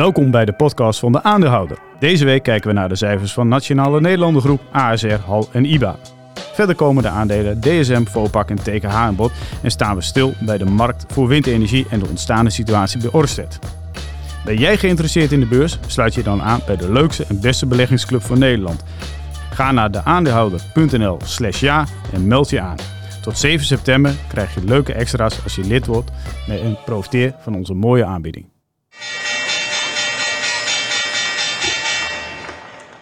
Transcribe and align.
Welkom 0.00 0.30
bij 0.30 0.44
de 0.44 0.52
podcast 0.52 0.98
van 0.98 1.12
de 1.12 1.22
aandeelhouder. 1.22 1.78
Deze 1.98 2.24
week 2.24 2.42
kijken 2.42 2.68
we 2.68 2.74
naar 2.74 2.88
de 2.88 2.96
cijfers 2.96 3.32
van 3.32 3.48
Nationale 3.48 4.00
Nederlandengroep, 4.00 4.60
ASR, 4.72 5.20
HAL 5.26 5.48
en 5.52 5.64
IBA. 5.64 5.96
Verder 6.34 6.74
komen 6.74 7.02
de 7.02 7.08
aandelen 7.08 7.60
DSM, 7.60 8.04
Vopak 8.04 8.50
en 8.50 8.56
TKH 8.56 8.94
aan 8.94 9.16
bod 9.16 9.32
en 9.62 9.70
staan 9.70 9.96
we 9.96 10.02
stil 10.02 10.34
bij 10.40 10.58
de 10.58 10.64
markt 10.64 11.04
voor 11.12 11.28
windenergie 11.28 11.86
en 11.90 11.98
de 11.98 12.08
ontstaande 12.08 12.50
situatie 12.50 13.00
bij 13.00 13.10
Orsted. 13.10 13.58
Ben 14.44 14.56
jij 14.56 14.76
geïnteresseerd 14.76 15.32
in 15.32 15.40
de 15.40 15.46
beurs? 15.46 15.78
Sluit 15.86 16.14
je 16.14 16.22
dan 16.22 16.42
aan 16.42 16.60
bij 16.66 16.76
de 16.76 16.92
leukste 16.92 17.24
en 17.28 17.40
beste 17.40 17.66
beleggingsclub 17.66 18.22
van 18.22 18.38
Nederland. 18.38 18.84
Ga 19.50 19.72
naar 19.72 19.90
deaandeelhouder.nl 19.90 21.18
slash 21.24 21.60
ja 21.60 21.86
en 22.12 22.26
meld 22.26 22.50
je 22.50 22.60
aan. 22.60 22.76
Tot 23.22 23.38
7 23.38 23.66
september 23.66 24.14
krijg 24.28 24.54
je 24.54 24.64
leuke 24.64 24.92
extra's 24.92 25.42
als 25.42 25.54
je 25.54 25.64
lid 25.64 25.86
wordt 25.86 26.10
en 26.48 26.78
profiteer 26.84 27.34
van 27.38 27.54
onze 27.54 27.74
mooie 27.74 28.04
aanbieding. 28.04 28.46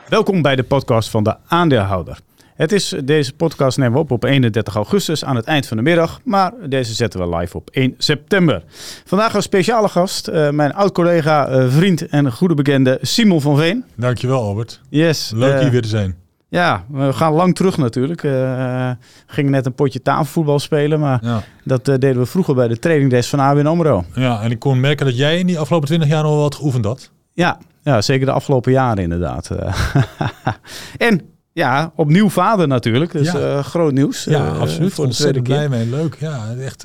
Welkom 0.08 0.42
bij 0.42 0.56
de 0.56 0.62
podcast 0.62 1.10
van 1.10 1.24
de 1.24 1.36
aandeelhouder. 1.46 2.18
Het 2.54 2.72
is, 2.72 2.94
deze 3.04 3.32
podcast 3.34 3.78
nemen 3.78 3.92
we 3.92 3.98
op 3.98 4.10
op 4.10 4.24
31 4.24 4.74
augustus 4.74 5.24
aan 5.24 5.36
het 5.36 5.44
eind 5.44 5.66
van 5.66 5.76
de 5.76 5.82
middag, 5.82 6.20
maar 6.24 6.52
deze 6.68 6.94
zetten 6.94 7.20
we 7.20 7.36
live 7.36 7.56
op 7.56 7.70
1 7.70 7.94
september. 7.98 8.62
Vandaag 9.04 9.34
een 9.34 9.42
speciale 9.42 9.88
gast, 9.88 10.28
uh, 10.28 10.50
mijn 10.50 10.74
oud-collega, 10.74 11.50
uh, 11.50 11.68
vriend 11.68 12.06
en 12.06 12.32
goede 12.32 12.54
bekende 12.54 12.98
Simon 13.02 13.40
van 13.40 13.56
Veen. 13.56 13.84
Dankjewel 13.94 14.42
Albert. 14.42 14.80
Yes. 14.88 15.32
Leuk 15.34 15.54
uh, 15.54 15.60
hier 15.60 15.70
weer 15.70 15.82
te 15.82 15.88
zijn. 15.88 16.16
Ja, 16.48 16.84
we 16.90 17.12
gaan 17.12 17.32
lang 17.32 17.54
terug 17.54 17.76
natuurlijk. 17.76 18.20
We 18.22 18.96
gingen 19.26 19.50
net 19.50 19.66
een 19.66 19.74
potje 19.74 20.02
tafelvoetbal 20.02 20.58
spelen, 20.58 21.00
maar 21.00 21.18
ja. 21.22 21.42
dat 21.64 21.84
deden 21.84 22.18
we 22.18 22.26
vroeger 22.26 22.54
bij 22.54 22.68
de 22.68 22.78
trainingdesk 22.78 23.30
van 23.30 23.40
ABN 23.40 23.66
AMRO. 23.66 24.04
Ja, 24.14 24.42
en 24.42 24.50
ik 24.50 24.58
kon 24.58 24.80
merken 24.80 25.06
dat 25.06 25.16
jij 25.16 25.38
in 25.38 25.46
die 25.46 25.58
afgelopen 25.58 25.88
20 25.88 26.08
jaar 26.08 26.22
nog 26.22 26.32
wel 26.32 26.40
wat 26.40 26.54
geoefend 26.54 26.84
had. 26.84 27.10
Ja, 27.32 27.58
ja, 27.82 28.00
zeker 28.00 28.26
de 28.26 28.32
afgelopen 28.32 28.72
jaren 28.72 29.02
inderdaad. 29.02 29.50
en 30.96 31.20
ja, 31.52 31.92
opnieuw 31.96 32.28
vader 32.28 32.68
natuurlijk. 32.68 33.12
Dus 33.12 33.32
ja. 33.32 33.56
uh, 33.56 33.64
groot 33.64 33.92
nieuws. 33.92 34.24
Ja, 34.24 34.46
uh, 34.46 34.60
absoluut. 34.60 34.92
Voor 34.92 35.06
de 35.06 35.14
tweede 35.14 35.42
keer. 35.42 35.54
blij 35.54 35.68
mee. 35.68 35.86
Leuk. 35.86 36.16
Ja, 36.20 36.54
echt 36.60 36.84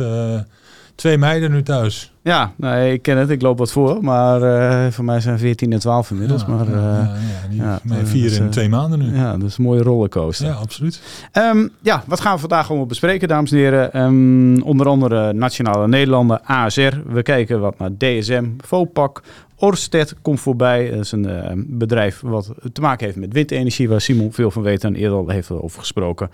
twee 0.95 1.17
meiden 1.17 1.51
nu 1.51 1.63
thuis. 1.63 2.12
Ja, 2.23 2.51
nee, 2.55 2.93
ik 2.93 3.01
ken 3.01 3.17
het. 3.17 3.29
Ik 3.29 3.41
loop 3.41 3.57
wat 3.57 3.71
voor. 3.71 4.03
Maar 4.03 4.91
voor 4.91 5.05
mij 5.05 5.19
zijn 5.19 5.39
14 5.39 5.73
en 5.73 5.79
12 5.79 6.11
inmiddels. 6.11 6.41
Ja, 6.41 6.47
maar, 6.47 6.69
ja, 6.69 7.11
ja, 7.49 7.79
ja 7.83 8.05
vier 8.05 8.41
en 8.41 8.49
twee 8.49 8.69
maanden 8.69 8.99
nu. 8.99 9.15
Ja, 9.15 9.37
dat 9.37 9.49
is 9.49 9.57
een 9.57 9.63
mooie 9.63 9.81
rollercoaster. 9.81 10.47
Ja, 10.47 10.53
absoluut. 10.53 11.01
Um, 11.33 11.69
ja, 11.81 12.03
wat 12.07 12.19
gaan 12.19 12.33
we 12.33 12.39
vandaag 12.39 12.69
allemaal 12.69 12.85
bespreken, 12.85 13.27
dames 13.27 13.51
en 13.51 13.57
heren? 13.57 14.01
Um, 14.01 14.61
onder 14.61 14.87
andere 14.87 15.33
Nationale 15.33 15.87
Nederlanden, 15.87 16.45
ASR. 16.45 16.93
We 17.05 17.21
kijken 17.21 17.59
wat 17.59 17.79
naar 17.79 17.97
DSM, 17.97 18.45
Vopak, 18.57 19.21
Orsted 19.63 20.15
komt 20.21 20.39
voorbij. 20.39 20.89
Dat 20.89 20.99
is 20.99 21.11
een 21.11 21.29
uh, 21.29 21.51
bedrijf 21.55 22.21
wat 22.21 22.53
te 22.73 22.81
maken 22.81 23.05
heeft 23.05 23.17
met 23.17 23.33
windenergie, 23.33 23.89
waar 23.89 24.01
Simon 24.01 24.33
veel 24.33 24.51
van 24.51 24.61
weet 24.61 24.83
en 24.83 24.95
eerder 24.95 25.17
al 25.17 25.29
heeft 25.29 25.51
over 25.51 25.79
gesproken. 25.79 26.29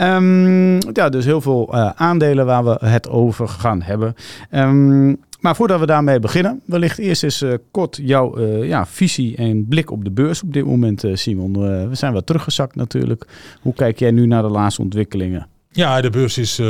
Um, 0.00 0.92
ja, 0.92 1.08
dus 1.08 1.24
heel 1.24 1.40
veel 1.40 1.74
uh, 1.74 1.90
aandelen 1.94 2.46
waar 2.46 2.64
we 2.64 2.76
het 2.86 3.08
over 3.08 3.48
gaan 3.48 3.82
hebben. 3.82 4.14
Um, 4.50 5.18
maar 5.40 5.56
voordat 5.56 5.80
we 5.80 5.86
daarmee 5.86 6.18
beginnen, 6.18 6.60
wellicht 6.64 6.98
eerst 6.98 7.22
eens 7.22 7.42
uh, 7.42 7.54
kort 7.70 7.98
jouw 8.02 8.38
uh, 8.38 8.68
ja, 8.68 8.86
visie 8.86 9.36
en 9.36 9.66
blik 9.68 9.90
op 9.90 10.04
de 10.04 10.10
beurs 10.10 10.42
op 10.42 10.52
dit 10.52 10.64
moment, 10.64 11.04
uh, 11.04 11.16
Simon. 11.16 11.52
we 11.88 11.94
zijn 11.94 12.12
wat 12.12 12.26
teruggezakt 12.26 12.74
natuurlijk. 12.74 13.26
Hoe 13.60 13.74
kijk 13.74 13.98
jij 13.98 14.10
nu 14.10 14.26
naar 14.26 14.42
de 14.42 14.48
laatste 14.48 14.82
ontwikkelingen? 14.82 15.48
Ja, 15.72 16.00
de 16.00 16.10
beurs 16.10 16.38
is 16.38 16.60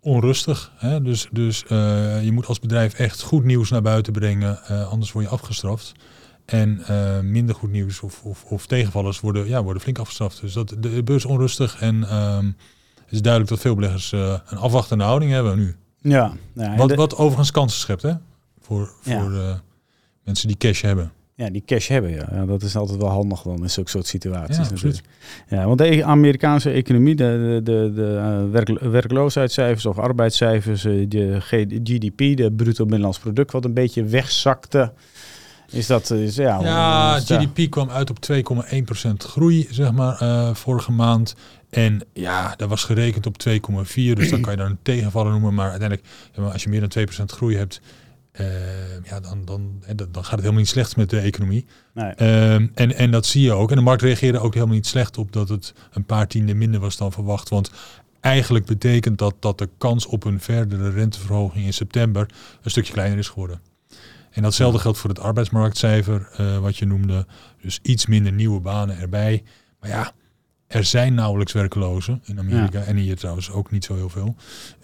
onrustig. 0.00 0.72
Hè? 0.76 1.02
Dus, 1.02 1.28
dus 1.30 1.64
je 2.22 2.30
moet 2.32 2.46
als 2.46 2.60
bedrijf 2.60 2.94
echt 2.94 3.22
goed 3.22 3.44
nieuws 3.44 3.70
naar 3.70 3.82
buiten 3.82 4.12
brengen, 4.12 4.58
anders 4.90 5.12
word 5.12 5.24
je 5.24 5.30
afgestraft. 5.30 5.92
En 6.44 6.82
minder 7.22 7.54
goed 7.54 7.70
nieuws 7.70 8.00
of, 8.00 8.22
of, 8.22 8.44
of, 8.44 8.66
tegenvallers 8.66 9.20
worden, 9.20 9.48
ja, 9.48 9.62
worden 9.62 9.82
flink 9.82 9.98
afgestraft. 9.98 10.40
Dus 10.40 10.52
dat, 10.52 10.76
de 10.78 11.02
beurs 11.02 11.24
onrustig 11.24 11.80
en 11.80 12.16
um, 12.16 12.56
het 13.04 13.12
is 13.12 13.22
duidelijk 13.22 13.52
dat 13.52 13.60
veel 13.60 13.74
beleggers 13.74 14.12
een 14.12 14.58
afwachtende 14.58 15.04
houding 15.04 15.32
hebben 15.32 15.58
nu. 15.58 15.76
Ja, 16.02 16.32
ja 16.54 16.76
wat, 16.76 16.88
de... 16.88 16.94
wat 16.94 17.16
overigens 17.16 17.50
kansen 17.50 17.80
schept 17.80 18.02
hè? 18.02 18.12
voor, 18.60 18.92
voor 19.00 19.32
ja. 19.32 19.60
mensen 20.24 20.48
die 20.48 20.56
cash 20.56 20.82
hebben 20.82 21.12
ja, 21.42 21.50
die 21.50 21.62
cash 21.66 21.88
hebben. 21.88 22.10
Ja. 22.10 22.28
ja. 22.32 22.44
dat 22.44 22.62
is 22.62 22.76
altijd 22.76 22.98
wel 22.98 23.08
handig 23.08 23.42
dan 23.42 23.62
in 23.62 23.70
zulke 23.70 23.90
soort 23.90 24.06
situaties. 24.06 24.56
Ja, 24.56 24.90
Ja, 25.48 25.66
want 25.66 25.78
de 25.78 26.04
Amerikaanse 26.04 26.70
economie, 26.70 27.14
de, 27.14 27.60
de, 27.64 27.72
de, 27.72 27.92
de 27.94 28.48
werk, 28.50 28.80
werkloosheidscijfers 28.80 29.86
of 29.86 29.98
arbeidscijfers, 29.98 30.84
uh, 30.84 31.08
de 31.08 31.40
GDP, 31.40 32.36
de 32.36 32.52
bruto 32.56 32.84
binnenlands 32.84 33.18
product, 33.18 33.52
wat 33.52 33.64
een 33.64 33.74
beetje 33.74 34.04
wegzakte. 34.04 34.92
Is 35.72 35.86
dat, 35.86 36.10
is, 36.10 36.36
ja, 36.36 36.60
ja 36.60 37.20
GDP 37.20 37.70
kwam 37.70 37.90
uit 37.90 38.10
op 38.10 38.18
2,1% 38.32 39.10
groei, 39.16 39.66
zeg 39.70 39.92
maar, 39.92 40.22
uh, 40.22 40.54
vorige 40.54 40.92
maand. 40.92 41.34
En 41.70 42.04
ja, 42.12 42.54
dat 42.56 42.68
was 42.68 42.84
gerekend 42.84 43.26
op 43.26 43.36
2,4, 43.48 43.58
dus 43.94 44.30
dan 44.30 44.40
kan 44.40 44.52
je 44.52 44.58
dan 44.58 44.70
een 44.70 44.78
tegenvaller 44.92 45.32
noemen. 45.32 45.54
Maar 45.54 45.70
uiteindelijk, 45.70 46.08
als 46.52 46.62
je 46.62 46.68
meer 46.68 46.88
dan 46.88 47.06
2% 47.22 47.24
groei 47.24 47.56
hebt, 47.56 47.80
uh, 48.40 48.46
ja, 49.04 49.20
dan, 49.20 49.44
dan, 49.44 49.82
dan 49.96 50.08
gaat 50.12 50.30
het 50.30 50.40
helemaal 50.40 50.60
niet 50.60 50.68
slecht 50.68 50.96
met 50.96 51.10
de 51.10 51.18
economie. 51.18 51.66
Nee. 51.94 52.12
Uh, 52.18 52.54
en, 52.54 52.94
en 52.94 53.10
dat 53.10 53.26
zie 53.26 53.42
je 53.42 53.52
ook. 53.52 53.70
En 53.70 53.76
de 53.76 53.82
markt 53.82 54.02
reageerde 54.02 54.38
ook 54.38 54.54
helemaal 54.54 54.74
niet 54.74 54.86
slecht 54.86 55.18
op 55.18 55.32
dat 55.32 55.48
het 55.48 55.74
een 55.92 56.04
paar 56.04 56.26
tienden 56.26 56.58
minder 56.58 56.80
was 56.80 56.96
dan 56.96 57.12
verwacht. 57.12 57.48
Want 57.48 57.70
eigenlijk 58.20 58.64
betekent 58.64 59.18
dat 59.18 59.34
dat 59.40 59.58
de 59.58 59.68
kans 59.78 60.06
op 60.06 60.24
een 60.24 60.40
verdere 60.40 60.90
renteverhoging 60.90 61.64
in 61.64 61.72
september 61.72 62.28
een 62.62 62.70
stukje 62.70 62.92
kleiner 62.92 63.18
is 63.18 63.28
geworden. 63.28 63.60
En 64.32 64.42
datzelfde 64.42 64.78
geldt 64.78 64.98
voor 64.98 65.10
het 65.10 65.20
arbeidsmarktcijfer, 65.20 66.28
uh, 66.40 66.58
wat 66.58 66.76
je 66.76 66.86
noemde. 66.86 67.26
Dus 67.60 67.78
iets 67.82 68.06
minder 68.06 68.32
nieuwe 68.32 68.60
banen 68.60 68.98
erbij. 68.98 69.42
Maar 69.80 69.90
ja, 69.90 70.12
er 70.66 70.84
zijn 70.84 71.14
nauwelijks 71.14 71.52
werklozen 71.52 72.20
in 72.24 72.38
Amerika 72.38 72.80
en 72.80 72.96
hier 72.96 73.16
trouwens 73.16 73.50
ook 73.50 73.70
niet 73.70 73.84
zo 73.84 73.94
heel 73.94 74.08
veel. 74.08 74.36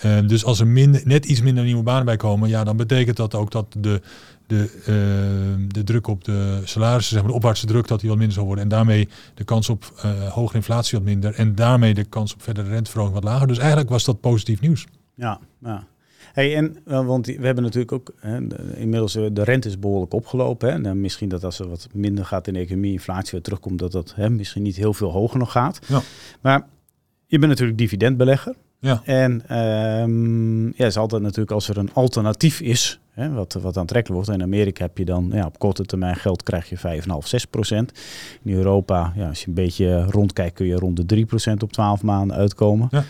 Uh, 0.05 0.29
dus 0.29 0.45
als 0.45 0.61
er 0.61 0.67
minder, 0.67 1.01
net 1.05 1.25
iets 1.25 1.41
minder 1.41 1.65
nieuwe 1.65 1.83
banen 1.83 2.05
bij 2.05 2.17
komen, 2.17 2.49
ja, 2.49 2.65
dan 2.65 2.77
betekent 2.77 3.17
dat 3.17 3.35
ook 3.35 3.51
dat 3.51 3.77
de, 3.79 4.01
de, 4.47 4.71
uh, 4.81 5.67
de 5.69 5.85
druk 5.85 6.07
op 6.07 6.25
de 6.25 6.61
salarissen, 6.65 7.13
zeg 7.13 7.23
maar 7.23 7.31
de 7.31 7.37
opwaartse 7.37 7.67
druk, 7.67 7.87
dat 7.87 8.01
die 8.01 8.09
wat 8.09 8.19
minder 8.19 8.37
zal 8.37 8.45
worden. 8.45 8.65
En 8.65 8.71
daarmee 8.71 9.09
de 9.35 9.45
kans 9.45 9.69
op 9.69 9.93
uh, 10.05 10.29
hogere 10.33 10.57
inflatie 10.57 10.99
wat 10.99 11.07
minder. 11.07 11.35
En 11.35 11.55
daarmee 11.55 11.95
de 11.95 12.05
kans 12.05 12.35
op 12.35 12.43
verdere 12.43 12.69
renteverhoging 12.69 13.15
wat 13.15 13.25
lager. 13.25 13.47
Dus 13.47 13.59
eigenlijk 13.59 13.89
was 13.89 14.05
dat 14.05 14.21
positief 14.21 14.61
nieuws. 14.61 14.87
Ja, 15.15 15.41
ja. 15.59 15.87
Hey, 16.39 16.57
en, 16.57 16.77
want 16.85 17.27
we 17.27 17.47
hebben 17.47 17.65
natuurlijk 17.65 17.93
ook 17.93 18.13
hè, 18.21 18.37
inmiddels 18.75 19.15
eh, 19.17 19.25
de 19.33 19.43
rente 19.43 19.69
is 19.69 19.79
behoorlijk 19.79 20.13
opgelopen. 20.13 20.69
Hè, 20.69 20.75
en 20.75 20.83
dan 20.83 21.01
misschien 21.01 21.29
dat 21.29 21.45
als 21.45 21.59
er 21.59 21.69
wat 21.69 21.89
minder 21.93 22.25
gaat 22.25 22.47
in 22.47 22.53
de 22.53 22.59
economie, 22.59 22.93
inflatie 22.93 23.31
weer 23.31 23.43
terugkomt, 23.43 23.79
dat 23.79 23.93
dat 23.93 24.13
hè, 24.17 24.31
misschien 24.31 24.63
niet 24.63 24.77
heel 24.77 24.95
veel 24.95 25.11
hoger 25.11 25.39
nog 25.39 25.53
gaat. 25.53 25.79
Ja. 25.87 26.01
Maar 26.41 26.67
je 27.27 27.39
bent 27.39 27.51
natuurlijk 27.51 27.79
dividendbelegger. 27.79 28.55
Ja. 28.81 29.03
En 29.05 29.59
um, 30.03 30.73
ja, 30.77 30.87
is 30.87 30.97
altijd 30.97 31.23
natuurlijk 31.23 31.51
als 31.51 31.69
er 31.69 31.79
een 31.79 31.93
alternatief 31.93 32.61
is, 32.61 33.01
hè, 33.19 33.31
wat, 33.31 33.53
wat 33.53 33.77
aantrekkelijk 33.77 34.25
wordt. 34.25 34.41
In 34.41 34.47
Amerika 34.47 34.85
heb 34.85 34.99
je 34.99 35.05
dan 35.05 35.31
ja, 35.33 35.47
op 35.47 35.59
korte 35.59 35.85
termijn 35.85 36.17
geld 36.17 36.43
krijg 36.43 36.69
je 36.69 37.03
5,5, 37.03 37.03
6 37.25 37.45
procent. 37.45 37.93
In 38.43 38.55
Europa, 38.55 39.13
ja, 39.17 39.29
als 39.29 39.41
je 39.41 39.49
een 39.49 39.55
beetje 39.55 40.05
rondkijkt, 40.05 40.55
kun 40.55 40.67
je 40.67 40.75
rond 40.75 40.97
de 40.97 41.07
3 41.07 41.27
procent 41.27 41.63
op 41.63 41.73
12 41.73 42.03
maanden 42.03 42.37
uitkomen. 42.37 42.89
Ja. 42.91 43.05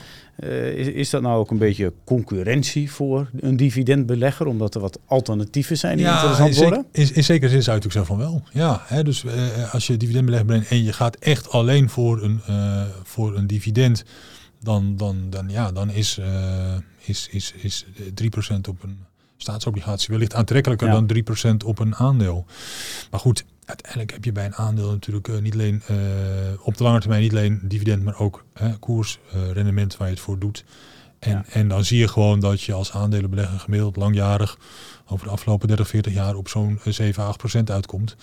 Uh, 0.45 0.73
is, 0.73 0.87
is 0.87 1.11
dat 1.11 1.23
nou 1.23 1.39
ook 1.39 1.51
een 1.51 1.59
beetje 1.59 1.93
concurrentie 2.05 2.91
voor 2.91 3.31
een 3.41 3.57
dividendbelegger, 3.57 4.47
omdat 4.47 4.75
er 4.75 4.81
wat 4.81 4.99
alternatieven 5.07 5.79
zijn 5.79 5.97
die 5.97 6.07
ja, 6.07 6.13
interessant 6.13 6.55
in 6.55 6.63
worden? 6.63 6.87
In, 6.93 7.15
in 7.15 7.25
zekere 7.25 7.51
zin 7.51 7.63
zou 7.63 7.77
je 7.77 7.83
natuurlijk 7.85 7.93
zeggen 7.93 8.07
van 8.07 8.19
wel. 8.19 8.43
Ja, 8.53 8.83
hè, 8.85 9.03
dus 9.05 9.25
uh, 9.25 9.75
als 9.75 9.87
je 9.87 9.97
dividendbelegger 9.97 10.47
bent 10.47 10.69
en 10.69 10.85
je 10.85 10.93
gaat 10.93 11.17
echt 11.17 11.51
alleen 11.51 11.89
voor 11.89 12.23
een, 12.23 12.41
uh, 12.51 12.83
voor 13.03 13.37
een 13.37 13.47
dividend, 13.47 14.05
dan, 14.61 14.97
dan, 14.97 15.17
dan, 15.31 15.49
ja, 15.49 15.73
dan 15.73 15.91
is, 15.91 16.21
is, 17.05 17.29
is, 17.31 17.55
is 17.57 17.85
3% 17.85 17.89
op 18.69 18.83
een 18.83 18.99
staatsobligatie 19.39 20.09
wellicht 20.11 20.35
aantrekkelijker 20.35 20.89
ja. 20.89 21.01
dan 21.01 21.57
3% 21.63 21.67
op 21.67 21.79
een 21.79 21.95
aandeel. 21.95 22.47
Maar 23.11 23.21
goed, 23.21 23.45
uiteindelijk 23.65 24.13
heb 24.13 24.25
je 24.25 24.33
bij 24.33 24.45
een 24.45 24.55
aandeel 24.55 24.91
natuurlijk 24.91 25.29
uh, 25.29 25.39
niet 25.39 25.53
alleen 25.53 25.83
uh, 25.91 25.97
op 26.63 26.77
de 26.77 26.83
lange 26.83 27.01
termijn 27.01 27.23
niet 27.23 27.33
alleen 27.33 27.61
dividend, 27.63 28.03
maar 28.03 28.19
ook 28.19 28.45
uh, 28.63 28.73
koers, 28.81 29.19
rendement 29.53 29.97
waar 29.97 30.09
je 30.09 30.15
het 30.15 30.23
voor 30.23 30.39
doet. 30.39 30.65
En, 31.19 31.31
ja. 31.31 31.45
en 31.49 31.69
dan 31.69 31.85
zie 31.85 31.99
je 31.99 32.09
gewoon 32.09 32.41
dat 32.41 32.63
je 32.63 32.73
als 32.73 32.93
aandelenbelegger 32.93 33.59
gemiddeld 33.59 33.97
langjarig 33.97 34.59
over 35.09 35.27
de 35.27 35.33
afgelopen 35.33 35.69
30, 35.69 35.89
40 35.89 36.15
jaar 36.15 36.35
op 36.35 36.49
zo'n 36.49 36.79
7, 36.85 37.25
8 37.25 37.39
procent 37.39 37.71
uitkomt. 37.71 38.17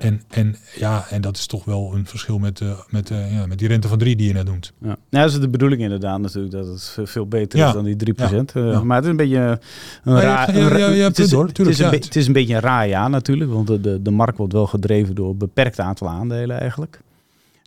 En, 0.00 0.22
en 0.28 0.56
ja, 0.78 1.06
en 1.10 1.20
dat 1.20 1.36
is 1.36 1.46
toch 1.46 1.64
wel 1.64 1.94
een 1.94 2.06
verschil 2.06 2.38
met, 2.38 2.60
uh, 2.60 2.78
met, 2.88 3.10
uh, 3.10 3.32
ja, 3.32 3.46
met 3.46 3.58
die 3.58 3.68
rente 3.68 3.88
van 3.88 3.98
3 3.98 4.16
die 4.16 4.26
je 4.26 4.32
net 4.32 4.44
noemt. 4.44 4.72
Ja. 4.78 4.86
Nou, 4.86 4.96
dat 5.24 5.32
is 5.32 5.40
de 5.40 5.48
bedoeling 5.48 5.82
inderdaad 5.82 6.20
natuurlijk, 6.20 6.52
dat 6.52 6.66
het 6.66 6.98
veel 7.10 7.26
beter 7.26 7.58
ja. 7.58 7.66
is 7.66 7.72
dan 7.72 7.84
die 7.84 7.96
3 7.96 8.14
procent. 8.14 8.52
Ja. 8.54 8.60
Uh, 8.60 8.82
maar 8.82 8.96
het 8.96 9.04
is 9.04 9.10
een 9.10 9.16
beetje 9.16 9.60
een 10.04 10.20
raar... 10.20 10.54
Het 10.54 12.16
is 12.16 12.26
een 12.26 12.32
beetje 12.32 12.54
een 12.54 12.60
raar 12.60 12.88
jaar 12.88 13.10
natuurlijk, 13.10 13.50
want 13.50 13.66
de, 13.66 13.80
de, 13.80 14.02
de 14.02 14.10
markt 14.10 14.38
wordt 14.38 14.52
wel 14.52 14.66
gedreven 14.66 15.14
door 15.14 15.30
een 15.30 15.38
beperkt 15.38 15.80
aantal 15.80 16.08
aandelen 16.08 16.60
eigenlijk. 16.60 17.00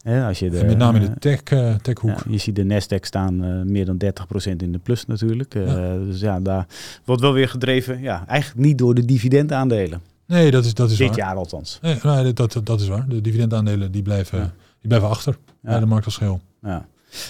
Als 0.05 0.39
je 0.39 0.49
de, 0.49 0.63
met 0.65 0.77
name 0.77 0.99
in 0.99 1.05
de 1.05 1.19
tech, 1.19 1.39
uh, 1.53 1.75
techhoek. 1.75 2.09
Ja, 2.09 2.23
je 2.29 2.37
ziet 2.37 2.55
de 2.55 2.63
Nasdaq 2.63 2.99
staan 3.05 3.43
uh, 3.45 3.61
meer 3.61 3.85
dan 3.85 3.97
30% 4.03 4.55
in 4.57 4.71
de 4.71 4.77
plus 4.83 5.05
natuurlijk. 5.05 5.55
Uh, 5.55 5.67
ja. 5.67 5.97
Dus 5.97 6.19
ja, 6.19 6.39
daar 6.39 6.67
wordt 7.05 7.21
wel 7.21 7.33
weer 7.33 7.49
gedreven, 7.49 8.01
ja, 8.01 8.23
eigenlijk 8.27 8.65
niet 8.65 8.77
door 8.77 8.93
de 8.95 9.05
dividendaandelen. 9.05 10.01
Nee, 10.27 10.51
dat 10.51 10.65
is, 10.65 10.73
dat 10.73 10.91
is 10.91 10.97
Dit 10.97 11.07
waar. 11.07 11.17
jaar 11.17 11.35
althans. 11.35 11.79
Nee, 11.81 12.33
dat, 12.33 12.51
dat, 12.53 12.65
dat 12.65 12.81
is 12.81 12.87
waar. 12.87 13.07
De 13.07 13.21
dividendaandelen 13.21 13.91
die 13.91 14.01
blijven, 14.01 14.37
Ja. 14.39 14.43
die 14.79 14.87
blijven 14.87 15.09
achter 15.09 15.37
Ja. 15.61 15.69
bij 15.69 15.79
de 15.79 15.85
markt 15.85 16.05
als 16.05 16.17
geheel. 16.17 16.39
Ja. 16.61 16.85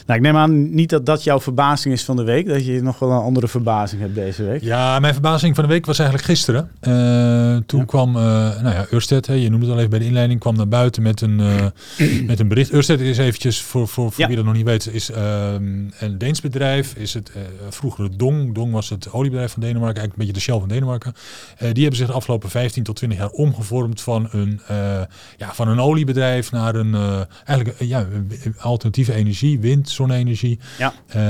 Nou, 0.05 0.19
ik 0.19 0.25
neem 0.25 0.35
aan 0.37 0.73
niet 0.75 0.89
dat 0.89 1.05
dat 1.05 1.23
jouw 1.23 1.39
verbazing 1.39 1.93
is 1.93 2.03
van 2.03 2.15
de 2.15 2.23
week. 2.23 2.47
Dat 2.47 2.65
je 2.65 2.81
nog 2.81 2.99
wel 2.99 3.11
een 3.11 3.17
andere 3.21 3.47
verbazing 3.47 4.01
hebt 4.01 4.15
deze 4.15 4.43
week. 4.43 4.61
Ja, 4.61 4.99
mijn 4.99 5.13
verbazing 5.13 5.55
van 5.55 5.63
de 5.63 5.69
week 5.69 5.85
was 5.85 5.99
eigenlijk 5.99 6.27
gisteren. 6.29 6.69
Eh, 6.79 6.91
toen 7.65 7.79
Ja. 7.79 7.85
kwam, 7.85 8.15
eh 8.15 8.21
nou 8.61 8.69
ja, 8.75 8.85
Ørsted, 8.93 9.27
hè, 9.27 9.33
je 9.33 9.49
noemde 9.49 9.65
het 9.65 9.73
al 9.73 9.77
even 9.79 9.89
bij 9.89 9.99
de 9.99 10.05
inleiding, 10.05 10.39
kwam 10.39 10.55
naar 10.55 10.67
buiten 10.67 11.01
met 11.03 11.21
een, 11.21 11.39
eh, 11.39 11.65
met 12.27 12.39
een 12.39 12.47
bericht. 12.47 12.73
Ørsted 12.73 12.99
is 12.99 13.17
eventjes, 13.17 13.61
voor, 13.61 13.87
voor, 13.87 14.11
voor 14.11 14.21
Ja. 14.21 14.27
wie 14.27 14.35
dat 14.35 14.45
nog 14.45 14.53
niet 14.53 14.65
weet, 14.65 14.89
is 14.93 15.11
ehm, 15.11 15.63
een 15.99 16.17
Deens 16.17 16.41
bedrijf. 16.41 16.93
Is 16.95 17.13
het 17.13 17.31
vroeger 17.69 18.17
Dong. 18.17 18.53
Dong 18.55 18.71
was 18.71 18.89
het 18.89 19.11
oliebedrijf 19.11 19.51
van 19.51 19.61
Denemarken, 19.61 19.99
eigenlijk 20.01 20.13
een 20.19 20.25
beetje 20.25 20.33
de 20.33 20.51
Shell 20.51 20.59
van 20.59 20.69
Denemarken. 20.77 21.13
Die 21.73 21.81
hebben 21.81 21.95
zich 21.95 22.07
de 22.07 22.13
afgelopen 22.13 22.49
15 22.49 22.83
tot 22.83 22.95
20 22.95 23.19
jaar 23.19 23.29
omgevormd 23.29 24.01
van 24.01 24.27
een, 24.31 24.59
ja, 25.37 25.53
van 25.53 25.67
een 25.67 25.79
oliebedrijf 25.79 26.51
naar 26.51 26.75
een, 26.75 26.95
eigenlijk 27.45 27.79
ja, 27.79 28.05
alternatieve 28.59 29.13
energie, 29.13 29.59
wind, 29.59 29.72
zonne-energie. 29.81 30.59
Ja. 30.77 30.93
Eh, 31.07 31.21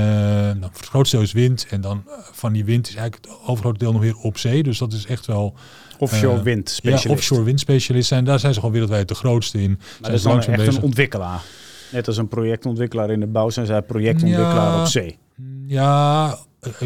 nou, 0.56 0.60
het 0.72 0.86
grootste 0.86 1.16
deel 1.16 1.24
is 1.24 1.32
wind. 1.32 1.66
En 1.70 1.80
dan 1.80 2.02
eh, 2.06 2.12
van 2.32 2.52
die 2.52 2.64
wind 2.64 2.88
is 2.88 2.94
eigenlijk 2.94 3.26
het 3.30 3.38
overgrote 3.46 3.78
deel 3.78 3.92
nog 3.92 4.00
weer 4.00 4.16
op 4.16 4.38
zee. 4.38 4.62
Dus 4.62 4.78
dat 4.78 4.92
is 4.92 5.06
echt 5.06 5.26
wel 5.26 5.54
Offshore 5.98 6.36
Eh, 6.38 6.42
wind 6.42 6.70
specialist. 6.70 7.04
ja, 7.04 7.10
offshore 7.10 7.42
windspecialist 7.42 8.08
zijn. 8.08 8.24
Daar 8.24 8.38
zijn 8.38 8.52
ze 8.52 8.58
gewoon 8.58 8.74
wereldwijd 8.74 9.08
de 9.08 9.14
grootste 9.14 9.62
in. 9.62 9.70
Maar 9.70 9.78
zijn 9.90 10.02
dat 10.02 10.12
is 10.12 10.22
dan 10.22 10.38
echt 10.38 10.56
bezig. 10.56 10.76
een 10.76 10.82
ontwikkelaar. 10.82 11.42
Net 11.92 12.06
als 12.06 12.16
een 12.16 12.28
projectontwikkelaar 12.28 13.10
in 13.10 13.20
de 13.20 13.26
bouw 13.26 13.50
zijn 13.50 13.66
zij 13.66 13.82
projectontwikkelaar 13.82 14.74
Ja. 14.74 14.80
op 14.80 14.86
zee. 14.86 15.18
Ja, 15.66 16.38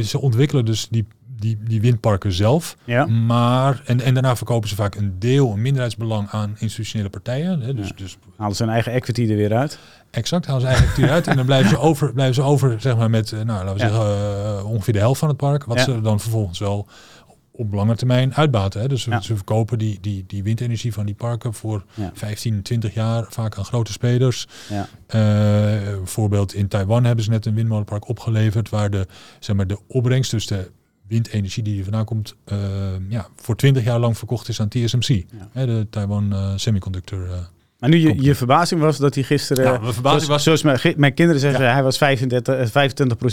ze 0.04 0.20
ontwikkelen 0.20 0.64
dus 0.64 0.88
die, 0.90 1.06
die, 1.38 1.58
die 1.64 1.81
windparken 1.81 2.32
zelf. 2.32 2.76
Ja. 2.85 3.06
Maar, 3.06 3.82
en, 3.85 4.00
en 4.00 4.14
daarna 4.14 4.37
verkopen 4.37 4.69
ze 4.69 4.75
vaak 4.75 4.94
een 4.94 5.14
deel, 5.19 5.52
een 5.52 5.62
minderheidsbelang 5.62 6.29
aan 6.31 6.55
institutionele 6.58 7.08
partijen. 7.11 7.61
Hè, 7.61 7.75
dus, 7.75 7.88
Ja. 7.88 7.94
dus 7.96 8.17
Halen 8.37 8.56
zijn 8.56 8.69
eigen 8.69 8.93
equity 8.93 9.23
er 9.31 9.37
weer 9.37 9.55
uit. 9.55 9.79
exact, 10.11 10.46
halen 10.46 10.61
ze 10.62 10.67
eigenlijk 10.69 10.99
eruit. 10.99 11.26
en 11.26 11.37
dan 11.37 11.46
blijven 11.46 11.70
ze 11.70 11.79
over, 11.88 12.12
blijven 12.12 12.35
ze 12.35 12.43
over 12.43 12.81
zeg 12.81 12.96
maar, 12.96 13.11
met, 13.11 13.32
eh, 13.32 13.40
nou, 13.40 13.64
laten 13.64 13.75
we 13.75 13.81
Ja. 13.81 13.88
zeggen, 13.88 14.58
eh, 14.58 14.70
ongeveer 14.70 14.93
de 14.93 14.99
helft 14.99 15.19
van 15.20 15.29
het 15.29 15.37
park. 15.37 15.64
Wat 15.64 15.81
ze 15.81 16.00
dan 16.00 16.20
vervolgens 16.20 16.58
wel 16.58 16.87
op 17.52 17.73
lange 17.73 17.96
termijn 17.96 18.35
uitbaten. 18.35 18.81
Hè. 18.81 18.88
Dus 18.88 19.02
ze, 19.02 19.11
Ja. 19.11 19.20
ze 19.20 19.35
verkopen 19.35 19.79
die, 19.79 19.99
die, 20.00 20.25
die 20.26 20.43
windenergie 20.43 20.93
van 20.93 21.06
die 21.06 21.14
parken 21.14 21.55
voor 21.55 21.85
Ja. 21.94 22.11
15, 22.14 22.62
20 22.62 22.94
jaar, 22.94 23.26
vaak 23.29 23.58
aan 23.58 23.64
grote 23.64 23.93
spelers. 23.93 24.46
Ja. 24.69 24.88
Eh, 25.06 25.20
bijvoorbeeld 25.96 26.55
in 26.55 26.69
Taiwan 26.69 27.05
hebben 27.05 27.25
ze 27.25 27.31
net 27.31 27.46
een 27.46 27.55
windmolenpark 27.55 28.08
opgeleverd, 28.08 28.69
waar 28.69 28.90
de, 28.90 29.06
zeg 29.38 29.56
maar, 29.56 29.67
de 29.67 29.79
opbrengst, 29.88 30.31
dus 30.31 30.46
de 30.46 30.70
windenergie 31.08 31.62
die 31.62 31.78
er 31.78 31.82
vandaan 31.84 32.05
komt, 32.05 32.34
eh, 32.44 32.56
ja, 33.08 33.26
voor 33.37 33.56
20 33.56 33.84
jaar 33.84 33.99
lang 33.99 34.19
verkocht 34.19 34.49
is 34.49 34.60
aan 34.60 34.69
TSMC. 34.69 35.25
Hè, 35.52 35.66
de 35.66 35.87
Taiwan 35.90 36.32
eh, 36.32 36.52
Semiconductor. 36.56 37.25
eh. 37.25 37.31
Maar 37.78 37.90
nu, 37.90 37.96
je, 37.99 38.22
je 38.22 38.34
verbazing 38.34 38.81
was 38.81 38.96
dat 38.99 39.14
hij 39.14 39.25
gisteren... 39.25 39.64
Ja, 39.64 39.78
mijn 39.78 39.93
verbazing 39.93 40.22
zoals, 40.25 40.44
was- 40.44 40.60
zoals 40.62 40.82
mijn, 40.82 40.94
mijn 40.99 41.14
kinderen 41.14 41.40
zeggen, 41.40 41.72
hij 41.72 41.82
was 41.82 41.99
35, 41.99 42.55
eh, 42.55 42.66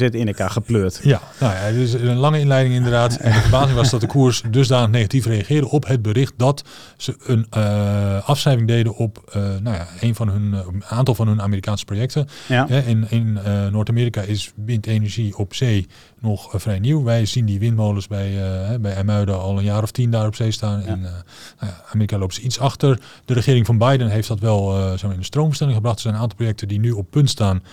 25% 0.10 0.16
in 0.16 0.27
elkaar 0.27 0.50
gepleurd. 0.50 1.00
Ja, 1.04 1.22
nou 1.39 1.54
ja, 1.54 1.60
het 1.60 1.75
is 1.75 1.94
een 1.94 2.16
lange 2.16 2.39
inleiding 2.39 2.75
inderdaad. 2.75 3.16
En 3.25 3.31
de 3.33 3.39
verbazing 3.39 3.75
was 3.75 3.89
dat 3.89 4.01
de 4.01 4.07
koers 4.07 4.44
dusdanig 4.51 4.89
negatief 4.89 5.25
reageerde 5.25 5.69
op 5.69 5.88
het 5.88 6.01
bericht 6.01 6.33
dat 6.38 6.63
ze 6.98 7.16
een 7.25 7.48
eh, 7.50 8.30
afschrijving 8.30 8.68
deden 8.68 8.95
op 8.95 9.30
eh, 9.33 9.42
nou 9.62 9.75
ja, 9.75 9.88
een 10.00 10.16
van 10.16 10.30
hun, 10.30 10.54
eh, 10.54 10.60
een 10.74 10.83
aantal 10.86 11.16
van 11.16 11.28
hun 11.28 11.42
Amerikaanse 11.42 11.86
projecten. 11.86 12.28
Ja. 12.48 12.68
In 12.68 13.06
in 13.10 13.38
eh, 13.44 13.68
Noord-Amerika 13.68 14.21
is 14.21 14.51
windenergie 14.66 15.38
op 15.38 15.54
zee 15.54 15.88
nog 16.25 16.54
eh, 16.54 16.60
vrij 16.60 16.80
nieuw. 16.80 17.04
Wij 17.04 17.25
zien 17.25 17.45
die 17.45 17.60
windmolens 17.60 18.07
bij, 18.07 18.31
hè, 18.31 18.80
bij 18.80 18.94
IJmuiden 18.94 19.39
al 19.39 19.57
een 19.57 19.63
jaar 19.63 19.83
of 19.83 19.92
tien 19.92 20.12
daar 20.12 20.27
op 20.27 20.36
zee 20.36 20.51
staan. 20.51 20.81
Ja. 20.81 20.88
In 20.88 21.06
eh, 21.06 21.12
nou 21.60 21.72
ja, 21.72 21.83
Amerika 21.92 22.18
loopt 22.18 22.33
ze 22.33 22.42
iets 22.42 22.60
achter. 22.60 23.00
De 23.25 23.33
regering 23.33 23.66
van 23.66 23.77
Biden 23.77 24.10
heeft 24.10 24.27
dat 24.27 24.39
wel 24.39 24.98
zo 24.98 25.10
in 25.10 25.18
de 25.18 25.25
stroomstelling 25.25 25.75
gebracht. 25.75 25.95
Er 25.95 26.01
zijn 26.01 26.13
een 26.13 26.22
aantal 26.22 26.38
projecten 26.38 26.68
die 26.68 26.80
nu 26.80 26.92
op 26.92 27.10
punt 27.10 27.30
staan. 27.30 27.63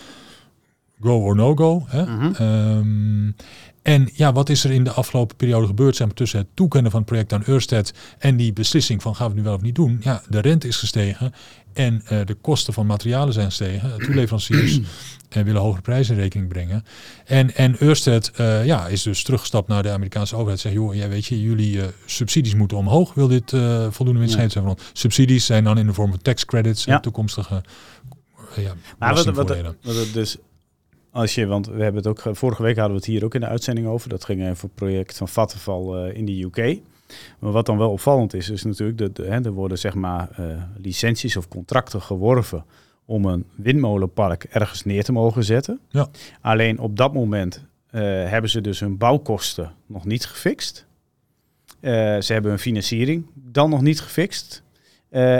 Go 1.00 1.19
or 1.19 1.37
no 1.37 1.54
go. 1.54 1.84
Hè? 1.87 2.04
Mhm. 2.04 2.32
Ehm, 2.34 3.31
en 3.82 4.08
ja, 4.12 4.32
wat 4.32 4.49
is 4.49 4.64
er 4.64 4.70
in 4.70 4.84
de 4.84 4.90
afgelopen 4.90 5.37
periode 5.37 5.67
gebeurd 5.67 5.99
maar, 5.99 6.14
tussen 6.14 6.38
het 6.38 6.49
toekennen 6.55 6.90
van 6.90 7.00
het 7.00 7.08
project 7.08 7.32
aan 7.32 7.44
Ørsted 7.49 7.94
en 8.19 8.37
die 8.37 8.52
beslissing 8.52 9.02
van 9.02 9.17
gaan 9.17 9.26
we 9.26 9.32
het 9.32 9.43
nu 9.43 9.49
wel 9.49 9.56
of 9.56 9.62
niet 9.62 9.75
doen? 9.75 10.00
Ja, 10.02 10.23
de 10.29 10.40
rente 10.40 10.69
is 10.69 10.76
gestegen 10.76 11.32
en 11.73 12.02
eh, 12.05 12.19
de 12.25 12.34
kosten 12.34 12.73
van 12.73 12.87
materialen 12.87 13.32
zijn 13.32 13.46
gestegen. 13.46 13.99
Toeleveranciers 13.99 14.81
eh, 15.29 15.43
willen 15.43 15.61
hogere 15.61 15.82
prijzen 15.82 16.14
in 16.14 16.20
rekening 16.20 16.49
brengen. 16.49 16.84
En, 17.25 17.55
en 17.55 17.82
Ørsted 17.82 18.31
eh, 18.31 18.64
ja, 18.64 18.87
is 18.87 19.02
dus 19.02 19.23
teruggestapt 19.23 19.69
naar 19.69 19.82
de 19.82 19.90
Amerikaanse 19.90 20.37
overheid. 20.37 20.61
Zegt, 20.61 20.75
joh, 20.75 20.94
ja, 20.94 21.08
weet 21.08 21.26
je, 21.26 21.43
jullie 21.43 21.81
subsidies 22.06 22.55
moeten 22.55 22.76
omhoog. 22.76 23.14
Wil 23.14 23.29
dit 23.29 23.50
voldoende 23.90 24.20
winstgevend 24.20 24.52
zijn 24.52 24.64
van 24.64 24.73
ons? 24.73 24.82
Subsidies 24.93 25.46
zijn 25.46 25.64
dan 25.64 25.79
in 25.79 25.87
de 25.87 25.93
vorm 25.93 26.11
van 26.11 26.23
tax 26.23 26.44
credits 26.44 26.87
en 26.87 26.93
Ja. 26.93 27.00
toekomstige 27.00 27.62
ja, 28.56 28.75
Maar 28.99 29.14
wat, 29.14 29.25
wat, 29.25 29.49
wat 29.82 29.94
het 29.96 30.12
dus, 30.12 30.37
als 31.12 31.34
je, 31.34 31.46
want 31.46 31.66
we 31.66 31.82
hebben 31.82 31.96
het 31.96 32.06
ook, 32.06 32.20
ge- 32.20 32.34
vorige 32.34 32.62
week 32.62 32.76
hadden 32.76 32.92
we 32.94 32.98
het 32.98 33.10
hier 33.10 33.24
ook 33.24 33.34
in 33.34 33.40
de 33.40 33.46
uitzending 33.46 33.86
over. 33.86 34.08
Dat 34.08 34.24
ging 34.24 34.50
over 34.50 34.62
het 34.64 34.74
project 34.74 35.16
van 35.16 35.28
Vattenfall 35.28 36.08
eh, 36.08 36.16
in 36.16 36.24
de 36.24 36.42
UK. 36.42 36.78
Maar 37.38 37.52
wat 37.52 37.66
dan 37.66 37.78
wel 37.78 37.90
opvallend 37.90 38.34
is, 38.34 38.50
is 38.50 38.62
natuurlijk 38.64 38.98
dat 38.98 39.16
hè, 39.16 39.44
er 39.44 39.52
worden 39.52 39.78
zeg 39.78 39.94
maar 39.94 40.28
eh, 40.36 40.46
licenties 40.76 41.36
of 41.36 41.48
contracten 41.48 42.02
geworven 42.02 42.64
om 43.04 43.24
een 43.24 43.44
windmolenpark 43.54 44.44
ergens 44.44 44.84
neer 44.84 45.04
te 45.04 45.12
mogen 45.12 45.44
zetten. 45.44 45.80
Ja. 45.88 46.08
Alleen 46.40 46.78
op 46.78 46.96
dat 46.96 47.12
moment 47.12 47.64
eh, 47.90 48.00
hebben 48.02 48.50
ze 48.50 48.60
dus 48.60 48.80
hun 48.80 48.96
bouwkosten 48.96 49.72
nog 49.86 50.04
niet 50.04 50.26
gefixt. 50.26 50.86
Ze 51.80 52.24
hebben 52.26 52.50
hun 52.50 52.60
financiering 52.60 53.26
dan 53.34 53.70
nog 53.70 53.82
niet 53.82 54.00
gefixt. 54.00 54.62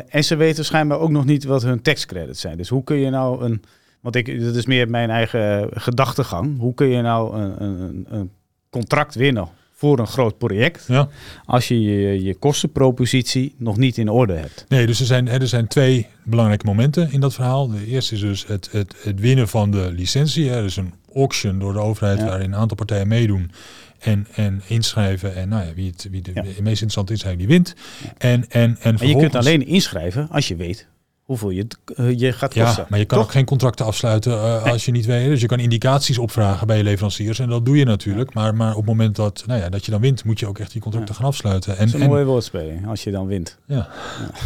En 0.09 0.25
ze 0.25 0.37
weten 0.37 0.65
schijnbaar 0.65 0.99
ook 0.99 1.11
nog 1.11 1.25
niet 1.25 1.45
wat 1.45 1.63
hun 1.63 1.83
taxcredits 1.83 2.41
zijn. 2.41 2.57
Dus 2.57 2.69
hoe 2.69 2.85
kun 2.85 2.97
je 2.97 3.11
nou 3.11 3.45
een... 3.45 3.63
Want 4.03 4.17
ik, 4.17 4.41
dat 4.45 4.55
is 4.57 4.67
meer 4.67 4.91
mijn 4.91 5.11
eigen 5.11 5.69
gedachtegang. 5.73 6.59
Hoe 6.59 6.75
kun 6.75 6.87
je 6.89 7.03
nou 7.03 7.37
een, 7.37 7.63
een, 7.63 8.07
een 8.09 8.31
contract 8.71 9.15
winnen 9.15 9.49
voor 9.73 9.99
een 9.99 10.07
groot 10.07 10.39
project... 10.39 10.85
Ja. 10.89 11.09
als 11.45 11.69
je 11.69 11.81
je, 11.81 12.23
je 12.23 12.35
kostenpropositie 12.35 13.55
nog 13.59 13.77
niet 13.77 13.99
in 13.99 14.09
orde 14.09 14.33
hebt? 14.33 14.65
Nee, 14.69 14.87
dus 14.87 15.01
er 15.01 15.07
zijn, 15.07 15.29
er 15.29 15.49
zijn 15.49 15.67
twee 15.67 16.07
belangrijke 16.25 16.67
momenten 16.67 17.13
in 17.13 17.21
dat 17.21 17.35
verhaal. 17.35 17.69
De 17.69 17.87
eerste 17.87 18.15
is 18.15 18.21
dus 18.21 18.47
het, 18.47 18.69
het, 18.73 18.95
het 19.03 19.21
winnen 19.21 19.49
van 19.49 19.71
de 19.71 19.93
licentie. 19.93 20.49
Hè. 20.49 20.63
Dus 20.63 20.77
een 20.77 20.93
auction 21.15 21.59
door 21.59 21.73
de 21.73 21.79
overheid 21.79 22.19
Ja. 22.19 22.25
waarin 22.25 22.53
een 22.53 22.59
aantal 22.59 22.77
partijen 22.77 23.09
meedoen 23.09 23.51
en, 23.99 24.27
en 24.35 24.63
inschrijven. 24.67 25.35
En 25.35 25.49
nou 25.49 25.67
ja, 25.67 25.75
wie, 25.75 25.91
het, 25.91 26.09
wie 26.11 26.23
de, 26.23 26.31
Ja. 26.35 26.43
meest 26.43 26.57
interessant 26.63 27.11
is, 27.11 27.23
hij 27.23 27.37
die 27.37 27.47
wint. 27.47 27.75
En, 28.19 28.45
en, 28.49 28.77
en 28.81 28.95
Maar 28.95 29.07
je 29.07 29.17
kunt 29.17 29.35
alleen 29.35 29.67
inschrijven 29.67 30.29
als 30.31 30.49
je 30.49 30.57
weet 30.57 30.87
hoeveel 31.23 31.51
je, 31.51 31.67
eh, 31.97 32.19
je 32.19 32.33
gaat 32.33 32.55
kosten. 32.55 32.83
Ja, 32.83 32.87
maar 32.89 32.99
je 32.99 33.05
kan 33.05 33.19
Toch? 33.19 33.27
ook 33.27 33.33
geen 33.33 33.45
contracten 33.45 33.87
afsluiten 33.87 34.33
eh, 34.33 34.63
Nee. 34.65 34.73
als 34.73 34.85
je 34.85 34.91
niet 34.93 35.07
weet. 35.07 35.29
Dus 35.29 35.41
je 35.41 35.47
kan 35.47 35.59
indicaties 35.59 36.19
opvragen 36.19 36.67
bij 36.67 36.77
je 36.77 36.83
leveranciers. 36.83 37.39
En 37.39 37.49
dat 37.49 37.65
doe 37.65 37.77
je 37.77 37.85
natuurlijk. 37.85 38.35
Maar, 38.35 38.55
maar 38.55 38.71
op 38.71 38.77
het 38.77 38.87
moment 38.87 39.17
dat, 39.17 39.43
nou 39.47 39.61
ja, 39.61 39.69
dat 39.69 39.85
je 39.85 39.91
dan 39.91 40.01
wint, 40.01 40.25
moet 40.25 40.39
je 40.41 40.47
ook 40.47 40.59
echt 40.59 40.73
die 40.73 40.81
contracten 40.81 41.13
Ja. 41.15 41.21
gaan 41.21 41.29
afsluiten. 41.29 41.71
Dat 41.71 41.79
En, 41.79 41.87
is 41.87 41.93
een 41.93 42.01
en- 42.03 42.09
mooie 42.09 42.25
woordspeling, 42.25 42.89
als 42.89 43.05
je 43.05 43.11
dan 43.11 43.27
wint. 43.27 43.59
ja. 43.67 43.77
Ja, 43.77 43.89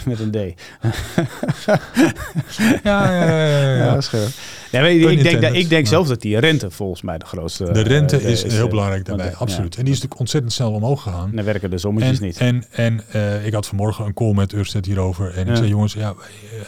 met 0.04 0.20
een 0.20 0.30
D. 0.30 0.36
Ja, 2.84 3.10
ja, 3.12 3.12
ja, 3.12 3.36
ja, 3.36 3.76
ja. 3.76 3.84
Ja, 3.84 4.00
scherp. 4.00 4.28
Ja, 4.70 4.80
weet 4.80 5.00
je, 5.00 5.06
Pun 5.06 5.16
ik 5.18 5.22
denk, 5.22 5.42
dat, 5.42 5.54
ik 5.54 5.68
denk 5.68 5.86
zelf 5.86 6.08
dat 6.08 6.20
die 6.20 6.38
rente 6.38 6.70
volgens 6.70 7.02
mij 7.02 7.18
de 7.18 7.24
grootste... 7.24 7.72
De 7.72 7.80
rente 7.80 8.16
eh, 8.16 8.30
is, 8.30 8.42
heel 8.42 8.68
belangrijk 8.68 9.04
daarbij, 9.04 9.34
absoluut. 9.34 9.76
En 9.76 9.82
die 9.84 9.92
is 9.92 10.00
natuurlijk 10.00 10.20
ontzettend 10.20 10.52
snel 10.52 10.72
omhoog 10.72 11.02
gegaan. 11.02 11.30
En 11.30 11.36
dan 11.36 11.44
werken 11.44 11.70
de 11.70 11.78
sommetjes 11.78 12.18
En, 12.18 12.24
niet. 12.24 12.36
en, 12.38 12.64
en 12.70 13.02
ik 13.44 13.52
had 13.52 13.66
vanmorgen 13.66 14.04
een 14.06 14.14
call 14.14 14.32
met 14.32 14.52
Ørsted 14.54 14.86
hierover. 14.86 15.34
En 15.34 15.48
ik 15.48 15.56
zei, 15.56 15.68
jongens, 15.68 15.92
ja, 15.92 16.14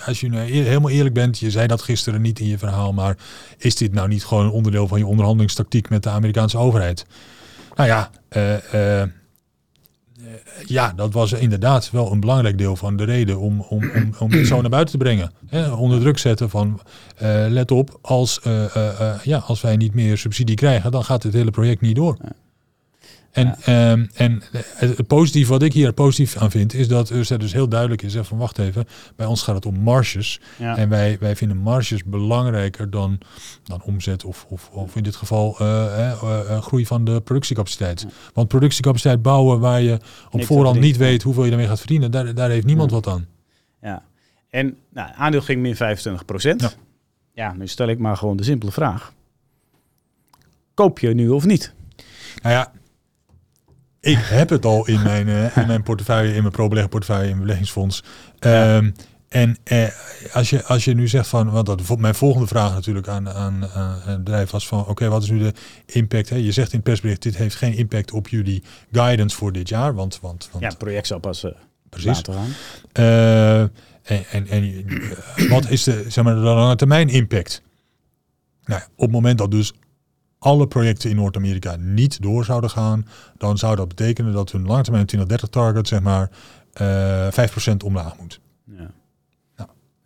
als 0.07 0.21
je 0.21 0.27
eer- 0.27 0.65
helemaal 0.65 0.91
eerlijk 0.91 1.15
bent, 1.15 1.39
je 1.39 1.51
zei 1.51 1.67
dat 1.67 1.83
gisteren 1.83 2.21
niet 2.21 2.39
in 2.41 2.47
je 2.47 2.59
verhaal, 2.59 2.93
maar 2.93 3.17
is 3.59 3.77
dit 3.77 3.93
nou 3.93 4.09
niet 4.09 4.25
gewoon 4.25 4.45
een 4.45 4.51
onderdeel 4.51 4.89
van 4.89 4.99
je 4.99 5.07
onderhandelingstactiek 5.07 5.89
met 5.89 6.03
de 6.03 6.09
Amerikaanse 6.09 6.59
overheid? 6.59 7.07
Nou 7.75 7.89
ja, 7.89 8.11
eh, 8.29 9.01
eh, 9.01 9.09
ja, 10.67 10.93
dat 10.97 11.13
was 11.13 11.33
inderdaad 11.33 11.91
wel 11.91 12.13
een 12.13 12.21
belangrijk 12.21 12.59
deel 12.59 12.77
van 12.77 12.97
de 12.97 13.05
reden 13.05 13.39
om, 13.39 13.61
om, 13.61 13.91
om, 13.95 14.15
om 14.19 14.45
zo 14.45 14.61
naar 14.61 14.71
buiten 14.71 14.99
te 14.99 15.05
brengen. 15.05 15.33
Hè, 15.47 15.71
onder 15.71 16.01
druk 16.01 16.19
zetten 16.19 16.51
van, 16.51 16.81
eh, 17.17 17.45
let 17.49 17.71
op, 17.71 17.99
als, 18.03 18.41
ja, 19.23 19.39
als 19.39 19.61
wij 19.61 19.77
niet 19.77 19.95
meer 19.95 20.19
subsidie 20.19 20.57
krijgen, 20.57 20.91
dan 20.91 21.05
gaat 21.05 21.23
dit 21.23 21.33
hele 21.33 21.51
project 21.51 21.81
niet 21.81 21.97
door. 21.97 22.17
En, 23.39 23.47
Ja. 23.65 23.91
ehm, 23.91 24.07
en 24.15 24.43
het, 24.53 24.97
het 24.97 25.07
positief, 25.07 25.49
wat 25.49 25.63
ik 25.63 25.73
hier 25.73 25.93
positief 25.93 26.37
aan 26.37 26.51
vind, 26.51 26.75
is 26.75 26.89
dat 26.89 27.11
Ørsted 27.11 27.41
dus 27.41 27.53
heel 27.53 27.69
duidelijk 27.69 28.03
is. 28.03 28.17
Van 28.21 28.39
wacht 28.39 28.59
even, 28.59 28.85
bij 29.17 29.27
ons 29.27 29.43
gaat 29.43 29.55
het 29.55 29.67
om 29.67 29.75
marges. 29.81 30.41
ja. 30.57 30.77
En 30.77 30.89
wij, 30.89 31.17
wij 31.21 31.37
vinden 31.37 31.57
marges 31.57 32.05
belangrijker 32.05 32.91
dan, 32.91 33.19
dan 33.65 33.83
omzet 33.83 34.25
of, 34.25 34.47
of, 34.49 34.71
of 34.71 34.97
in 34.97 35.03
dit 35.03 35.17
geval 35.17 35.57
eh, 35.59 35.85
eh, 35.85 36.23
eh, 36.23 36.51
eh, 36.51 36.63
groei 36.63 36.87
van 36.87 37.05
de 37.05 37.21
productiecapaciteit. 37.21 38.01
Ja. 38.01 38.09
Want 38.35 38.49
productiecapaciteit 38.49 39.23
bouwen 39.23 39.61
waar 39.61 39.81
je 39.81 39.95
op 40.27 40.33
Niks 40.33 40.47
voorhand 40.47 40.81
niet 40.81 40.97
weet 40.97 41.23
hoeveel 41.23 41.43
je 41.45 41.49
daarmee 41.51 41.69
gaat 41.69 41.79
verdienen, 41.79 42.11
daar, 42.11 42.35
daar 42.35 42.51
heeft 42.51 42.67
niemand 42.67 42.91
wat 42.91 43.07
aan. 43.07 43.27
ja. 43.83 44.03
En 44.51 44.77
nou, 44.93 45.11
aandeel 45.17 45.41
ging 45.41 45.61
min 45.61 45.77
25 45.77 46.25
procent. 46.25 46.61
Ja. 46.61 46.71
Ja. 47.33 47.53
nu 47.53 47.67
stel 47.69 47.89
ik 47.89 47.99
maar 47.99 48.17
gewoon 48.17 48.37
de 48.37 48.43
simpele 48.43 48.73
vraag. 48.73 49.13
Koop 50.75 50.99
je 50.99 51.15
nu 51.15 51.29
of 51.29 51.45
niet? 51.47 51.73
Nou 52.43 52.55
ja, 52.55 52.73
ik 54.01 54.19
heb 54.19 54.49
het 54.49 54.65
al 54.65 54.87
in 54.87 55.03
mijn, 55.03 55.29
uh, 55.29 55.57
in 55.57 55.67
mijn 55.67 55.83
portefeuille, 55.83 56.35
in 56.35 56.41
mijn 56.41 56.53
pro-beleggerportefeuille, 56.53 57.25
in 57.25 57.31
mijn 57.31 57.41
beleggingsfonds. 57.41 58.05
Um, 58.41 58.95
en 59.29 59.57
eh, 59.65 59.89
als, 60.33 60.51
je, 60.51 60.65
als 60.65 60.85
je 60.85 60.95
nu 60.95 61.09
zegt 61.09 61.29
van, 61.29 61.51
want 61.51 61.67
dat, 61.67 61.99
mijn 61.99 62.15
volgende 62.15 62.47
vraag 62.47 62.75
natuurlijk 62.75 63.09
aan, 63.09 63.29
aan, 63.29 63.63
het 64.03 64.25
bedrijf 64.25 64.51
was 64.51 64.69
van, 64.69 64.87
oké, 64.87 65.09
wat 65.09 65.23
is 65.23 65.31
nu 65.31 65.39
de 65.39 65.53
impact? 65.87 66.29
Hè? 66.29 66.37
Je 66.37 66.53
zegt 66.53 66.73
in 66.73 66.77
het 66.79 66.85
persbericht, 66.89 67.23
dit 67.23 67.37
heeft 67.37 67.57
geen 67.57 67.77
impact 67.77 68.13
op 68.13 68.29
jullie 68.29 68.63
guidance 68.93 69.37
voor 69.37 69.53
dit 69.53 69.69
jaar, 69.69 69.95
want... 69.95 70.19
want, 70.21 70.49
want 70.51 70.63
ja, 70.63 70.69
het 70.69 70.79
project 70.79 71.07
zal 71.07 71.19
pas 71.19 71.45
uh, 71.45 71.51
precies. 71.89 72.23
Uh, 72.99 73.61
en, 73.61 73.71
en, 74.31 74.47
en 74.49 74.85
wat 75.49 75.71
is 75.71 75.83
de, 75.83 76.05
zeg 76.09 76.25
maar, 76.25 76.35
de 76.35 76.41
lange 76.41 76.77
termijn 76.77 77.09
impact? 77.09 77.63
Nou, 78.65 78.83
op 78.83 79.01
het 79.05 79.11
moment 79.11 79.39
dat 79.39 79.51
dus 79.51 79.73
alle 80.39 80.67
projecten 80.67 81.11
in 81.11 81.17
Noord-Amerika 81.17 81.77
niet 81.77 82.23
door 82.23 82.45
zouden 82.45 82.71
gaan, 82.71 83.07
dan 83.39 83.59
zou 83.59 83.77
dat 83.77 83.89
betekenen 83.89 84.33
dat 84.33 84.53
hun 84.53 84.67
langetermijn 84.67 85.07
2030 85.07 85.49
target 85.49 85.89
zeg 85.89 86.01
maar 86.01 86.31
uh, 86.81 87.73
5% 87.73 87.77
omlaag 87.85 88.19
moet. 88.19 88.41
Ja. 88.65 88.91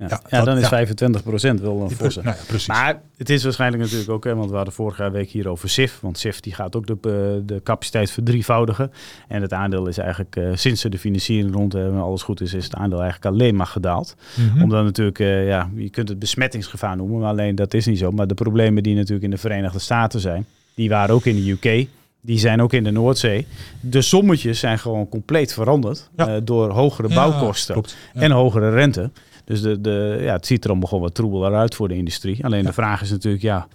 Ja, 0.09 0.21
ja, 0.29 0.45
dan 0.45 0.59
is 0.59 0.69
25 0.69 1.23
procent 1.23 1.61
wel 1.61 1.81
een 1.81 1.91
forse. 1.91 2.21
Nou 2.23 2.37
maar 2.67 3.01
het 3.17 3.31
is 3.31 3.45
waarschijnlijk 3.45 3.83
natuurlijk 3.83 4.11
ook, 4.11 4.25
hè, 4.25 4.35
want 4.35 4.51
we 4.51 4.57
hadden 4.57 4.75
vorige 4.75 5.11
week 5.11 5.31
hier 5.31 5.49
over 5.49 5.69
SIF. 5.69 5.99
Want 6.01 6.19
SIF 6.19 6.41
die 6.41 6.55
gaat 6.55 6.77
ook 6.77 6.87
de, 6.87 6.93
uh, 6.93 7.47
de 7.47 7.61
capaciteit 7.63 8.11
verdrievoudigen. 8.11 8.93
En 9.29 9.43
het 9.43 9.53
aandeel 9.53 9.87
is 9.87 9.99
eigenlijk, 9.99 10.37
uh, 10.37 10.51
sinds 10.55 10.81
ze 10.81 10.89
de 10.89 10.99
financiering 10.99 11.55
rond 11.55 11.73
hebben, 11.73 12.01
alles 12.01 12.23
goed 12.23 12.41
is, 12.41 12.55
is 12.55 12.65
het 12.65 12.75
aandeel 12.75 13.01
eigenlijk 13.03 13.35
alleen 13.35 13.57
maar 13.57 13.67
gedaald. 13.67 14.17
Mm 14.35 14.49
-hmm. 14.49 14.63
Omdat 14.63 14.85
natuurlijk, 14.85 15.19
uh, 15.19 15.47
ja, 15.47 15.71
je 15.75 15.91
kunt 15.91 16.09
het 16.09 16.19
besmettingsgevaar 16.19 16.97
noemen, 16.97 17.19
maar 17.21 17.31
alleen 17.31 17.55
dat 17.55 17.75
is 17.75 17.87
niet 17.87 17.99
zo. 17.99 18.11
Maar 18.11 18.27
de 18.27 18.35
problemen 18.35 18.83
die 18.83 18.95
natuurlijk 18.95 19.25
in 19.25 19.31
de 19.31 19.39
Verenigde 19.39 19.79
Staten 19.79 20.21
zijn, 20.21 20.47
die 20.75 20.89
waren 20.89 21.15
ook 21.15 21.25
in 21.25 21.35
de 21.35 21.51
UK. 21.51 21.89
Die 22.25 22.39
zijn 22.39 22.63
ook 22.63 22.73
in 22.73 22.85
de 22.85 22.91
Noordzee. 22.91 23.47
De 23.81 24.03
sommetjes 24.03 24.59
zijn 24.59 24.79
gewoon 24.79 25.09
compleet 25.09 25.53
veranderd 25.53 26.11
ja. 26.17 26.41
door 26.41 26.71
hogere 26.71 27.09
bouwkosten 27.09 27.83
en 28.13 28.31
hogere 28.31 28.71
rente. 28.71 29.11
Dus 29.45 29.63
de, 29.63 29.81
de, 29.81 30.19
ja, 30.21 30.33
het 30.33 30.47
ziet 30.47 30.65
er 30.65 30.71
allemaal 30.71 30.89
gewoon 30.89 31.03
wat 31.03 31.15
troebeler 31.15 31.55
uit 31.55 31.75
voor 31.75 31.89
de 31.89 31.97
industrie. 31.97 32.45
Alleen 32.45 32.65
de 32.65 32.73
vraag 32.73 33.03
is 33.03 33.11
natuurlijk, 33.11 33.43
ja, 33.43 33.67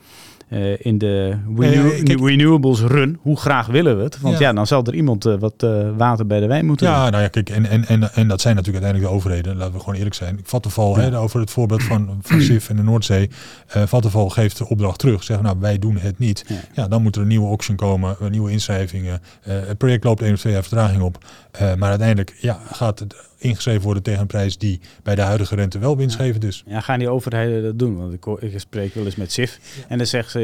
uh, 0.49 0.85
in 0.85 0.97
de 0.97 1.37
renew 1.57 2.27
renewables 2.27 2.81
run, 2.81 3.17
hoe 3.21 3.37
graag 3.37 3.67
willen 3.67 3.97
we 3.97 4.03
het? 4.03 4.19
Want 4.19 4.37
ja, 4.37 4.53
dan 4.53 4.67
zal 4.67 4.83
er 4.83 4.95
iemand 4.95 5.25
uh, 5.25 5.35
wat 5.39 5.63
uh, 5.63 5.89
water 5.97 6.27
bij 6.27 6.39
de 6.39 6.47
wijn 6.47 6.65
moeten 6.65 6.87
Ja, 6.87 7.01
doen. 7.01 7.11
nou 7.11 7.23
ja, 7.23 7.29
kijk, 7.29 7.49
en, 7.49 7.65
en, 7.65 7.85
en, 7.85 8.13
en 8.13 8.27
dat 8.27 8.41
zijn 8.41 8.55
natuurlijk 8.55 8.83
uiteindelijk 8.83 9.03
de 9.03 9.09
overheden, 9.09 9.57
laten 9.57 9.73
we 9.73 9.79
gewoon 9.79 9.95
eerlijk 9.95 10.15
zijn. 10.15 10.39
Vattenval, 10.43 10.99
ja. 10.99 11.09
hè, 11.09 11.19
over 11.19 11.39
het 11.39 11.51
voorbeeld 11.51 11.83
van, 11.83 12.19
van 12.21 12.41
SIF 12.47 12.69
en 12.69 12.75
de 12.75 12.83
Noordzee. 12.83 13.29
Vattenval 13.67 14.29
geeft 14.29 14.57
de 14.57 14.69
opdracht 14.69 14.99
terug, 14.99 15.23
zeggen 15.23 15.45
nou, 15.45 15.57
wij 15.59 15.79
doen 15.79 15.97
het 15.97 16.19
niet. 16.19 16.45
Ja, 16.47 16.55
ja 16.73 16.87
dan 16.87 17.01
moet 17.01 17.15
er 17.15 17.21
een 17.21 17.27
nieuwe 17.27 17.47
auction 17.47 17.75
komen, 17.75 18.15
nieuwe 18.29 18.51
inschrijvingen. 18.51 19.21
het 19.41 19.77
project 19.77 20.03
loopt 20.03 20.21
één 20.21 20.33
of 20.33 20.39
twee 20.39 20.53
jaar 20.53 20.61
vertraging 20.61 21.01
op. 21.01 21.17
maar 21.59 21.89
uiteindelijk 21.89 22.35
ja, 22.39 22.59
gaat 22.71 22.99
het 22.99 23.15
ingeschreven 23.37 23.81
worden 23.81 24.03
tegen 24.03 24.21
een 24.21 24.27
prijs 24.27 24.57
die 24.57 24.79
bij 25.03 25.15
de 25.15 25.21
huidige 25.21 25.55
rente 25.55 25.79
wel 25.79 25.97
winstgevend 25.97 26.43
is. 26.43 26.63
Ja, 26.65 26.79
gaan 26.79 26.99
die 26.99 27.09
overheden 27.09 27.63
dat 27.63 27.79
doen? 27.79 27.97
Want 27.97 28.13
ik, 28.13 28.25
ik 28.25 28.59
spreek 28.59 28.93
wel 28.93 29.05
eens 29.05 29.15
met 29.15 29.31
SIF 29.31 29.59
en 29.87 29.97
dan 29.97 30.07
zegt 30.07 30.31
ze, 30.31 30.39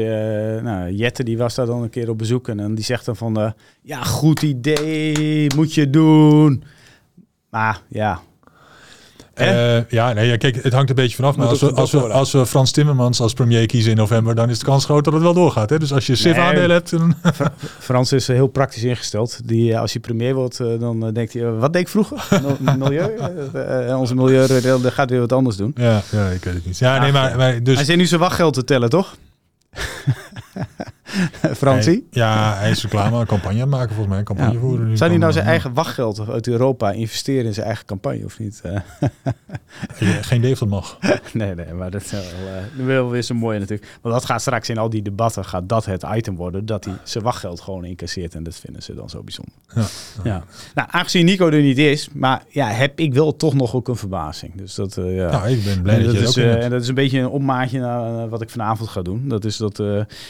uh, 0.56 0.64
nou, 0.64 0.92
Jette 0.92 1.24
die 1.24 1.38
was 1.38 1.54
daar 1.54 1.66
dan 1.66 1.82
een 1.82 1.90
keer 1.90 2.08
op 2.10 2.18
bezoek 2.18 2.48
en 2.48 2.56
dan 2.56 2.74
die 2.74 2.84
zegt 2.84 3.04
dan 3.04 3.16
van, 3.16 3.40
uh, 3.40 3.50
ja, 3.82 4.02
goed 4.02 4.42
idee, 4.42 5.54
moet 5.54 5.74
je 5.74 5.90
doen. 5.90 6.64
Maar 7.50 7.80
ja, 7.88 8.20
uh, 9.40 9.90
ja, 9.90 10.12
nee, 10.12 10.36
kijk, 10.36 10.62
het 10.62 10.72
hangt 10.72 10.88
een 10.88 10.94
beetje 10.94 11.16
vanaf. 11.16 11.36
Maar 11.36 11.46
als 11.46 11.60
we, 11.60 11.72
als, 11.72 11.90
we, 11.90 11.98
als 11.98 12.32
we 12.32 12.46
Frans 12.46 12.70
Timmermans 12.70 13.20
als 13.20 13.32
premier 13.32 13.66
kiezen 13.66 13.90
in 13.90 13.96
november, 13.96 14.34
dan 14.34 14.50
is 14.50 14.58
de 14.58 14.64
kans 14.64 14.84
groot 14.84 15.04
dat 15.04 15.12
het 15.12 15.22
wel 15.22 15.34
doorgaat. 15.34 15.70
Hè? 15.70 15.78
Dus 15.78 15.92
als 15.92 16.06
je 16.06 16.14
SIF 16.14 16.36
aandelen 16.36 16.70
hebt... 16.70 16.90
Dan... 16.90 17.14
Frans 17.78 18.12
is 18.12 18.26
heel 18.26 18.46
praktisch 18.46 18.82
ingesteld. 18.82 19.48
Die, 19.48 19.72
eh, 19.72 19.80
als 19.80 19.92
hij 19.92 20.00
premier 20.00 20.34
wordt, 20.34 20.60
eh, 20.60 20.66
dan 20.80 21.12
denkt 21.12 21.32
hij... 21.32 21.50
wat 21.50 21.72
deed 21.72 21.82
ik 21.82 21.88
vroeger? 21.88 22.42
milieu? 22.78 23.10
onze 23.96 24.14
milieu 24.14 24.46
gaat 24.90 25.10
weer 25.10 25.20
wat 25.20 25.32
anders 25.32 25.56
doen. 25.56 25.72
Ja, 25.76 26.02
ja 26.10 26.28
ik 26.28 26.44
weet 26.44 26.54
het 26.54 26.66
niet. 26.66 26.78
Ja, 26.78 26.98
nee, 26.98 27.12
maar, 27.12 27.36
maar 27.36 27.62
dus... 27.62 27.76
Hij 27.76 27.84
zit 27.84 27.96
nu 27.96 28.06
zijn 28.06 28.20
wachtgeld 28.20 28.54
te 28.54 28.64
tellen, 28.64 28.90
toch? 28.90 29.16
Fransie? 31.56 32.06
ja, 32.10 32.54
hij 32.56 32.70
is 32.70 32.82
reclame, 32.82 33.26
campagne 33.26 33.66
maken 33.66 33.94
volgens 33.94 34.14
mij. 34.14 34.22
Campagne 34.22 34.52
ja. 34.52 34.58
voeren. 34.58 34.96
Zou 34.96 35.10
hij 35.10 35.18
nou 35.18 35.32
zijn 35.32 35.46
eigen 35.46 35.72
wachtgeld 35.74 36.28
uit 36.28 36.46
Europa 36.46 36.92
investeren 36.92 37.44
in 37.44 37.54
zijn 37.54 37.66
eigen 37.66 37.86
campagne 37.86 38.24
of 38.24 38.38
niet? 38.38 38.62
Geen 40.20 40.38
idee 40.38 40.52
of 40.52 40.58
dat 40.58 40.68
mag. 40.68 40.98
nee, 41.32 41.54
nee, 41.54 41.72
maar 41.72 41.90
dat 41.90 42.02
is 42.02 42.10
wel, 42.10 42.22
uh, 42.22 42.86
wel 42.86 43.10
weer 43.10 43.22
zo 43.22 43.34
mooi 43.34 43.58
natuurlijk. 43.58 43.98
Want 44.02 44.14
dat 44.14 44.24
gaat 44.24 44.40
straks 44.40 44.68
in 44.68 44.78
al 44.78 44.90
die 44.90 45.02
debatten, 45.02 45.44
gaat 45.44 45.68
dat 45.68 45.84
het 45.84 46.04
item 46.14 46.36
worden, 46.36 46.66
dat 46.66 46.84
hij 46.84 46.94
zijn 47.02 47.24
wachtgeld 47.24 47.60
gewoon 47.60 47.84
incasseert. 47.84 48.34
En 48.34 48.42
dat 48.42 48.56
vinden 48.56 48.82
ze 48.82 48.94
dan 48.94 49.10
zo 49.10 49.22
bijzonder. 49.22 49.54
Ja, 49.74 49.86
ja. 50.24 50.44
Nou, 50.74 50.88
aangezien 50.90 51.24
Nico 51.24 51.48
er 51.48 51.62
niet 51.62 51.78
is, 51.78 52.08
maar 52.12 52.42
ja, 52.48 52.66
heb 52.68 52.98
ik 52.98 53.14
wel 53.14 53.36
toch 53.36 53.54
nog 53.54 53.74
ook 53.74 53.88
een 53.88 53.96
verbazing. 53.96 54.54
Dus 54.54 54.74
dat, 54.74 54.96
uh, 54.96 55.16
ja. 55.16 55.30
Nou, 55.30 55.48
ik 55.48 55.64
ben 55.64 55.82
blij 55.82 55.96
en 55.96 56.04
dat, 56.04 56.14
dat 56.14 56.34
je 56.34 56.42
is, 56.42 56.46
uh, 56.46 56.64
En 56.64 56.70
dat 56.70 56.82
is 56.82 56.88
een 56.88 56.94
beetje 56.94 57.18
een 57.18 57.28
opmaatje 57.28 57.80
naar 57.80 58.28
wat 58.28 58.42
ik 58.42 58.50
vanavond 58.50 58.88
ga 58.88 59.02
doen. 59.02 59.28
Dat 59.28 59.44
is 59.44 59.56
dat 59.56 59.82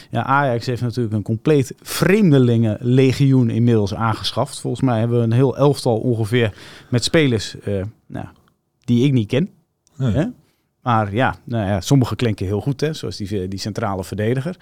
ja, 0.09 0.23
Ajax 0.23 0.65
heeft 0.65 0.74
natuurlijk 0.81 1.15
een 1.15 1.21
compleet 1.21 1.73
vreemdelingenlegioen 1.81 3.49
inmiddels 3.49 3.93
aangeschaft. 3.93 4.59
Volgens 4.59 4.83
mij 4.83 4.99
hebben 4.99 5.17
we 5.17 5.23
een 5.23 5.31
heel 5.31 5.57
elftal 5.57 5.97
ongeveer 5.97 6.53
met 6.89 7.03
spelers 7.03 7.55
uh, 7.67 7.83
nou, 8.05 8.25
die 8.83 9.05
ik 9.05 9.11
niet 9.11 9.27
ken. 9.27 9.49
Nee. 9.97 10.31
Maar 10.81 11.13
ja, 11.13 11.35
nou 11.43 11.67
ja, 11.67 11.81
sommige 11.81 12.15
klinken 12.15 12.45
heel 12.45 12.61
goed, 12.61 12.81
hè, 12.81 12.93
zoals 12.93 13.17
die, 13.17 13.47
die 13.47 13.59
centrale 13.59 14.03
verdediger. 14.03 14.57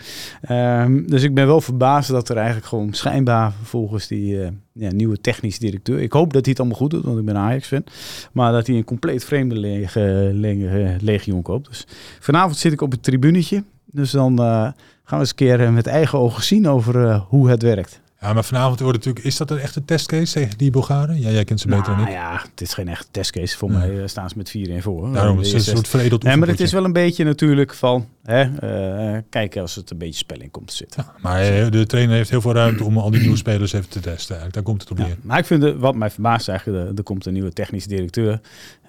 Um, 0.50 1.08
dus 1.10 1.24
ik 1.24 1.34
ben 1.34 1.48
wel 1.48 1.62
verbaasd 1.62 2.10
dat 2.10 2.30
er 2.30 2.36
eigenlijk 2.36 2.66
gewoon 2.66 2.94
schijnbaar 2.94 3.54
volgens 3.64 4.08
die 4.08 4.34
uh, 4.34 4.48
ja, 4.74 4.92
nieuwe 4.92 5.22
technisch 5.22 5.60
directeur... 5.60 6.00
Ik 6.00 6.12
hoop 6.12 6.34
dat 6.34 6.42
hij 6.42 6.52
het 6.52 6.60
allemaal 6.60 6.78
goed 6.78 6.92
doet, 6.92 7.04
want 7.04 7.20
ik 7.20 7.26
ben 7.26 7.38
Ajax-fan. 7.38 7.84
Maar 8.32 8.52
dat 8.52 8.68
hij 8.68 8.76
een 8.76 8.84
compleet 8.84 9.26
vreemde 9.26 9.56
legioen 11.02 11.42
koopt. 11.42 11.68
Dus 11.68 11.88
vanavond 12.20 12.58
zit 12.58 12.74
ik 12.74 12.82
op 12.82 12.92
het 12.92 13.04
tribunetje. 13.04 13.64
Dus 13.86 14.12
dan 14.12 14.32
uh, 14.42 14.48
gaan 14.48 14.74
we 15.04 15.16
eens 15.16 15.30
een 15.30 15.36
keer 15.36 15.62
eh, 15.62 15.70
met 15.70 15.88
eigen 15.88 16.20
ogen 16.20 16.44
zien 16.44 16.68
over 16.68 16.96
uh, 16.96 17.22
hoe 17.28 17.50
het 17.50 17.62
werkt. 17.62 18.02
Ja, 18.24 18.34
maar 18.34 18.44
vanavond 18.44 18.80
wordt 18.80 18.98
natuurlijk, 18.98 19.26
is 19.26 19.38
dat 19.38 19.52
een 19.52 19.60
echte 19.60 19.86
testcase 19.86 20.34
tegen 20.34 20.58
die 20.58 20.72
Bulgaren? 20.72 21.20
Ja, 21.20 21.30
jij 21.30 21.44
kent 21.44 21.60
ze 21.60 21.68
beter 21.68 21.84
nou, 21.84 21.98
dan 21.98 22.08
ik. 22.08 22.14
ja, 22.14 22.42
het 22.52 22.62
is 22.62 22.74
geen 22.74 22.88
echte 22.88 23.08
testcase. 23.12 23.58
Voor 23.58 23.72
mij 23.72 24.08
staan 24.08 24.30
ze 24.30 24.38
met 24.38 24.50
4 24.50 24.70
in 24.70 24.82
voor. 24.82 25.14
Daarom 25.14 25.40
is 25.40 25.54
het 25.54 25.68
een 25.68 25.76
soort 25.76 25.88
veredeld 25.88 26.24
Nee, 26.24 26.38
maar 26.38 26.48
het 26.48 26.60
is 26.60 26.72
wel 26.72 26.84
een 26.84 26.94
beetje 26.94 27.24
natuurlijk 27.24 27.74
van, 27.74 28.08
hè, 28.24 28.44
uh, 29.14 29.20
kijken 29.30 29.62
als 29.62 29.76
het 29.76 29.92
een 29.92 29.98
beetje 29.98 30.18
spelling 30.18 30.52
komt 30.52 30.68
te 30.68 30.76
zitten. 30.76 31.06
Ja, 31.08 31.14
maar 31.22 31.72
de 31.72 31.86
trainer 31.86 32.16
heeft 32.16 32.30
heel 32.30 32.42
veel 32.42 32.54
ruimte 32.54 32.84
om 32.84 32.98
al 32.98 33.12
die 33.12 33.20
nieuwe 33.20 33.38
spelers 33.38 33.74
even 33.74 33.90
te 33.90 34.00
testen. 34.00 34.36
Eigenlijk. 34.36 34.54
Daar 34.54 34.64
komt 34.64 34.82
het 34.82 34.92
op 34.92 34.98
neer. 34.98 35.08
Ja, 35.08 35.16
maar 35.22 35.40
ik 35.40 35.46
vind, 35.46 35.62
de, 35.62 35.78
wat 35.78 35.96
mij 35.96 36.10
verbaast 36.10 36.50
eigenlijk, 36.50 36.90
er, 36.90 36.98
er 36.98 37.04
komt 37.04 37.26
een 37.26 37.34
nieuwe 37.34 37.54
technische 37.54 37.90
directeur. 37.90 38.40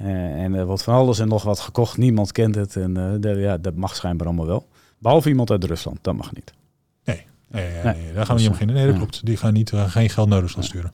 Uh, 0.02 0.08
en 0.42 0.54
er 0.54 0.66
wordt 0.66 0.82
van 0.82 0.94
alles 0.94 1.18
en 1.18 1.28
nog 1.28 1.42
wat 1.42 1.60
gekocht. 1.60 1.96
Niemand 1.96 2.32
kent 2.32 2.54
het. 2.54 2.76
En 2.76 3.18
de, 3.20 3.28
ja, 3.28 3.58
dat 3.58 3.74
mag 3.74 3.96
schijnbaar 3.96 4.26
allemaal 4.26 4.46
wel. 4.46 4.66
Behalve 5.04 5.28
iemand 5.28 5.50
uit 5.50 5.64
Rusland, 5.64 5.98
dat 6.02 6.16
mag 6.16 6.34
niet. 6.34 6.52
Nee, 7.04 7.26
nee, 7.48 7.72
nee, 7.72 7.82
nee 7.82 8.12
daar 8.12 8.26
gaan 8.26 8.34
we 8.34 8.40
niet 8.40 8.50
om 8.50 8.58
beginnen. 8.58 8.76
Nee, 8.76 8.86
dat 8.86 8.96
klopt. 8.96 9.26
Die 9.26 9.36
gaan 9.36 9.52
niet, 9.52 9.72
uh, 9.72 9.90
geen 9.90 10.10
geld 10.10 10.28
naar 10.28 10.40
Rusland 10.40 10.66
sturen. 10.66 10.92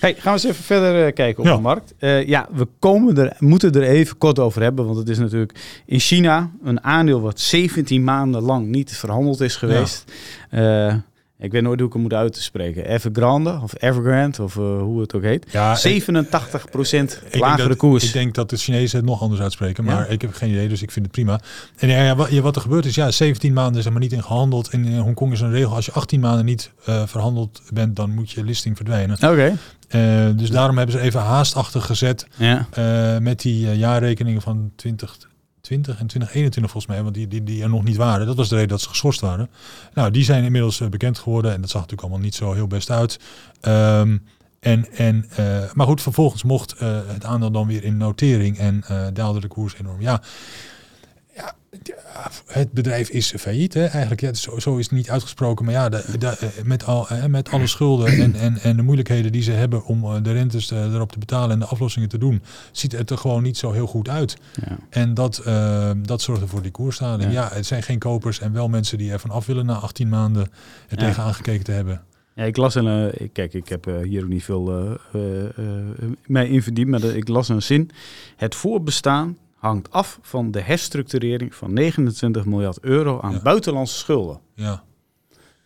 Hey, 0.00 0.14
gaan 0.14 0.22
we 0.22 0.30
eens 0.30 0.44
even 0.44 0.64
verder 0.64 1.06
uh, 1.06 1.12
kijken 1.12 1.42
op 1.42 1.48
ja. 1.48 1.56
de 1.56 1.60
markt. 1.60 1.94
Uh, 1.98 2.26
ja, 2.26 2.48
we 2.52 2.68
komen 2.78 3.18
er, 3.18 3.36
moeten 3.38 3.72
er 3.72 3.82
even 3.82 4.18
kort 4.18 4.38
over 4.38 4.62
hebben. 4.62 4.84
Want 4.84 4.98
het 4.98 5.08
is 5.08 5.18
natuurlijk 5.18 5.82
in 5.86 5.98
China 5.98 6.50
een 6.62 6.82
aandeel 6.82 7.20
wat 7.20 7.40
17 7.40 8.04
maanden 8.04 8.42
lang 8.42 8.66
niet 8.66 8.96
verhandeld 8.96 9.40
is 9.40 9.56
geweest. 9.56 10.12
Ja. 10.50 11.02
Ik 11.42 11.52
weet 11.52 11.62
nooit 11.62 11.78
hoe 11.78 11.88
ik 11.88 11.92
hem 11.92 12.02
moet 12.02 12.12
uit 12.12 12.32
te 12.32 12.42
spreken. 12.42 12.86
Evergrande 12.86 13.60
of 13.62 13.82
Evergrande 13.82 14.42
of 14.42 14.56
uh, 14.56 14.80
hoe 14.80 15.00
het 15.00 15.14
ook 15.14 15.22
heet. 15.22 15.46
Ja, 15.50 15.74
87 15.74 16.70
procent 16.70 17.22
lagere 17.32 17.68
dat, 17.68 17.76
koers. 17.76 18.04
Ik 18.04 18.12
denk 18.12 18.34
dat 18.34 18.50
de 18.50 18.56
Chinezen 18.56 18.98
het 18.98 19.06
nog 19.06 19.20
anders 19.22 19.40
uitspreken, 19.40 19.84
maar 19.84 19.98
ja? 19.98 20.06
ik 20.06 20.20
heb 20.20 20.34
geen 20.34 20.50
idee, 20.50 20.68
dus 20.68 20.82
ik 20.82 20.90
vind 20.90 21.04
het 21.04 21.14
prima. 21.14 21.40
En 21.76 21.88
ja, 21.88 22.16
wat, 22.16 22.30
wat, 22.30 22.56
er 22.56 22.62
gebeurt 22.62 22.84
is, 22.84 22.94
ja, 22.94 23.10
17 23.10 23.52
maanden 23.52 23.82
zijn 23.82 23.94
maar 23.94 24.02
niet 24.02 24.12
in 24.12 24.22
gehandeld. 24.22 24.68
En 24.68 24.84
in 24.84 24.98
Hongkong 24.98 25.32
is 25.32 25.40
een 25.40 25.50
regel, 25.50 25.74
als 25.74 25.86
je 25.86 25.92
18 25.92 26.20
maanden 26.20 26.44
niet 26.44 26.70
uh, 26.88 27.02
verhandeld 27.06 27.62
bent, 27.72 27.96
dan 27.96 28.10
moet 28.10 28.30
je 28.30 28.44
listing 28.44 28.76
verdwijnen. 28.76 29.16
Oké. 29.16 29.26
Okay. 29.26 29.56
Uh, 30.28 30.36
dus 30.36 30.50
daarom 30.50 30.76
hebben 30.76 30.96
ze 30.96 31.02
even 31.02 31.20
haastachtig 31.20 31.86
gezet 31.86 32.26
ja. 32.36 32.66
met 33.20 33.40
die 33.40 33.76
jaarrekeningen 33.76 34.42
van 34.42 34.72
20 34.76 35.16
20 35.62 35.98
en 35.98 36.06
2021 36.06 36.72
volgens 36.72 36.92
mij, 36.92 37.02
want 37.02 37.14
die, 37.14 37.28
die, 37.28 37.42
die 37.42 37.62
er 37.62 37.68
nog 37.68 37.84
niet 37.84 37.96
waren. 37.96 38.26
Dat 38.26 38.36
was 38.36 38.48
de 38.48 38.54
reden 38.54 38.70
dat 38.70 38.80
ze 38.80 38.88
geschorst 38.88 39.20
waren. 39.20 39.50
Nou, 39.94 40.10
die 40.10 40.24
zijn 40.24 40.44
inmiddels 40.44 40.80
uh, 40.80 40.88
bekend 40.88 41.18
geworden 41.18 41.52
en 41.52 41.60
dat 41.60 41.70
zag 41.70 41.80
natuurlijk 41.80 42.08
allemaal 42.08 42.24
niet 42.24 42.34
zo 42.34 42.52
heel 42.52 42.66
best 42.66 42.90
uit. 42.90 43.18
Um, 43.62 44.22
en, 44.60 44.92
en, 44.92 45.26
uh, 45.40 45.72
maar 45.72 45.86
goed, 45.86 46.02
vervolgens 46.02 46.42
mocht 46.42 46.74
uh, 46.82 46.98
het 47.06 47.24
aandeel 47.24 47.50
dan 47.50 47.66
weer 47.66 47.84
in 47.84 47.96
notering 47.96 48.58
en 48.58 48.84
daalde 49.12 49.40
de 49.40 49.48
koers 49.48 49.74
enorm. 49.78 50.00
Ja, 50.00 50.22
ja, 51.34 51.54
het 52.46 52.72
bedrijf 52.72 53.08
is 53.08 53.34
failliet. 53.38 53.74
Hè? 53.74 53.84
Eigenlijk, 53.86 54.20
ja, 54.20 54.34
zo, 54.34 54.58
zo 54.58 54.76
is 54.76 54.84
het 54.84 54.94
niet 54.94 55.10
uitgesproken. 55.10 55.64
Maar 55.64 55.74
ja, 55.74 55.88
de, 55.88 56.04
de, 56.18 56.52
met, 56.64 56.84
al, 56.86 57.06
met 57.28 57.50
alle 57.50 57.66
schulden 57.66 58.06
en, 58.06 58.34
en, 58.34 58.58
en 58.58 58.76
de 58.76 58.82
moeilijkheden 58.82 59.32
die 59.32 59.42
ze 59.42 59.50
hebben 59.50 59.84
om 59.84 60.22
de 60.22 60.32
rentes 60.32 60.70
erop 60.70 61.12
te 61.12 61.18
betalen 61.18 61.50
en 61.50 61.58
de 61.58 61.66
aflossingen 61.66 62.08
te 62.08 62.18
doen, 62.18 62.42
ziet 62.72 62.92
het 62.92 63.10
er 63.10 63.18
gewoon 63.18 63.42
niet 63.42 63.56
zo 63.56 63.72
heel 63.72 63.86
goed 63.86 64.08
uit. 64.08 64.36
Ja. 64.66 64.78
En 64.90 65.14
dat, 65.14 65.42
uh, 65.46 65.90
dat 65.96 66.22
zorgde 66.22 66.46
voor 66.46 66.62
die 66.62 66.70
koersdaling. 66.70 67.32
Ja. 67.32 67.42
ja, 67.42 67.54
het 67.54 67.66
zijn 67.66 67.82
geen 67.82 67.98
kopers 67.98 68.40
en 68.40 68.52
wel 68.52 68.68
mensen 68.68 68.98
die 68.98 69.12
ervan 69.12 69.30
af 69.30 69.46
willen 69.46 69.66
na 69.66 69.74
18 69.74 70.08
maanden 70.08 70.42
er 70.88 70.98
ja. 71.00 71.06
tegen 71.06 71.22
aangekeken 71.22 71.64
te 71.64 71.72
hebben. 71.72 72.02
Ja, 72.34 72.44
ik 72.44 72.56
las 72.56 72.74
een. 72.74 73.12
Uh, 73.20 73.28
kijk, 73.32 73.54
ik 73.54 73.68
heb 73.68 73.86
uh, 73.86 74.02
hier 74.02 74.22
ook 74.22 74.28
niet 74.28 74.44
veel 74.44 74.96
uh, 75.14 75.22
mij 76.26 76.48
in 76.48 76.62
verdiend, 76.62 76.88
maar 76.88 77.04
ik 77.04 77.28
las 77.28 77.48
een 77.48 77.62
zin. 77.62 77.90
Het 78.36 78.54
voorbestaan 78.54 79.36
hangt 79.62 79.90
af 79.90 80.18
van 80.22 80.50
de 80.50 80.60
herstructurering 80.60 81.54
van 81.54 81.72
29 81.72 82.44
miljard 82.44 82.78
euro 82.80 83.20
aan 83.20 83.32
Ja. 83.32 83.40
buitenlandse 83.42 83.98
schulden. 83.98 84.40
Ja. 84.54 84.82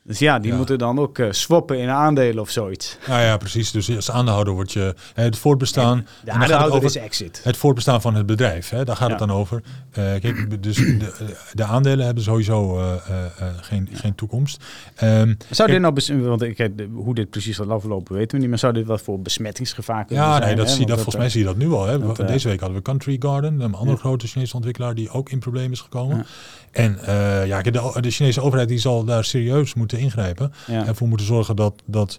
Dus 0.06 0.18
ja, 0.18 0.38
die 0.38 0.50
Ja. 0.50 0.56
moeten 0.56 0.78
dan 0.78 0.98
ook 0.98 1.18
eh, 1.18 1.26
swappen 1.30 1.78
in 1.78 1.88
aandelen 1.88 2.42
of 2.42 2.50
zoiets. 2.50 2.98
Nou 3.06 3.22
ja, 3.22 3.36
precies. 3.36 3.70
Dus 3.70 3.96
als 3.96 4.10
aandeelhouder 4.10 4.54
wordt 4.54 4.72
je 4.72 4.94
hè, 5.14 5.22
het 5.22 5.38
voortbestaan. 5.38 6.06
De 6.24 6.30
en 6.30 6.36
aandeelhouder 6.40 6.84
is 6.84 6.96
exit. 6.96 7.40
het 7.44 7.56
voortbestaan 7.56 8.00
van 8.00 8.14
het 8.14 8.26
bedrijf. 8.26 8.68
Hè, 8.70 8.84
daar 8.84 8.96
gaat 8.96 9.10
het 9.10 9.20
Ja. 9.20 9.26
dan 9.26 9.36
over. 9.36 9.62
Eh, 9.90 10.04
kijk, 10.04 10.62
dus 10.62 10.76
de, 10.76 11.34
de 11.52 11.64
aandelen 11.64 12.04
hebben 12.06 12.24
sowieso 12.24 12.78
eh, 12.78 12.92
geen, 13.60 13.88
geen 13.92 14.14
toekomst. 14.14 14.64
Ehm, 14.94 15.34
Zou 15.50 15.70
dit 15.70 15.80
nou, 15.80 15.94
want 16.28 16.42
ik, 16.42 16.70
hoe 16.92 17.14
dit 17.14 17.30
precies 17.30 17.56
gaat 17.56 17.68
aflopen 17.68 18.14
weten 18.14 18.30
we 18.34 18.38
niet, 18.40 18.48
maar 18.50 18.58
zou 18.58 18.72
dit 18.72 18.86
wat 18.86 19.02
voor 19.02 19.20
besmettingsgevaar 19.20 20.04
kunnen 20.04 20.24
ja, 20.24 20.32
zijn? 20.32 20.46
nee, 20.46 20.54
dat 20.56 20.66
hè? 20.66 20.72
zie 20.74 20.86
dat, 20.86 20.94
volgens 20.94 21.16
mij 21.16 21.28
zie 21.28 21.40
je 21.40 21.46
dat 21.46 21.56
nu 21.56 21.70
al. 21.72 21.86
Hè. 21.86 21.98
dat, 21.98 22.16
Deze 22.16 22.48
week 22.48 22.60
hadden 22.60 22.78
we 22.78 22.84
Country 22.84 23.16
Garden, 23.18 23.60
een 23.60 23.74
andere 23.74 23.90
Ja. 23.96 24.02
grote 24.02 24.26
Chinese 24.26 24.54
ontwikkelaar 24.54 24.94
die 24.94 25.10
ook 25.10 25.30
in 25.30 25.38
problemen 25.38 25.72
is 25.72 25.80
gekomen. 25.80 26.26
En 26.76 26.98
eh, 26.98 27.46
ja, 27.46 27.62
de, 27.62 27.98
de 28.00 28.10
Chinese 28.10 28.40
overheid 28.40 28.68
die 28.68 28.78
zal 28.78 29.04
daar 29.04 29.24
serieus 29.24 29.74
moeten 29.74 29.98
ingrijpen. 29.98 30.52
ja. 30.66 30.86
Ervoor 30.86 31.08
moeten 31.08 31.26
zorgen 31.26 31.56
dat, 31.56 31.82
dat 31.86 32.18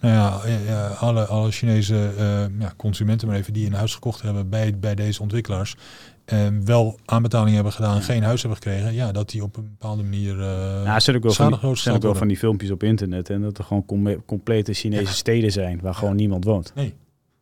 nou 0.00 0.14
ja, 0.14 0.40
eh, 0.66 1.02
alle, 1.02 1.24
alle 1.26 1.50
Chinese 1.50 2.10
eh, 2.18 2.60
ja, 2.60 2.72
consumenten, 2.76 3.28
maar 3.28 3.36
even 3.36 3.52
die 3.52 3.66
een 3.66 3.72
huis 3.72 3.94
gekocht 3.94 4.22
hebben 4.22 4.48
bij, 4.48 4.78
bij 4.78 4.94
deze 4.94 5.22
ontwikkelaars, 5.22 5.76
eh, 6.24 6.38
wel 6.64 6.98
aanbetaling 7.04 7.54
hebben 7.54 7.72
gedaan, 7.72 7.94
Ja. 7.94 8.00
geen 8.00 8.22
huis 8.22 8.42
hebben 8.42 8.62
gekregen, 8.62 8.94
ja, 8.94 9.12
dat 9.12 9.30
die 9.30 9.42
op 9.42 9.56
een 9.56 9.68
bepaalde 9.78 10.02
manier. 10.02 10.36
Ja, 10.84 10.94
er 10.94 11.00
zijn 11.00 11.16
ook 11.16 11.22
wel, 11.22 11.32
van, 11.32 11.58
die- 11.62 11.76
zijn 11.76 11.96
ook 11.96 12.02
wel 12.02 12.14
van 12.14 12.28
die 12.28 12.38
filmpjes 12.38 12.70
op 12.70 12.82
internet 12.82 13.30
en 13.30 13.42
dat 13.42 13.58
er 13.58 13.64
gewoon 13.64 13.84
com- 13.86 14.24
complete 14.24 14.72
Chinese 14.72 15.02
Ja. 15.02 15.08
steden 15.10 15.52
zijn 15.52 15.80
waar 15.82 15.94
gewoon 15.94 16.16
niemand 16.16 16.44
woont. 16.44 16.72
Nee, 16.74 16.94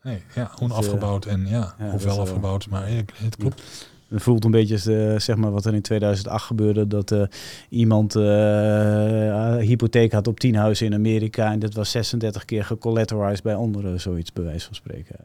nee, 0.03 0.23
ja, 0.35 0.45
gewoon 0.45 0.69
Dat, 0.69 0.79
eh, 0.79 0.85
afgebouwd 0.85 1.25
en 1.25 1.47
ja, 1.49 1.75
ofwel 1.93 2.21
afgebouwd, 2.21 2.69
maar 2.69 2.89
het 3.15 3.37
klopt. 3.37 3.63
Het 4.09 4.23
voelt 4.23 4.45
een 4.45 4.51
beetje 4.51 4.75
eh, 4.75 5.19
zeg 5.19 5.37
maar 5.37 5.51
wat 5.51 5.65
er 5.65 5.75
in 5.75 5.83
2008 5.83 6.45
gebeurde. 6.45 6.87
Dat 6.87 7.11
eh, 7.11 7.23
iemand 7.69 8.17
eh, 8.17 9.57
hypotheek 9.57 10.13
had 10.13 10.27
op 10.27 10.41
10 10.41 10.55
huizen 10.55 10.87
in 10.87 10.95
Amerika. 10.95 11.53
En 11.53 11.59
dat 11.59 11.75
was 11.75 11.91
36 11.91 12.45
keer 12.45 12.65
gecollateralized 12.65 13.43
bij 13.43 13.55
anderen. 13.55 14.01
Zoiets 14.01 14.33
bij 14.33 14.45
wijze 14.45 14.67
van 14.67 14.75
spreken. 14.75 15.17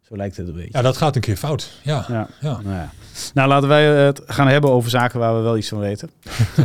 Zo 0.00 0.16
lijkt 0.16 0.36
het 0.36 0.48
een 0.48 0.54
beetje. 0.54 0.70
Ja, 0.72 0.82
dat 0.82 0.96
gaat 0.96 1.14
een 1.14 1.20
keer 1.20 1.36
fout. 1.36 1.80
Ja, 1.82 2.04
Ja. 2.08 2.28
ja. 2.40 2.60
Nou, 2.62 2.76
ja. 2.76 2.90
nou, 3.34 3.48
laten 3.48 3.68
wij 3.68 3.84
het 3.84 4.22
gaan 4.26 4.48
hebben 4.48 4.70
over 4.70 4.90
zaken 4.90 5.18
waar 5.18 5.36
we 5.36 5.40
wel 5.40 5.56
iets 5.56 5.68
van 5.68 5.78
weten. 5.78 6.10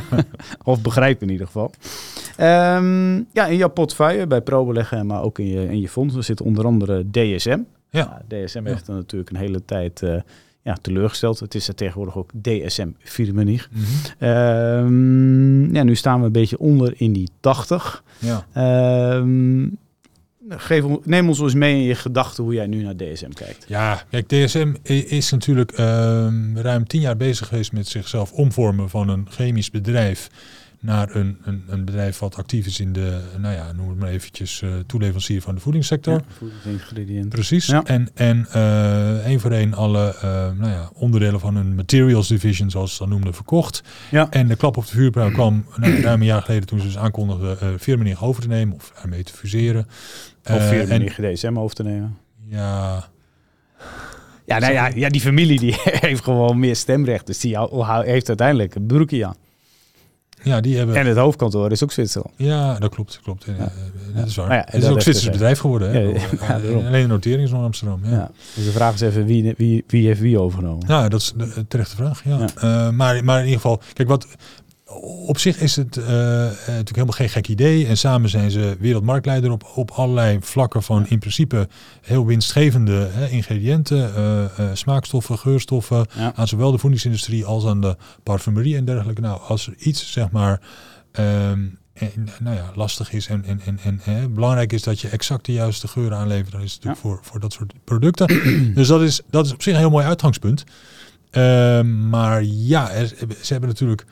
of 0.64 0.82
begrijpen 0.82 1.28
in 1.28 1.32
ieder 1.32 1.46
geval. 1.46 1.72
Ehm, 2.36 3.16
ja, 3.16 3.46
in 3.46 3.58
jouw 3.58 3.70
portefeuille 3.70 4.28
bij 4.28 4.42
ProBeleggen, 4.42 5.06
maar 5.06 5.22
ook 5.22 5.40
in 5.40 5.48
je, 5.48 5.70
in 5.70 5.80
je 5.80 5.90
fonds, 5.90 6.16
er 6.16 6.24
zit 6.24 6.42
onder 6.42 6.66
andere 6.66 7.06
DSM. 7.12 7.60
Ja. 7.90 8.22
Nou, 8.30 8.46
DSM 8.46 8.66
heeft 8.66 8.88
er 8.88 8.94
natuurlijk 8.94 9.30
een 9.30 9.38
hele 9.38 9.66
tijd 9.66 10.02
ja, 10.68 10.78
teleurgesteld. 10.82 11.40
Het 11.40 11.56
is 11.56 11.68
er 11.68 11.76
tegenwoordig 11.76 12.18
ook 12.18 12.32
DSM 12.42 12.90
Firmenich. 13.00 13.70
Mhm. 13.72 13.84
Ehm 14.18 15.76
ja, 15.76 15.84
nu 15.84 15.96
staan 15.96 16.20
we 16.20 16.26
een 16.26 16.32
beetje 16.32 16.58
onder 16.58 16.94
in 16.98 17.14
die 17.14 17.30
80. 17.40 18.04
ja. 18.20 18.46
Ehm, 18.54 19.68
geef, 20.50 20.84
neem 21.04 21.28
ons 21.28 21.40
eens 21.40 21.54
mee 21.54 21.76
in 21.76 21.84
je 21.84 21.96
gedachten 21.96 22.44
hoe 22.44 22.54
jij 22.54 22.68
nu 22.68 22.84
naar 22.84 22.96
DSM 22.96 23.30
kijkt. 23.30 23.66
Ja, 23.68 24.04
kijk, 24.10 24.28
DSM 24.28 24.74
is 24.84 25.32
natuurlijk 25.32 25.72
ehm, 25.72 26.58
ruim 26.58 26.88
tien 26.88 27.02
jaar 27.02 27.18
bezig 27.18 27.48
geweest 27.48 27.72
met 27.72 27.88
zichzelf 27.88 28.32
omvormen 28.32 28.90
van 28.90 29.10
een 29.10 29.28
chemisch 29.30 29.72
bedrijf 29.72 30.30
naar 30.79 31.15
een, 31.15 31.38
een, 31.43 31.63
een 31.67 31.86
bedrijf 31.86 32.19
wat 32.19 32.36
actief 32.36 32.65
is 32.65 32.79
in 32.79 32.93
de, 32.93 33.22
nou 33.38 33.55
ja, 33.55 33.72
noem 33.72 33.89
het 33.89 34.00
maar 34.00 34.10
eventjes, 34.10 34.62
eh 34.62 34.69
toeleverancier 34.86 35.41
van 35.41 35.55
de 35.55 35.62
voedingssector. 35.62 36.13
Ja, 36.13 36.24
voedingsingrediënten. 36.38 37.29
Precies. 37.29 37.65
Ja. 37.65 37.84
En, 37.84 38.10
en 38.13 38.48
eh 38.51 39.25
één 39.25 39.39
voor 39.39 39.51
één 39.51 39.74
alle 39.74 40.15
eh, 40.15 40.51
nou 40.57 40.69
ja, 40.69 40.89
onderdelen 40.93 41.39
van 41.39 41.55
hun 41.55 41.75
materials 41.75 42.27
division, 42.27 42.69
zoals 42.69 42.91
ze 42.91 42.98
dat 42.98 43.07
noemden, 43.07 43.34
verkocht. 43.34 43.84
Ja. 44.12 44.27
En 44.29 44.48
de 44.48 44.55
klap 44.55 44.77
op 44.77 44.85
de 44.85 44.92
vuurpijl 44.92 45.31
kwam 45.31 45.66
nou, 45.75 46.01
ruim 46.01 46.20
een 46.20 46.25
jaar 46.25 46.42
geleden 46.42 46.68
toen 46.68 46.79
ze 46.79 46.85
dus 46.85 46.98
aankondigden 46.98 47.57
uh, 47.98 48.24
over 48.24 48.42
te 48.42 48.48
nemen 48.48 48.75
of 48.75 48.94
ermee 49.01 49.24
te 49.24 49.33
fuseren. 49.33 49.85
Of 50.44 50.55
Eh, 50.55 50.68
Firmenich 50.68 51.16
DSM 51.16 51.57
over 51.57 51.75
te 51.75 51.83
nemen. 51.83 52.18
Ja, 52.46 53.09
Ja, 54.46 54.59
nou 54.59 54.74
ja, 54.74 54.87
ja, 54.87 55.09
die 55.09 55.22
familie 55.22 55.59
die 55.59 55.75
heeft 56.07 56.24
gewoon 56.24 56.59
meer 56.59 56.75
stemrecht. 56.75 57.25
Dus 57.25 57.40
die 57.40 57.57
heeft 58.03 58.27
uiteindelijk 58.27 58.75
een 58.75 58.85
broekje 58.85 59.25
aan. 59.25 59.35
Ja, 60.44 60.62
die 60.62 60.78
hebben... 60.78 60.96
En 60.96 61.06
het 61.06 61.18
hoofdkantoor 61.18 61.72
is 61.72 61.84
ook 61.84 61.92
Zwitserland. 61.92 62.34
Ja, 62.38 62.80
dat 62.80 62.90
klopt. 62.96 63.20
Klopt. 63.24 63.46
Eh, 63.46 63.58
Ja. 63.58 63.64
eh, 63.64 63.70
dat 64.16 64.28
is 64.28 64.36
waar. 64.36 64.52
Ja, 64.54 64.66
het 64.70 64.74
is 64.74 64.84
ook 64.84 64.90
Zwitsers 65.02 65.16
gezegd. 65.18 65.32
bedrijf 65.32 65.60
geworden. 65.60 65.92
Hè? 65.92 66.00
Ja, 66.00 66.16
Eh, 66.62 66.86
alleen 66.88 67.02
de 67.02 67.08
notering 67.08 67.44
is 67.44 67.52
nog 67.52 67.64
Amsterdam. 67.64 68.00
Ja. 68.04 68.12
Ja. 68.12 68.32
Dus 68.56 68.66
de 68.66 68.72
vraag 68.72 68.94
is 68.94 69.02
even 69.02 69.26
wie, 69.26 69.54
wie, 69.58 69.84
wie 69.88 70.06
heeft 70.08 70.20
wie 70.20 70.40
overgenomen. 70.40 70.88
Nou, 70.88 71.10
dat 71.10 71.22
is 71.22 71.34
de 71.38 71.52
de 71.56 71.68
terechte 71.68 71.96
vraag. 71.96 72.24
Ja. 72.24 72.38
Ja. 72.40 72.48
Eh, 72.88 72.92
maar, 72.92 73.24
maar 73.24 73.38
in 73.40 73.46
ieder 73.46 73.62
geval, 73.62 73.82
kijk, 73.94 74.08
wat 74.08 74.28
op 75.28 75.38
zich 75.38 75.60
is 75.60 75.76
het 75.76 75.98
eh, 75.98 76.46
eh, 76.46 76.52
natuurlijk 76.52 76.88
helemaal 76.96 77.14
geen 77.16 77.30
gek 77.30 77.48
idee. 77.48 77.88
En 77.88 77.98
samen 77.98 78.30
zijn 78.30 78.52
ze 78.52 78.76
wereldmarktleider 78.80 79.52
op, 79.52 79.72
op 79.76 79.92
allerlei 79.92 80.38
vlakken 80.42 80.84
van 80.84 81.08
in 81.08 81.20
principe 81.20 81.68
heel 82.02 82.26
winstgevende 82.26 83.08
hè, 83.12 83.28
ingrediënten, 83.28 84.16
eh, 84.16 84.46
smaakstoffen, 84.74 85.38
geurstoffen. 85.38 86.06
Ja. 86.18 86.32
Aan 86.36 86.48
zowel 86.48 86.72
de 86.72 86.78
voedingsindustrie 86.78 87.46
als 87.46 87.66
aan 87.66 87.82
de 87.82 87.96
parfumerie 88.24 88.76
en 88.76 88.86
dergelijke. 88.86 89.22
Nou, 89.22 89.42
als 89.42 89.68
er 89.68 89.74
iets 89.78 90.12
zeg 90.12 90.32
maar. 90.32 90.62
ehm, 91.12 91.60
en, 91.94 92.28
nou 92.40 92.56
ja, 92.56 92.72
lastig 92.76 93.12
is 93.14 93.28
en, 93.28 93.44
en, 93.46 93.62
en, 93.66 93.80
en 93.84 94.00
hè, 94.04 94.30
belangrijk 94.30 94.74
is 94.74 94.84
dat 94.84 95.00
je 95.00 95.08
exact 95.10 95.46
de 95.46 95.54
juiste 95.54 95.88
geuren 95.88 96.18
aanlevert. 96.18 96.52
Dan 96.52 96.62
is 96.62 96.74
het 96.74 96.84
natuurlijk 96.84 97.02
voor, 97.22 97.30
voor 97.32 97.40
dat 97.40 97.54
soort 97.54 97.74
producten. 97.84 98.28
dus 98.76 98.88
dat 98.88 99.02
is, 99.02 99.22
dat 99.30 99.46
is 99.46 99.54
op 99.54 99.62
zich 99.62 99.74
een 99.74 99.80
heel 99.80 99.90
mooi 99.90 100.06
uitgangspunt. 100.06 100.64
Ehm, 101.32 102.10
maar 102.10 102.44
ja, 102.44 102.92
er- 102.92 103.14
ze 103.42 103.52
hebben 103.52 103.70
natuurlijk 103.70 104.06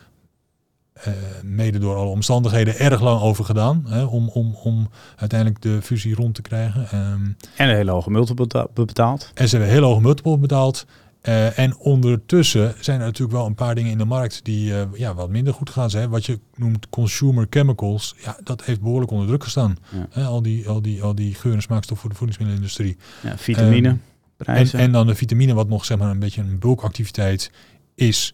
eh, 0.96 1.14
mede 1.44 1.78
door 1.80 1.96
alle 1.96 2.10
omstandigheden 2.10 2.78
erg 2.80 3.02
lang 3.02 3.22
over 3.22 3.46
gedaan. 3.46 3.86
Hè, 3.88 4.04
om, 4.04 4.30
om, 4.30 4.56
om 4.64 4.90
uiteindelijk 5.16 5.62
de 5.62 5.82
fusie 5.82 6.16
rond 6.16 6.36
te 6.36 6.42
krijgen. 6.42 6.84
Ehm, 6.90 7.24
En 7.58 7.70
een 7.70 7.76
hele 7.76 7.92
hoge 7.92 8.12
multiple 8.12 8.46
beta- 8.48 8.68
betaald. 8.74 9.32
en 9.34 9.50
ze 9.50 9.56
hebben 9.58 9.74
heel 9.74 9.84
hoge 9.84 10.02
multiple 10.02 10.38
betaald. 10.38 10.86
Eh, 11.22 11.60
en 11.60 11.78
ondertussen 11.78 12.76
zijn 12.80 13.00
er 13.00 13.06
natuurlijk 13.06 13.38
wel 13.38 13.46
een 13.46 13.56
paar 13.56 13.76
dingen 13.76 13.92
in 13.92 13.98
de 13.98 14.06
markt 14.06 14.40
die 14.44 14.74
eh, 14.76 14.82
ja, 14.94 15.14
wat 15.14 15.30
minder 15.30 15.54
goed 15.54 15.70
gaan 15.70 15.90
zijn. 15.90 16.10
Wat 16.10 16.26
je 16.26 16.40
noemt 16.56 16.90
consumer 16.90 17.48
chemicals, 17.50 18.16
ja, 18.24 18.38
dat 18.44 18.64
heeft 18.64 18.82
behoorlijk 18.82 19.12
onder 19.12 19.28
druk 19.28 19.44
gestaan. 19.44 19.78
Ja. 19.92 20.08
Hè, 20.10 20.24
al, 20.24 20.42
die, 20.42 20.70
al, 20.70 20.82
die, 20.82 21.02
al 21.04 21.16
die 21.16 21.34
geur- 21.34 21.54
en 21.54 21.62
smaakstof 21.62 22.00
voor 22.00 22.10
de 22.10 22.16
voedingsmiddelenindustrie. 22.16 22.98
Ja, 23.24 23.38
vitamine, 23.38 23.98
Ehm, 24.38 24.50
En, 24.58 24.72
en 24.72 24.92
dan 24.92 25.08
de 25.08 25.16
vitamine, 25.16 25.54
wat 25.54 25.68
nog 25.70 25.86
zeg 25.86 25.98
maar 25.98 26.10
een 26.10 26.20
beetje 26.20 26.42
een 26.42 26.60
bulkactiviteit 26.60 27.52
is. 27.96 28.34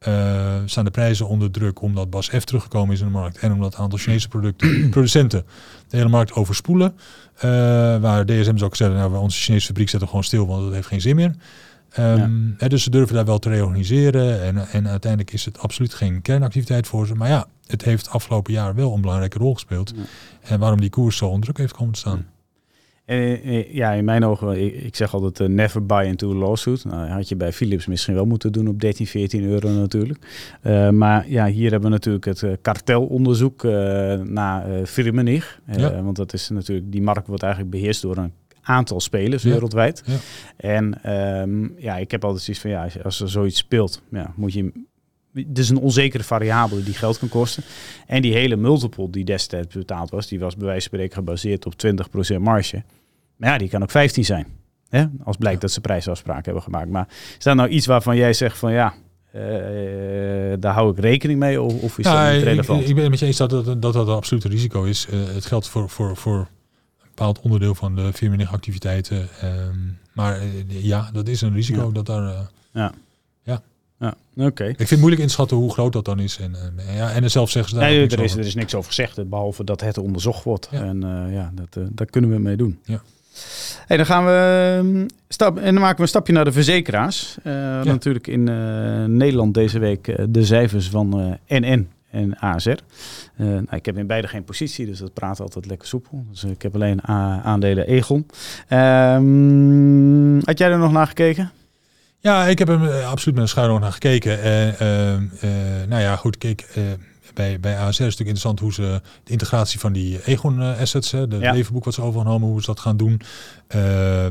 Eh, 0.00 0.56
staan 0.64 0.84
de 0.84 0.90
prijzen 0.90 1.28
onder 1.28 1.50
druk 1.50 1.80
omdat 1.80 2.10
Bas 2.10 2.28
F 2.28 2.44
teruggekomen 2.44 2.94
is 2.94 3.00
in 3.00 3.06
de 3.06 3.12
markt 3.12 3.38
en 3.38 3.52
omdat 3.52 3.74
een 3.74 3.80
aantal 3.80 3.98
Chinese 3.98 4.28
producten, 4.28 4.90
producenten 4.90 5.44
de 5.88 5.96
hele 5.96 6.08
markt 6.08 6.32
overspoelen. 6.32 6.94
Eh, 7.36 7.50
waar 8.00 8.26
DSM 8.26 8.42
zou 8.42 8.62
ook 8.62 8.76
zeggen, 8.76 8.96
nou, 8.96 9.16
onze 9.16 9.40
Chinese 9.40 9.66
fabriek 9.66 9.88
zetten 9.88 10.08
gewoon 10.08 10.24
stil, 10.24 10.46
want 10.46 10.64
dat 10.64 10.72
heeft 10.72 10.86
geen 10.86 11.00
zin 11.00 11.16
meer. 11.16 11.34
Ehm, 11.90 12.50
hè, 12.56 12.68
dus 12.68 12.82
ze 12.82 12.90
durven 12.90 13.14
daar 13.14 13.24
wel 13.24 13.38
te 13.38 13.48
reorganiseren 13.48 14.42
en, 14.42 14.68
en 14.68 14.88
uiteindelijk 14.88 15.32
is 15.32 15.44
het 15.44 15.58
absoluut 15.58 15.94
geen 15.94 16.22
kernactiviteit 16.22 16.86
voor 16.86 17.06
ze. 17.06 17.14
Maar 17.14 17.28
ja, 17.28 17.46
het 17.66 17.82
heeft 17.82 18.10
afgelopen 18.10 18.52
jaar 18.52 18.74
wel 18.74 18.94
een 18.94 19.00
belangrijke 19.00 19.38
rol 19.38 19.54
gespeeld. 19.54 19.92
Ja. 19.96 20.02
En 20.40 20.58
waarom 20.58 20.80
die 20.80 20.90
koers 20.90 21.16
zo 21.16 21.26
onder 21.26 21.42
druk 21.42 21.58
heeft 21.58 21.72
komen 21.72 21.92
te 21.92 21.98
staan. 21.98 22.26
Eh, 23.10 23.74
ja, 23.74 23.92
in 23.92 24.04
mijn 24.04 24.24
ogen, 24.24 24.64
ik, 24.64 24.74
ik 24.74 24.96
zeg 24.96 25.14
altijd 25.14 25.40
eh, 25.40 25.46
never 25.54 25.86
buy 25.86 26.04
into 26.06 26.30
a 26.30 26.34
lawsuit. 26.34 26.84
Nou, 26.84 27.08
had 27.08 27.28
je 27.28 27.36
bij 27.36 27.52
Philips 27.52 27.86
misschien 27.86 28.14
wel 28.14 28.24
moeten 28.24 28.52
doen 28.52 28.68
op 28.68 28.80
13, 28.80 29.06
14 29.06 29.44
euro 29.44 29.68
natuurlijk. 29.68 30.18
Eh, 30.62 30.90
maar 30.90 31.28
ja, 31.28 31.46
hier 31.46 31.70
hebben 31.70 31.88
we 31.88 31.94
natuurlijk 31.96 32.24
het 32.24 32.42
eh, 32.42 32.52
kartelonderzoek 32.62 33.64
eh 33.64 33.72
naar 34.20 34.70
eh 34.70 34.84
Firmenich. 34.84 35.60
Eh, 35.66 35.76
Ja. 35.78 36.02
Want 36.02 36.16
dat 36.16 36.32
is 36.32 36.48
natuurlijk, 36.48 36.92
die 36.92 37.02
markt 37.02 37.26
wordt 37.26 37.42
eigenlijk 37.42 37.72
beheerst 37.72 38.02
door 38.02 38.16
een 38.16 38.32
aantal 38.62 39.00
spelers 39.00 39.42
Ja. 39.42 39.50
wereldwijd. 39.50 40.02
Ja. 40.06 40.14
En 40.56 41.02
ehm, 41.02 41.68
ja, 41.76 41.96
ik 41.96 42.10
heb 42.10 42.24
altijd 42.24 42.42
zoiets 42.42 42.62
van, 42.62 42.70
ja, 42.70 42.82
als- 42.84 43.02
als 43.04 43.20
er 43.20 43.28
zoiets 43.30 43.58
speelt, 43.58 44.02
ja, 44.10 44.32
moet 44.36 44.52
je... 44.52 44.72
Het 45.34 45.58
is 45.58 45.68
een 45.68 45.78
onzekere 45.78 46.22
variabele 46.22 46.82
die 46.82 46.94
geld 46.94 47.18
kan 47.18 47.28
kosten. 47.28 47.62
En 48.06 48.22
die 48.22 48.32
hele 48.32 48.56
multiple 48.56 49.10
die 49.10 49.24
destijds 49.24 49.74
betaald 49.74 50.10
was, 50.10 50.26
die 50.28 50.38
was 50.38 50.56
bij 50.56 50.66
wijze 50.66 50.88
van 50.88 50.98
spreken 50.98 51.16
gebaseerd 51.16 51.66
op 51.66 51.74
20% 52.34 52.38
marge. 52.40 52.82
Maar 53.40 53.50
ja, 53.50 53.58
die 53.58 53.68
kan 53.68 53.82
ook 53.82 53.90
15 53.90 54.24
zijn. 54.24 54.46
Hè? 54.88 55.04
Als 55.24 55.36
blijkt 55.36 55.60
dat 55.60 55.70
ze 55.70 55.80
prijsafspraken 55.80 56.44
hebben 56.44 56.62
gemaakt. 56.62 56.88
Maar 56.88 57.08
is 57.38 57.44
dat 57.44 57.56
nou 57.56 57.68
iets 57.68 57.86
waarvan 57.86 58.16
jij 58.16 58.32
zegt 58.32 58.58
van 58.58 58.72
ja, 58.72 58.94
eh, 59.32 59.40
daar 60.58 60.72
hou 60.74 60.90
ik 60.92 60.98
rekening 60.98 61.38
mee? 61.38 61.62
Of, 61.62 61.82
of 61.82 61.98
is 61.98 62.04
Ja, 62.04 62.22
dat 62.24 62.32
niet 62.32 62.42
ik- 62.42 62.48
relevant? 62.48 62.80
Ik, 62.82 62.88
ik 62.88 62.94
ben 62.94 63.02
het 63.02 63.10
met 63.10 63.20
je 63.20 63.26
eens 63.26 63.36
dat 63.36 63.50
dat, 63.50 63.64
dat, 63.64 63.82
dat 63.82 63.94
een 63.94 64.08
absoluut 64.14 64.44
risico 64.44 64.82
is. 64.84 65.06
Eh, 65.10 65.18
het 65.34 65.46
geldt 65.46 65.68
voor, 65.68 65.88
voor, 65.90 66.16
voor 66.16 66.38
een 66.38 67.06
bepaald 67.08 67.40
onderdeel 67.40 67.74
van 67.74 67.96
de 67.96 68.12
firmenich 68.12 68.52
activiteiten. 68.52 69.28
Ehm, 69.40 69.78
maar 70.12 70.38
eh, 70.40 70.46
ja, 70.84 71.10
dat 71.12 71.28
is 71.28 71.40
een 71.40 71.52
risico 71.54 71.86
Ja. 71.86 71.92
dat 71.92 72.06
daar... 72.06 72.22
Ja. 72.72 72.92
ja. 73.42 73.62
Ja, 73.98 74.14
oké. 74.46 74.64
Ik 74.64 74.76
vind 74.76 74.90
het 74.90 74.98
moeilijk 74.98 75.22
inschatten 75.22 75.56
hoe 75.56 75.72
groot 75.72 75.92
dat 75.92 76.04
dan 76.04 76.18
is. 76.18 76.38
En, 76.38 76.54
en, 76.54 76.94
ja, 76.94 77.10
en 77.12 77.30
zelf 77.30 77.50
zeggen 77.50 77.72
ze 77.72 77.78
daar 77.78 77.88
Nee, 77.90 78.06
er 78.06 78.18
is, 78.22 78.30
over. 78.30 78.38
er 78.40 78.46
is 78.46 78.54
niks 78.54 78.74
over 78.74 78.88
gezegd, 78.88 79.28
behalve 79.28 79.64
dat 79.64 79.80
het 79.80 79.98
onderzocht 79.98 80.44
wordt. 80.44 80.68
En 80.72 81.00
ja, 81.32 81.52
dat, 81.54 81.78
daar 81.96 82.06
kunnen 82.06 82.30
we 82.30 82.38
mee 82.38 82.56
doen. 82.56 82.78
Ja. 82.84 83.02
Hey, 83.86 83.96
dan 83.96 84.06
gaan 84.06 84.24
we 84.24 84.76
ehm, 84.78 85.06
stap, 85.28 85.56
en 85.58 85.64
dan 85.72 85.74
maken 85.82 85.96
we 85.96 86.02
een 86.02 86.08
stapje 86.08 86.32
naar 86.32 86.44
de 86.44 86.52
verzekeraars. 86.52 87.36
Eh, 87.42 87.52
Natuurlijk 87.82 88.26
in 88.26 88.48
eh, 88.48 89.04
Nederland 89.04 89.54
deze 89.54 89.78
week 89.78 90.08
eh, 90.08 90.24
de 90.28 90.44
cijfers 90.44 90.88
van 90.88 91.38
NN 91.48 91.88
en 92.10 92.38
ASR. 92.38 92.78
Nou, 93.36 93.64
ik 93.70 93.86
heb 93.86 93.98
in 93.98 94.06
beide 94.06 94.28
geen 94.28 94.44
positie, 94.44 94.86
dus 94.86 94.98
dat 94.98 95.12
praat 95.14 95.40
altijd 95.40 95.66
lekker 95.66 95.88
soepel. 95.88 96.24
Dus 96.30 96.44
ik 96.44 96.62
heb 96.62 96.74
alleen 96.74 97.00
a- 97.08 97.40
aandelen 97.44 97.86
Egon. 97.86 98.26
Ehm, 98.68 100.40
had 100.44 100.58
jij 100.58 100.70
er 100.70 100.78
nog 100.78 100.92
naar 100.92 101.06
gekeken? 101.06 101.50
Ja, 102.18 102.44
ik 102.46 102.58
heb 102.58 102.68
hem 102.68 102.82
absoluut 102.88 103.34
met 103.34 103.44
een 103.44 103.48
schuin 103.50 103.70
oog 103.70 103.80
naar 103.80 103.92
gekeken. 103.92 104.42
En, 104.42 104.78
ehm, 104.78 105.22
eh, 105.40 105.50
nou 105.88 106.02
ja, 106.02 106.16
goed, 106.16 106.38
kijk, 106.38 106.66
bij, 107.34 107.60
bij 107.60 107.78
ASR 107.78 107.86
is 107.86 107.96
het 107.96 107.98
natuurlijk 107.98 108.18
interessant 108.38 108.60
hoe 108.60 108.72
ze 108.72 109.00
de 109.24 109.32
integratie 109.32 109.78
van 109.80 109.92
die 109.92 110.24
Egon 110.26 110.62
eh, 110.62 110.80
assets, 110.80 111.10
hè, 111.10 111.28
de 111.28 111.38
Ja. 111.38 111.52
levenboek 111.52 111.84
wat 111.84 111.94
ze 111.94 112.02
overgenomen, 112.02 112.48
hoe 112.48 112.60
ze 112.60 112.66
dat 112.66 112.80
gaan 112.80 112.96
doen. 112.96 113.20
Eh, 113.66 113.80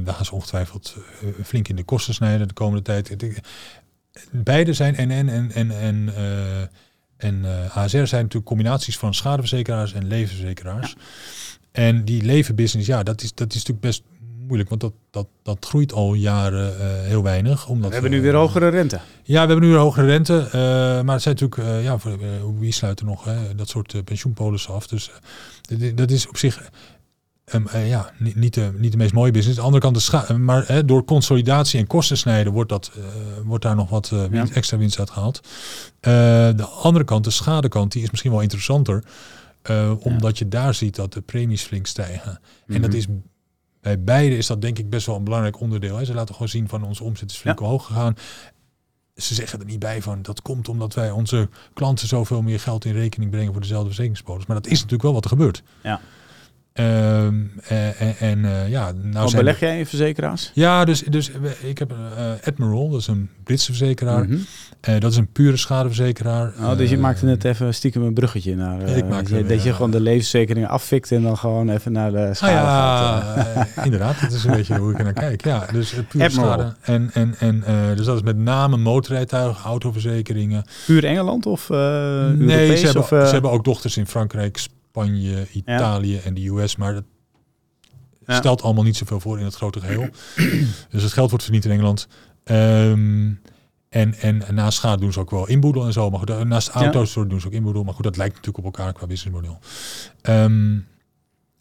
daar 0.03 0.13
gaan 0.13 0.25
ze 0.25 0.33
ongetwijfeld 0.35 0.95
eh, 1.21 1.27
flink 1.45 1.67
in 1.67 1.75
de 1.75 1.83
kosten 1.83 2.13
snijden 2.13 2.47
de 2.47 2.53
komende 2.53 2.81
tijd. 2.81 3.15
Beide 4.31 4.73
zijn 4.73 4.95
en, 4.95 5.11
en, 5.11 5.51
en, 5.71 6.15
eh, 6.15 6.61
en 7.17 7.45
eh, 7.45 7.77
ASR 7.77 7.97
zijn 8.05 8.21
natuurlijk 8.21 8.45
combinaties 8.45 8.97
van 8.97 9.13
schadeverzekeraars 9.13 9.93
en 9.93 10.07
levensverzekeraars. 10.07 10.95
En 11.71 12.05
die 12.05 12.23
levenbusiness, 12.23 12.87
ja, 12.89 13.03
dat 13.03 13.21
is, 13.21 13.33
dat 13.33 13.47
is 13.49 13.55
natuurlijk 13.55 13.85
best 13.85 14.03
moeilijk, 14.49 14.69
want 14.69 14.81
dat, 14.81 14.93
dat, 15.11 15.27
dat 15.43 15.65
groeit 15.69 15.93
al 15.93 16.13
jaren 16.13 16.79
eh, 16.79 16.85
heel 17.07 17.23
weinig. 17.23 17.67
Omdat 17.67 17.87
We 17.87 17.93
hebben 17.93 18.11
nu 18.11 18.17
eh, 18.17 18.23
weer 18.23 18.33
hogere 18.35 18.67
rente. 18.67 18.99
ja, 19.23 19.41
we 19.45 19.51
hebben 19.51 19.67
nu 19.69 19.73
een 19.73 19.79
hogere 19.81 20.05
rente. 20.05 20.37
eh, 20.51 20.51
maar 21.01 21.13
het 21.13 21.21
zijn 21.23 21.37
natuurlijk, 21.39 21.83
ja, 21.83 21.97
voor, 21.97 22.17
wie 22.59 22.71
sluit 22.73 22.99
er 22.99 23.05
nog 23.05 23.23
hè, 23.23 23.55
dat 23.55 23.69
soort 23.69 23.93
uh, 23.93 24.01
pensioenpolissen 24.03 24.73
af? 24.73 24.87
Dus 24.87 25.11
dat 25.95 26.11
is 26.11 26.27
op 26.27 26.37
zich 26.37 26.69
ehm, 27.45 27.67
eh, 27.67 27.89
ja, 27.89 28.11
niet, 28.17 28.35
niet, 28.35 28.53
de, 28.53 28.71
niet 28.77 28.91
de 28.91 28.97
meest 28.97 29.13
mooie 29.13 29.31
business. 29.31 29.59
Aan 29.59 29.71
de 29.71 29.71
andere 29.71 29.83
kant, 29.83 29.95
de 29.95 30.01
scha- 30.01 30.37
maar 30.37 30.63
hè, 30.67 30.85
door 30.85 31.03
consolidatie 31.05 31.79
en 31.79 31.87
kosten 31.87 32.17
snijden 32.17 32.53
wordt, 32.53 32.69
dat, 32.69 32.91
wordt 33.43 33.63
daar 33.63 33.75
nog 33.75 33.89
wat 33.89 34.09
winst- 34.09 34.49
Ja. 34.49 34.55
extra 34.55 34.77
winst 34.77 34.99
uit 34.99 35.09
gehaald. 35.09 35.39
Eh, 35.99 36.11
de 36.55 36.65
andere 36.81 37.05
kant, 37.05 37.23
de 37.23 37.29
schadekant, 37.29 37.91
die 37.91 38.03
is 38.03 38.09
misschien 38.11 38.31
wel 38.31 38.41
interessanter. 38.41 39.03
omdat 39.99 40.37
je 40.37 40.47
daar 40.47 40.73
ziet 40.73 40.95
dat 40.95 41.13
de 41.13 41.21
premies 41.21 41.61
flink 41.63 41.87
stijgen. 41.87 42.39
En 42.67 42.81
dat 42.81 42.89
Mhm. 42.89 42.97
is 42.99 43.05
bij 43.81 44.03
beide 44.03 44.37
is 44.37 44.47
dat 44.47 44.61
denk 44.61 44.79
ik 44.79 44.89
best 44.89 45.05
wel 45.05 45.15
een 45.15 45.23
belangrijk 45.23 45.59
onderdeel. 45.59 45.97
Hè. 45.97 46.05
Ze 46.05 46.13
laten 46.13 46.33
gewoon 46.33 46.49
zien 46.49 46.69
van 46.69 46.83
onze 46.83 47.03
omzet 47.03 47.31
is 47.31 47.37
flink 47.37 47.59
hoog 47.59 47.85
gegaan. 47.85 48.15
Ze 49.15 49.33
zeggen 49.33 49.59
er 49.59 49.65
niet 49.65 49.79
bij 49.79 50.01
van 50.01 50.21
dat 50.21 50.41
komt 50.41 50.69
omdat 50.69 50.93
wij 50.93 51.11
onze 51.11 51.49
klanten 51.73 52.07
zoveel 52.07 52.41
meer 52.41 52.59
geld 52.59 52.85
in 52.85 52.93
rekening 52.93 53.31
brengen 53.31 53.51
voor 53.51 53.61
dezelfde 53.61 53.85
verzekeringspolis. 53.85 54.45
Maar 54.45 54.55
dat 54.55 54.65
is 54.67 54.75
natuurlijk 54.75 55.03
wel 55.03 55.13
wat 55.13 55.23
er 55.23 55.29
gebeurt. 55.29 55.63
Ja. 55.83 56.01
Eh, 56.79 58.01
en 58.01 58.15
en 58.19 58.45
eh, 58.45 58.69
ja, 58.69 58.91
nou 59.01 59.23
Wat 59.25 59.35
beleg 59.35 59.59
jij 59.59 59.77
in 59.79 59.85
verzekeraars? 59.85 60.51
ja, 60.53 60.85
dus, 60.85 61.01
dus 61.01 61.31
ik 61.61 61.77
heb 61.77 61.91
eh 61.91 62.47
Admiral, 62.47 62.89
dat 62.89 62.99
is 62.99 63.07
een 63.07 63.29
Britse 63.43 63.65
verzekeraar. 63.65 64.25
Mhm. 64.29 64.37
Dat 64.99 65.11
is 65.11 65.17
een 65.17 65.31
pure 65.31 65.57
schadeverzekeraar. 65.57 66.53
Oh, 66.59 66.77
dus 66.77 66.89
je 66.89 66.97
maakte 66.97 67.25
net 67.25 67.43
even 67.43 67.73
stiekem 67.73 68.03
een 68.03 68.13
bruggetje 68.13 68.55
naar. 68.55 68.81
Ik 68.81 69.05
maakte 69.07 69.31
je- 69.33 69.39
hem, 69.39 69.47
dat 69.47 69.63
je 69.63 69.73
gewoon 69.73 69.91
de 69.91 69.99
levensverzekering 69.99 70.67
afvikt 70.67 71.11
en 71.11 71.21
dan 71.23 71.37
gewoon 71.37 71.69
even 71.69 71.91
naar 71.91 72.11
de 72.11 72.17
Ah 72.27 72.33
schade 72.33 72.53
gaat. 72.65 73.35
ja, 73.75 73.83
inderdaad. 73.83 74.21
Dat 74.21 74.31
is 74.31 74.43
een 74.43 74.51
beetje 74.51 74.77
hoe 74.77 74.91
ik 74.91 74.97
er 74.97 75.03
naar 75.03 75.13
kijk. 75.27 75.43
Ja, 75.45 75.65
dus 75.71 75.95
Admiral. 75.97 76.29
schade. 76.29 76.75
En, 76.81 77.09
en, 77.13 77.35
en 77.39 77.63
dus 77.95 78.05
dat 78.05 78.15
is 78.15 78.21
met 78.21 78.37
name 78.37 78.77
motorrijtuigen, 78.77 79.63
autoverzekeringen. 79.65 80.63
Puur 80.85 81.05
Engeland 81.05 81.45
of 81.45 81.69
nee, 81.69 81.77
Europees? 81.79 82.79
ze 82.79 82.85
hebben, 82.85 83.01
of, 83.01 83.07
ze 83.07 83.15
hebben 83.33 83.51
ook 83.51 83.63
dochters 83.63 83.97
in 83.97 84.07
Frankrijk, 84.07 84.65
Spanje, 84.89 85.47
Italië 85.51 86.17
en 86.17 86.33
de 86.33 86.47
US. 86.47 86.75
Maar 86.75 86.93
dat 86.93 87.03
Ja. 88.25 88.35
stelt 88.35 88.61
allemaal 88.61 88.83
niet 88.83 88.97
zoveel 88.97 89.19
voor 89.19 89.39
in 89.39 89.45
het 89.45 89.55
grote 89.55 89.79
geheel. 89.79 90.07
dus 90.91 91.03
het 91.03 91.13
geld 91.13 91.29
wordt 91.29 91.43
verdiend 91.43 91.65
in 91.65 91.71
Engeland. 91.71 92.07
Ehm, 92.43 93.31
en, 93.89 94.13
en 94.19 94.43
naast 94.55 94.77
schade 94.77 95.01
doen 95.01 95.13
ze 95.13 95.19
ook 95.19 95.31
wel 95.31 95.47
inboedel 95.47 95.85
en 95.85 95.93
zo. 95.93 96.09
Maar 96.09 96.19
goed, 96.19 96.29
eh, 96.29 96.41
naast 96.41 96.69
auto's 96.69 97.13
doen 97.13 97.41
ze 97.41 97.47
ook 97.47 97.53
inboedel. 97.53 97.83
Maar 97.83 97.93
goed, 97.93 98.03
dat 98.03 98.17
lijkt 98.17 98.35
natuurlijk 98.35 98.65
op 98.65 98.77
elkaar 98.77 98.93
qua 98.93 99.07
businessmodel. 99.07 99.59
Ehm 100.21 100.77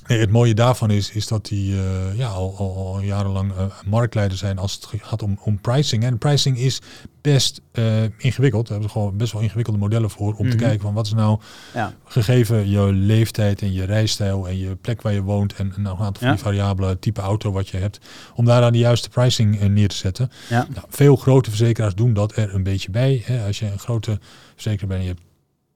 nee, 0.09 0.19
het 0.19 0.31
mooie 0.31 0.55
daarvan 0.55 0.91
is, 0.91 1.11
is 1.11 1.27
dat 1.27 1.47
die 1.47 1.75
eh, 1.77 2.17
ja, 2.17 2.29
al, 2.29 2.55
al, 2.57 3.01
jarenlang 3.01 3.53
eh, 3.53 3.65
marktleider 3.87 4.39
zijn 4.39 4.59
als 4.59 4.75
het 4.75 5.03
gaat 5.03 5.23
om, 5.23 5.39
om 5.43 5.61
pricing. 5.61 6.05
En 6.05 6.19
pricing 6.19 6.59
is 6.59 6.81
best 7.21 7.61
eh, 7.73 8.03
ingewikkeld. 8.03 8.63
Daar 8.67 8.73
hebben 8.79 8.91
ze 8.91 8.99
gewoon 8.99 9.17
best 9.17 9.33
wel 9.33 9.43
ingewikkelde 9.43 9.79
modellen 9.79 10.11
voor 10.11 10.35
om 10.35 10.51
te 10.51 10.57
Mhm. 10.57 10.65
kijken 10.65 10.81
van 10.81 10.95
wat 10.95 11.07
is 11.07 11.13
nou 11.13 11.41
ja. 11.75 11.95
gegeven 12.05 12.71
je 12.71 12.81
leeftijd 12.93 13.63
en 13.63 13.73
je 13.73 13.85
rijstijl 13.85 14.49
en 14.49 14.59
je 14.59 14.75
plek 14.77 15.03
waar 15.03 15.13
je 15.13 15.23
woont 15.23 15.55
en 15.55 15.73
een 15.77 15.87
aantal 15.87 16.13
van 16.13 16.31
die 16.31 16.39
variabelen, 16.39 16.99
type 16.99 17.21
auto 17.21 17.53
wat 17.53 17.69
je 17.69 17.77
hebt, 17.77 17.99
om 18.35 18.45
daar 18.45 18.63
aan 18.63 18.73
de 18.73 18.79
juiste 18.79 19.09
pricing 19.09 19.61
neer 19.61 19.89
te 19.89 19.97
zetten. 19.97 20.31
Ja. 20.49 20.67
Nou, 20.75 20.87
veel 20.89 21.17
grote 21.17 21.51
verzekeraars 21.51 21.95
doen 21.95 22.13
dat 22.13 22.37
er 22.37 22.55
een 22.55 22.63
beetje 22.63 22.91
bij. 22.91 23.23
Hè. 23.25 23.47
Als 23.47 23.59
je 23.59 23.67
een 23.67 23.79
grote 23.79 24.19
verzekeraar 24.55 24.89
bent 24.89 25.01
en 25.01 25.07
je 25.07 25.13
hebt 25.13 25.27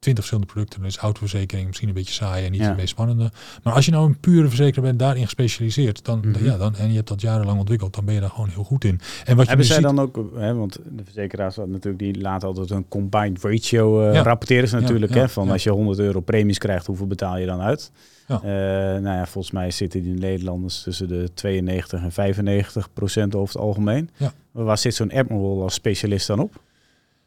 20 0.03 0.25
verschillende 0.25 0.53
producten, 0.53 0.81
dan 0.81 0.88
is 0.88 0.97
autoverzekering 0.97 1.67
misschien 1.67 1.88
een 1.88 1.95
beetje 1.95 2.12
saai 2.15 2.45
en 2.45 2.51
niet 2.53 2.61
Ja. 2.61 2.67
het 2.69 2.77
meest 2.77 2.88
spannende. 2.88 3.31
Maar 3.62 3.73
als 3.73 3.85
je 3.85 3.91
nou 3.91 4.07
een 4.07 4.19
pure 4.19 4.49
verzekeraar 4.49 4.85
bent, 4.85 4.99
daarin 4.99 5.25
gespecialiseerd, 5.25 6.05
dan, 6.05 6.19
Mhm. 6.25 6.45
ja, 6.45 6.57
dan, 6.57 6.77
en 6.77 6.88
je 6.88 6.95
hebt 6.97 7.09
dat 7.09 7.21
jarenlang 7.21 7.59
ontwikkeld, 7.59 7.95
dan 7.95 8.05
ben 8.05 8.15
je 8.15 8.21
daar 8.21 8.31
gewoon 8.31 8.49
heel 8.49 8.65
goed 8.65 8.85
in. 8.85 8.91
En 8.91 8.99
wat 8.99 9.25
je 9.25 9.35
Hebben 9.35 9.57
nu 9.57 9.65
zij 9.65 9.75
ziet, 9.77 9.85
dan 9.85 9.99
ook, 10.01 10.19
hè, 10.35 10.55
want 10.55 10.79
de 10.91 11.05
verzekeraars 11.05 11.57
natuurlijk, 11.57 11.99
die 11.99 12.21
laten 12.21 12.49
altijd 12.49 12.71
een 12.71 12.88
combined 12.88 13.43
ratio 13.45 14.12
Ja. 14.12 14.23
rapporteren 14.23 14.69
ze 14.69 14.77
natuurlijk. 14.81 15.15
ja, 15.15 15.21
hè, 15.21 15.29
van 15.29 15.51
als 15.51 15.62
je 15.62 15.71
100 15.71 15.99
euro 15.99 16.21
premies 16.21 16.59
krijgt, 16.59 16.87
hoeveel 16.87 17.07
betaal 17.07 17.38
je 17.38 17.47
dan 17.47 17.61
uit? 17.61 17.91
Eh, 18.27 18.38
nou 18.43 19.03
ja, 19.05 19.27
volgens 19.27 19.53
mij 19.55 19.71
zitten 19.71 20.03
die 20.03 20.15
Nederlanders 20.15 20.83
tussen 20.83 21.09
de 21.09 21.31
92 21.35 22.03
en 22.03 22.12
95 22.12 22.93
procent 22.93 23.35
over 23.35 23.55
het 23.55 23.62
algemeen. 23.65 24.11
Maar 24.53 24.65
waar 24.65 24.79
zit 24.79 24.95
zo'n 24.95 25.12
Admiral 25.12 25.62
als 25.62 25.75
specialist 25.75 26.27
dan 26.27 26.38
op? 26.38 26.61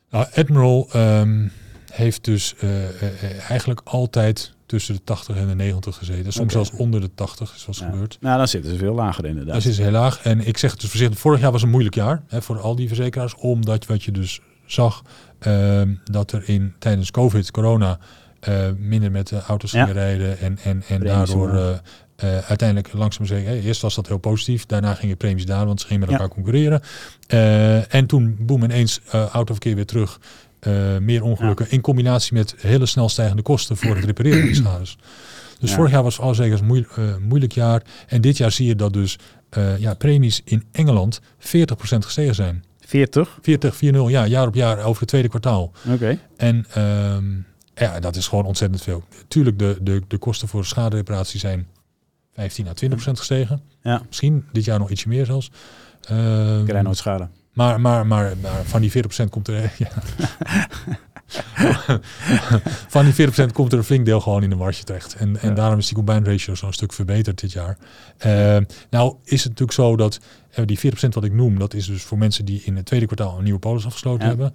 Nou, 0.09 0.25
Admiral 0.33 0.87
ehm, 0.91 1.47
heeft 1.95 2.23
dus 2.23 2.55
eh, 2.59 2.85
eh, 2.85 3.23
eh, 3.23 3.49
eigenlijk 3.49 3.81
altijd 3.83 4.53
tussen 4.65 4.95
de 4.95 5.03
80 5.03 5.35
en 5.35 5.47
de 5.47 5.55
90 5.55 5.95
gezeten. 5.97 6.33
Soms 6.33 6.53
zelfs 6.53 6.71
onder 6.71 7.01
de 7.01 7.09
80 7.15 7.55
is 7.55 7.65
wat 7.65 7.77
Ja. 7.77 7.85
gebeurd. 7.85 8.17
Nou, 8.21 8.37
dan 8.37 8.47
zitten 8.47 8.71
ze 8.71 8.77
veel 8.77 8.93
lager 8.93 9.25
inderdaad. 9.25 9.53
Dat 9.53 9.65
is 9.65 9.77
heel 9.77 9.91
laag. 9.91 10.21
En 10.23 10.47
ik 10.47 10.57
zeg 10.57 10.71
het 10.71 10.79
dus 10.79 10.89
voorzichtig, 10.89 11.19
vorig 11.19 11.39
jaar 11.41 11.51
was 11.51 11.61
een 11.61 11.69
moeilijk 11.69 11.95
jaar 11.95 12.23
hè, 12.27 12.41
voor 12.41 12.59
al 12.59 12.75
die 12.75 12.87
verzekeraars. 12.87 13.35
Omdat 13.35 13.85
wat 13.85 14.03
je 14.03 14.11
dus 14.11 14.39
zag, 14.65 15.01
ehm, 15.39 15.93
dat 16.03 16.31
er 16.31 16.49
in 16.49 16.73
tijdens 16.79 17.11
COVID, 17.11 17.51
corona, 17.51 17.99
minder 18.77 19.11
met 19.11 19.27
de 19.27 19.41
auto's 19.41 19.71
Ja. 19.71 19.79
gingen 19.85 20.01
rijden. 20.01 20.39
En, 20.39 20.57
en, 20.63 20.83
en 20.87 20.99
Premies 20.99 21.07
daardoor 21.29 21.81
uiteindelijk 22.47 22.93
langzaam 22.93 23.25
zeggen, 23.25 23.61
eerst 23.61 23.81
was 23.81 23.95
dat 23.95 24.07
heel 24.07 24.17
positief. 24.17 24.65
Daarna 24.65 24.93
gingen 24.93 25.17
premies 25.17 25.45
daar, 25.45 25.65
want 25.65 25.81
ze 25.81 25.87
gingen 25.87 26.01
met 26.01 26.09
Ja. 26.09 26.15
elkaar 26.17 26.33
concurreren. 26.35 26.81
En 27.89 28.05
toen, 28.05 28.35
boem, 28.39 28.63
ineens 28.63 28.99
autoverkeer 29.31 29.75
weer 29.75 29.85
terug. 29.85 30.19
Eh, 30.65 30.97
meer 30.97 31.23
ongelukken 31.23 31.71
in 31.71 31.81
combinatie 31.81 32.33
met 32.33 32.55
hele 32.57 32.85
snel 32.85 33.09
stijgende 33.09 33.41
kosten 33.41 33.77
voor 33.77 33.95
het 33.95 34.05
repareren 34.05 34.37
van 34.39 34.47
die 34.47 34.55
schades. 34.55 34.97
Dus 35.59 35.69
Ja. 35.69 35.75
vorig 35.75 35.91
jaar 35.91 36.03
was 36.03 36.15
voor 36.15 36.35
zeker 36.35 36.59
een 36.59 36.65
moeil- 36.65 36.85
eh, 36.95 37.15
moeilijk 37.21 37.51
jaar. 37.51 37.81
En 38.07 38.21
dit 38.21 38.37
jaar 38.37 38.51
zie 38.51 38.67
je 38.67 38.75
dat 38.75 38.93
dus 38.93 39.17
eh, 39.49 39.77
ja, 39.79 39.93
premies 39.93 40.41
in 40.43 40.63
Engeland 40.71 41.21
40% 41.37 42.05
gestegen 42.05 42.35
zijn. 42.35 42.63
40? 42.79 43.37
40, 43.41 43.75
40, 43.75 44.09
ja, 44.09 44.25
jaar 44.27 44.47
op 44.47 44.55
jaar 44.55 44.83
over 44.83 44.99
het 44.99 45.09
tweede 45.09 45.27
kwartaal. 45.29 45.71
Oké. 45.91 46.19
En 46.37 46.65
ehm, 46.73 47.33
ja, 47.75 47.99
dat 47.99 48.15
is 48.15 48.27
gewoon 48.27 48.45
ontzettend 48.45 48.81
veel. 48.81 49.03
Tuurlijk, 49.27 49.59
de, 49.59 49.77
de, 49.81 50.01
de 50.07 50.17
kosten 50.17 50.47
voor 50.47 50.65
schadereparatie 50.65 51.39
zijn 51.39 51.67
15 52.33 52.67
à 52.67 52.73
20% 52.73 53.17
gestegen. 53.17 53.61
Ja. 53.81 54.01
Misschien 54.07 54.45
dit 54.51 54.65
jaar 54.65 54.79
nog 54.79 54.89
ietsje 54.89 55.07
meer 55.07 55.25
zelfs. 55.25 55.51
Ehm, 56.07 56.65
Ik 56.67 56.81
nooit 56.81 56.97
schade. 56.97 57.27
Maar, 57.55 57.81
maar, 57.81 58.07
maar, 58.07 58.33
maar 58.41 58.63
van 58.65 58.81
die 58.81 58.91
40% 58.91 59.29
komt 59.29 59.47
er. 59.47 59.71
Ja. 59.77 59.89
van 62.87 63.05
die 63.05 63.27
40% 63.49 63.51
komt 63.53 63.71
er 63.71 63.77
een 63.77 63.83
flink 63.83 64.05
deel 64.05 64.19
gewoon 64.21 64.43
in 64.43 64.49
de 64.49 64.55
marge 64.55 64.83
terecht. 64.83 65.15
En, 65.15 65.37
en 65.41 65.49
Ja. 65.49 65.55
daarom 65.55 65.79
is 65.79 65.85
die 65.85 65.95
combined 65.95 66.27
ratio 66.27 66.55
zo'n 66.55 66.73
stuk 66.73 66.93
verbeterd 66.93 67.39
dit 67.41 67.51
jaar. 67.51 67.77
Eh, 68.17 68.57
nou 68.89 69.15
is 69.23 69.39
het 69.43 69.49
natuurlijk 69.49 69.71
zo 69.71 69.95
dat 69.95 70.19
eh, 70.51 70.65
die 70.65 70.79
4% 70.79 71.13
wat 71.13 71.23
ik 71.23 71.33
noem, 71.33 71.59
dat 71.59 71.73
is 71.73 71.85
dus 71.85 72.03
voor 72.03 72.17
mensen 72.17 72.45
die 72.45 72.61
in 72.65 72.75
het 72.75 72.85
tweede 72.85 73.05
kwartaal 73.05 73.37
een 73.37 73.43
nieuwe 73.43 73.59
polis 73.59 73.85
afgesloten 73.85 74.21
Ja. 74.21 74.27
hebben. 74.27 74.53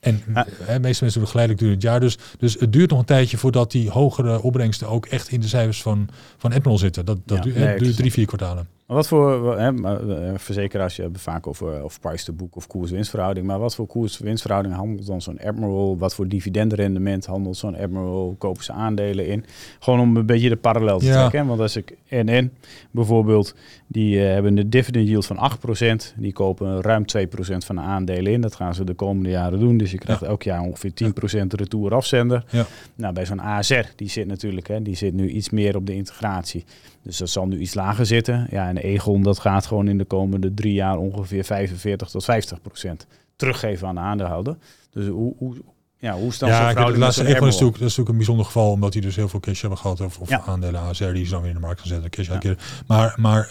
En 0.00 0.22
Ja. 0.34 0.46
eh, 0.46 0.66
meeste 0.66 0.82
mensen 0.82 1.08
doen 1.12 1.20
het 1.22 1.30
geleidelijk 1.30 1.58
duurt 1.60 1.74
het 1.74 1.82
jaar. 1.82 2.00
Dus, 2.00 2.18
dus 2.38 2.54
het 2.58 2.72
duurt 2.72 2.90
nog 2.90 2.98
een 2.98 3.04
tijdje 3.04 3.36
voordat 3.38 3.70
die 3.70 3.90
hogere 3.90 4.42
opbrengsten 4.42 4.88
ook 4.88 5.06
echt 5.06 5.28
in 5.28 5.40
de 5.40 5.48
cijfers 5.48 5.82
van, 5.82 6.08
van 6.38 6.52
Admiral 6.52 6.78
zitten. 6.78 7.04
Dat, 7.04 7.18
dat 7.24 7.42
duurt, 7.42 7.56
nee, 7.56 7.78
duurt 7.78 7.96
drie, 7.96 8.12
vier 8.12 8.26
kwartalen. 8.26 8.68
Maar 8.90 8.98
wat 8.98 9.08
voor, 9.08 9.58
hè, 9.58 9.82
eh, 9.82 10.32
verzekeraars 10.36 10.96
je 10.96 11.02
hebben 11.02 11.20
vaak 11.20 11.46
over 11.46 11.84
of 11.84 12.00
price 12.00 12.24
to 12.24 12.32
book 12.32 12.56
of 12.56 12.66
koers-winstverhouding. 12.66 13.46
Maar 13.46 13.58
wat 13.58 13.74
voor 13.74 13.86
koers-winstverhouding 13.86 14.74
handelt 14.74 15.06
dan 15.06 15.20
zo'n 15.22 15.38
Admiral? 15.40 15.98
Wat 15.98 16.14
voor 16.14 16.28
dividendrendement 16.28 17.26
handelt 17.26 17.56
zo'n 17.56 17.76
Admiral? 17.76 18.34
Kopen 18.38 18.64
ze 18.64 18.72
aandelen 18.72 19.26
in? 19.26 19.44
Gewoon 19.78 20.00
om 20.00 20.16
een 20.16 20.26
beetje 20.26 20.48
de 20.48 20.56
parallel 20.56 20.98
te 20.98 21.04
Ja. 21.06 21.12
trekken. 21.18 21.40
hè. 21.40 21.46
Want 21.46 21.60
als 21.60 21.76
ik 21.76 21.96
NN 22.08 22.50
bijvoorbeeld, 22.90 23.54
die 23.86 24.20
eh, 24.24 24.32
hebben 24.32 24.56
een 24.56 24.70
dividend 24.70 25.08
yield 25.08 25.26
van 25.26 25.36
8%. 25.36 26.14
Die 26.16 26.32
kopen 26.32 26.80
ruim 26.80 27.04
2% 27.06 27.64
van 27.64 27.76
de 27.76 27.82
aandelen 27.82 28.32
in. 28.32 28.40
Dat 28.40 28.54
gaan 28.54 28.74
ze 28.74 28.84
de 28.84 28.94
komende 28.94 29.30
jaren 29.30 29.58
doen. 29.58 29.76
Dus 29.76 29.90
je 29.90 29.98
krijgt 29.98 30.22
elk 30.22 30.42
jaar 30.42 30.60
ongeveer 30.60 30.92
10% 30.94 31.52
retour 31.54 31.94
afzender. 31.94 32.44
Ja. 32.50 32.66
Nou, 32.94 33.14
bij 33.14 33.26
zo'n 33.26 33.40
ASR, 33.40 33.84
die 33.96 34.08
zit 34.08 34.26
natuurlijk, 34.26 34.68
hè, 34.68 34.82
die 34.82 34.96
zit 34.96 35.14
nu 35.14 35.28
iets 35.28 35.50
meer 35.50 35.76
op 35.76 35.86
de 35.86 35.94
integratie. 35.94 36.64
Dus 37.02 37.16
dat 37.16 37.28
zal 37.28 37.46
nu 37.46 37.58
iets 37.58 37.74
lager 37.74 38.06
zitten. 38.06 38.46
Ja, 38.50 38.68
en 38.68 38.76
Egon, 38.76 39.22
dat 39.22 39.38
gaat 39.38 39.66
gewoon 39.66 39.88
in 39.88 39.98
de 39.98 40.04
komende 40.04 40.54
drie 40.54 40.72
jaar 40.72 40.96
ongeveer 40.96 41.44
45 41.44 42.08
tot 42.08 42.24
50 42.24 42.62
procent 42.62 43.06
teruggeven 43.36 43.88
aan 43.88 43.94
de 43.94 44.00
aandeelhouder. 44.00 44.56
Dus 44.90 45.06
hoe, 45.06 45.34
hoe, 45.38 45.56
ja, 45.98 46.14
hoe 46.14 46.32
staan 46.32 46.48
Ja, 46.48 46.72
met 46.86 46.96
laatste 46.96 47.26
Egon 47.26 47.48
is 47.48 47.52
natuurlijk, 47.52 47.58
dat 47.58 47.88
is 47.88 47.96
natuurlijk 47.96 48.08
een 48.08 48.16
bijzonder 48.16 48.44
geval, 48.44 48.70
omdat 48.70 48.92
die 48.92 49.02
dus 49.02 49.16
heel 49.16 49.28
veel 49.28 49.40
cash 49.40 49.60
hebben 49.60 49.78
gehad. 49.78 50.00
Of, 50.00 50.18
of 50.18 50.28
Ja. 50.28 50.42
aandelen 50.46 50.80
ASR, 50.80 51.12
die 51.12 51.24
ze 51.24 51.30
dan 51.30 51.40
weer 51.40 51.50
in 51.50 51.56
de 51.56 51.62
markt 51.62 51.80
gaan 51.80 51.88
zetten. 51.88 52.10
Cash 52.10 52.30
uitkeren. 52.30 52.58
Maar, 52.86 53.14
maar 53.16 53.46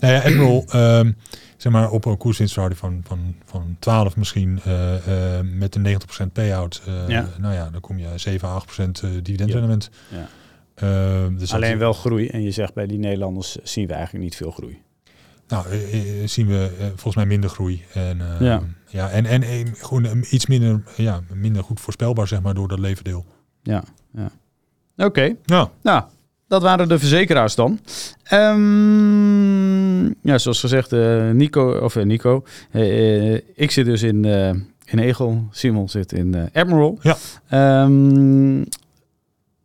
nou 0.00 0.12
ja, 0.14 0.18
Admiral, 0.22 0.64
ehm, 0.68 1.12
zeg 1.56 1.72
maar 1.72 1.90
op 1.90 2.04
een 2.04 2.16
koerswinstverhouding 2.16 2.80
van, 2.80 3.00
van, 3.06 3.34
van 3.44 3.76
12 3.78 4.16
misschien, 4.16 4.60
eh, 4.64 5.38
eh, 5.38 5.44
met 5.44 5.74
een 5.74 5.82
90% 5.82 6.32
payout. 6.32 6.82
Ja. 7.08 7.28
Nou 7.38 7.54
ja, 7.54 7.70
dan 7.70 7.80
kom 7.80 7.98
je 7.98 8.06
7, 8.16 8.48
8% 8.48 9.02
eh, 9.02 9.10
dividendrendement. 9.22 9.90
Ja. 10.08 10.28
Ehm, 10.80 11.36
dus 11.36 11.52
Alleen 11.54 11.78
wel 11.78 11.92
groei. 11.92 12.26
En 12.28 12.42
je 12.42 12.50
zegt 12.50 12.74
bij 12.74 12.86
die 12.86 12.98
Nederlanders 12.98 13.56
zien 13.62 13.86
we 13.86 13.92
eigenlijk 13.92 14.24
niet 14.24 14.36
veel 14.36 14.50
groei. 14.50 14.82
Nou, 15.48 15.66
eh, 15.68 16.22
eh, 16.22 16.28
zien 16.28 16.46
we 16.46 16.70
eh, 16.78 16.86
volgens 16.86 17.14
mij 17.16 17.26
minder 17.26 17.50
groei. 17.50 17.82
En, 17.92 18.20
eh, 18.20 18.40
Ja. 18.40 18.62
ja. 18.86 19.10
en, 19.10 19.26
en 19.26 19.42
gewoon 19.76 20.04
eh, 20.04 20.32
iets 20.32 20.46
minder, 20.46 20.82
ja, 20.96 21.20
minder 21.34 21.62
goed 21.64 21.80
voorspelbaar, 21.80 22.28
zeg 22.28 22.42
maar, 22.42 22.54
door 22.54 22.68
dat 22.68 22.78
levendeel. 22.78 23.24
Ja, 23.62 23.84
ja. 24.14 24.30
Oké, 24.96 25.34
Ja, 25.44 25.70
nou, 25.82 26.02
dat 26.48 26.62
waren 26.62 26.88
de 26.88 26.98
verzekeraars 26.98 27.54
dan. 27.54 27.80
Ehm, 28.22 30.04
ja, 30.06 30.38
zoals 30.38 30.60
gezegd, 30.60 30.90
Nico, 31.32 31.72
of 31.78 31.94
Nico, 31.94 32.44
ik 33.54 33.70
zit 33.70 33.84
dus 33.84 34.02
in, 34.02 34.24
in 34.84 34.98
Egel, 34.98 35.44
Simon 35.50 35.88
zit 35.88 36.12
in 36.12 36.50
Admiral. 36.52 36.98
Ja. 37.02 37.16
Ehm, 37.48 38.62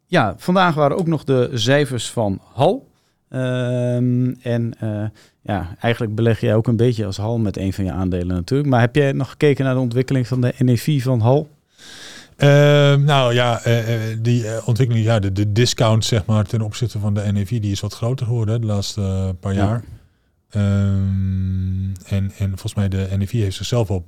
ja, 0.05 0.33
vandaag 0.37 0.75
waren 0.75 0.97
ook 0.97 1.07
nog 1.07 1.23
de 1.23 1.49
cijfers 1.53 2.09
van 2.09 2.39
Hal. 2.53 2.87
Ehm, 3.29 4.33
en 4.41 4.73
eh, 4.79 5.03
ja, 5.41 5.75
eigenlijk 5.79 6.15
beleg 6.15 6.39
jij 6.39 6.55
ook 6.55 6.67
een 6.67 6.75
beetje 6.75 7.05
als 7.05 7.17
Hal 7.17 7.37
met 7.37 7.57
een 7.57 7.73
van 7.73 7.85
je 7.85 7.91
aandelen 7.91 8.35
natuurlijk. 8.35 8.69
Maar 8.69 8.79
heb 8.79 8.95
jij 8.95 9.11
nog 9.11 9.29
gekeken 9.29 9.65
naar 9.65 9.73
de 9.73 9.79
ontwikkeling 9.79 10.27
van 10.27 10.41
de 10.41 10.53
NEV 10.57 11.03
van 11.03 11.19
Hal? 11.19 11.49
Ehm, 12.35 13.03
nou 13.03 13.33
ja, 13.33 13.61
eh, 13.63 13.85
die 14.21 14.45
ontwikkeling, 14.65 15.05
ja, 15.05 15.19
de, 15.19 15.31
de 15.31 15.51
discount 15.51 16.05
zeg 16.05 16.25
maar 16.25 16.45
ten 16.45 16.61
opzichte 16.61 16.99
van 16.99 17.13
de 17.13 17.31
NAV, 17.31 17.49
die 17.59 17.71
is 17.71 17.79
wat 17.79 17.93
groter 17.93 18.25
geworden 18.25 18.61
de 18.61 18.67
laatste 18.67 19.35
paar 19.39 19.53
Ja. 19.53 19.63
jaar. 19.65 19.83
Ehm, 20.49 21.93
en, 22.05 22.31
en 22.37 22.47
volgens 22.49 22.73
mij 22.75 22.87
de 22.89 23.07
NAV 23.17 23.31
heeft 23.31 23.55
zichzelf 23.55 23.87
wel 23.87 24.05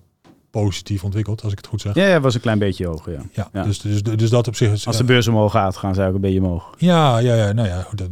positief 0.64 1.04
ontwikkeld, 1.04 1.44
als 1.44 1.52
ik 1.52 1.58
het 1.58 1.68
goed 1.68 1.82
zeg. 1.82 1.94
Ja, 1.96 2.08
ja, 2.08 2.20
was 2.20 2.34
een 2.36 2.42
klein 2.42 2.60
beetje 2.60 2.88
hoger, 2.88 3.12
ja. 3.14 3.22
Ja, 3.34 3.50
Ja. 3.54 3.64
Dus, 3.64 3.80
dus, 3.82 4.04
dus 4.04 4.30
dat 4.30 4.48
op 4.48 4.56
zich 4.56 4.72
is... 4.72 4.88
Als 4.88 4.98
de 4.98 5.04
beurs 5.04 5.28
omhoog 5.28 5.52
gaat, 5.52 5.78
gaan 5.78 5.96
ze 5.96 6.04
ook 6.04 6.16
een 6.16 6.22
beetje 6.22 6.40
omhoog. 6.42 6.74
Ja, 6.78 7.18
ja, 7.18 7.36
ja, 7.36 7.52
nou 7.52 7.68
ja. 7.68 7.88
Dat, 7.96 8.08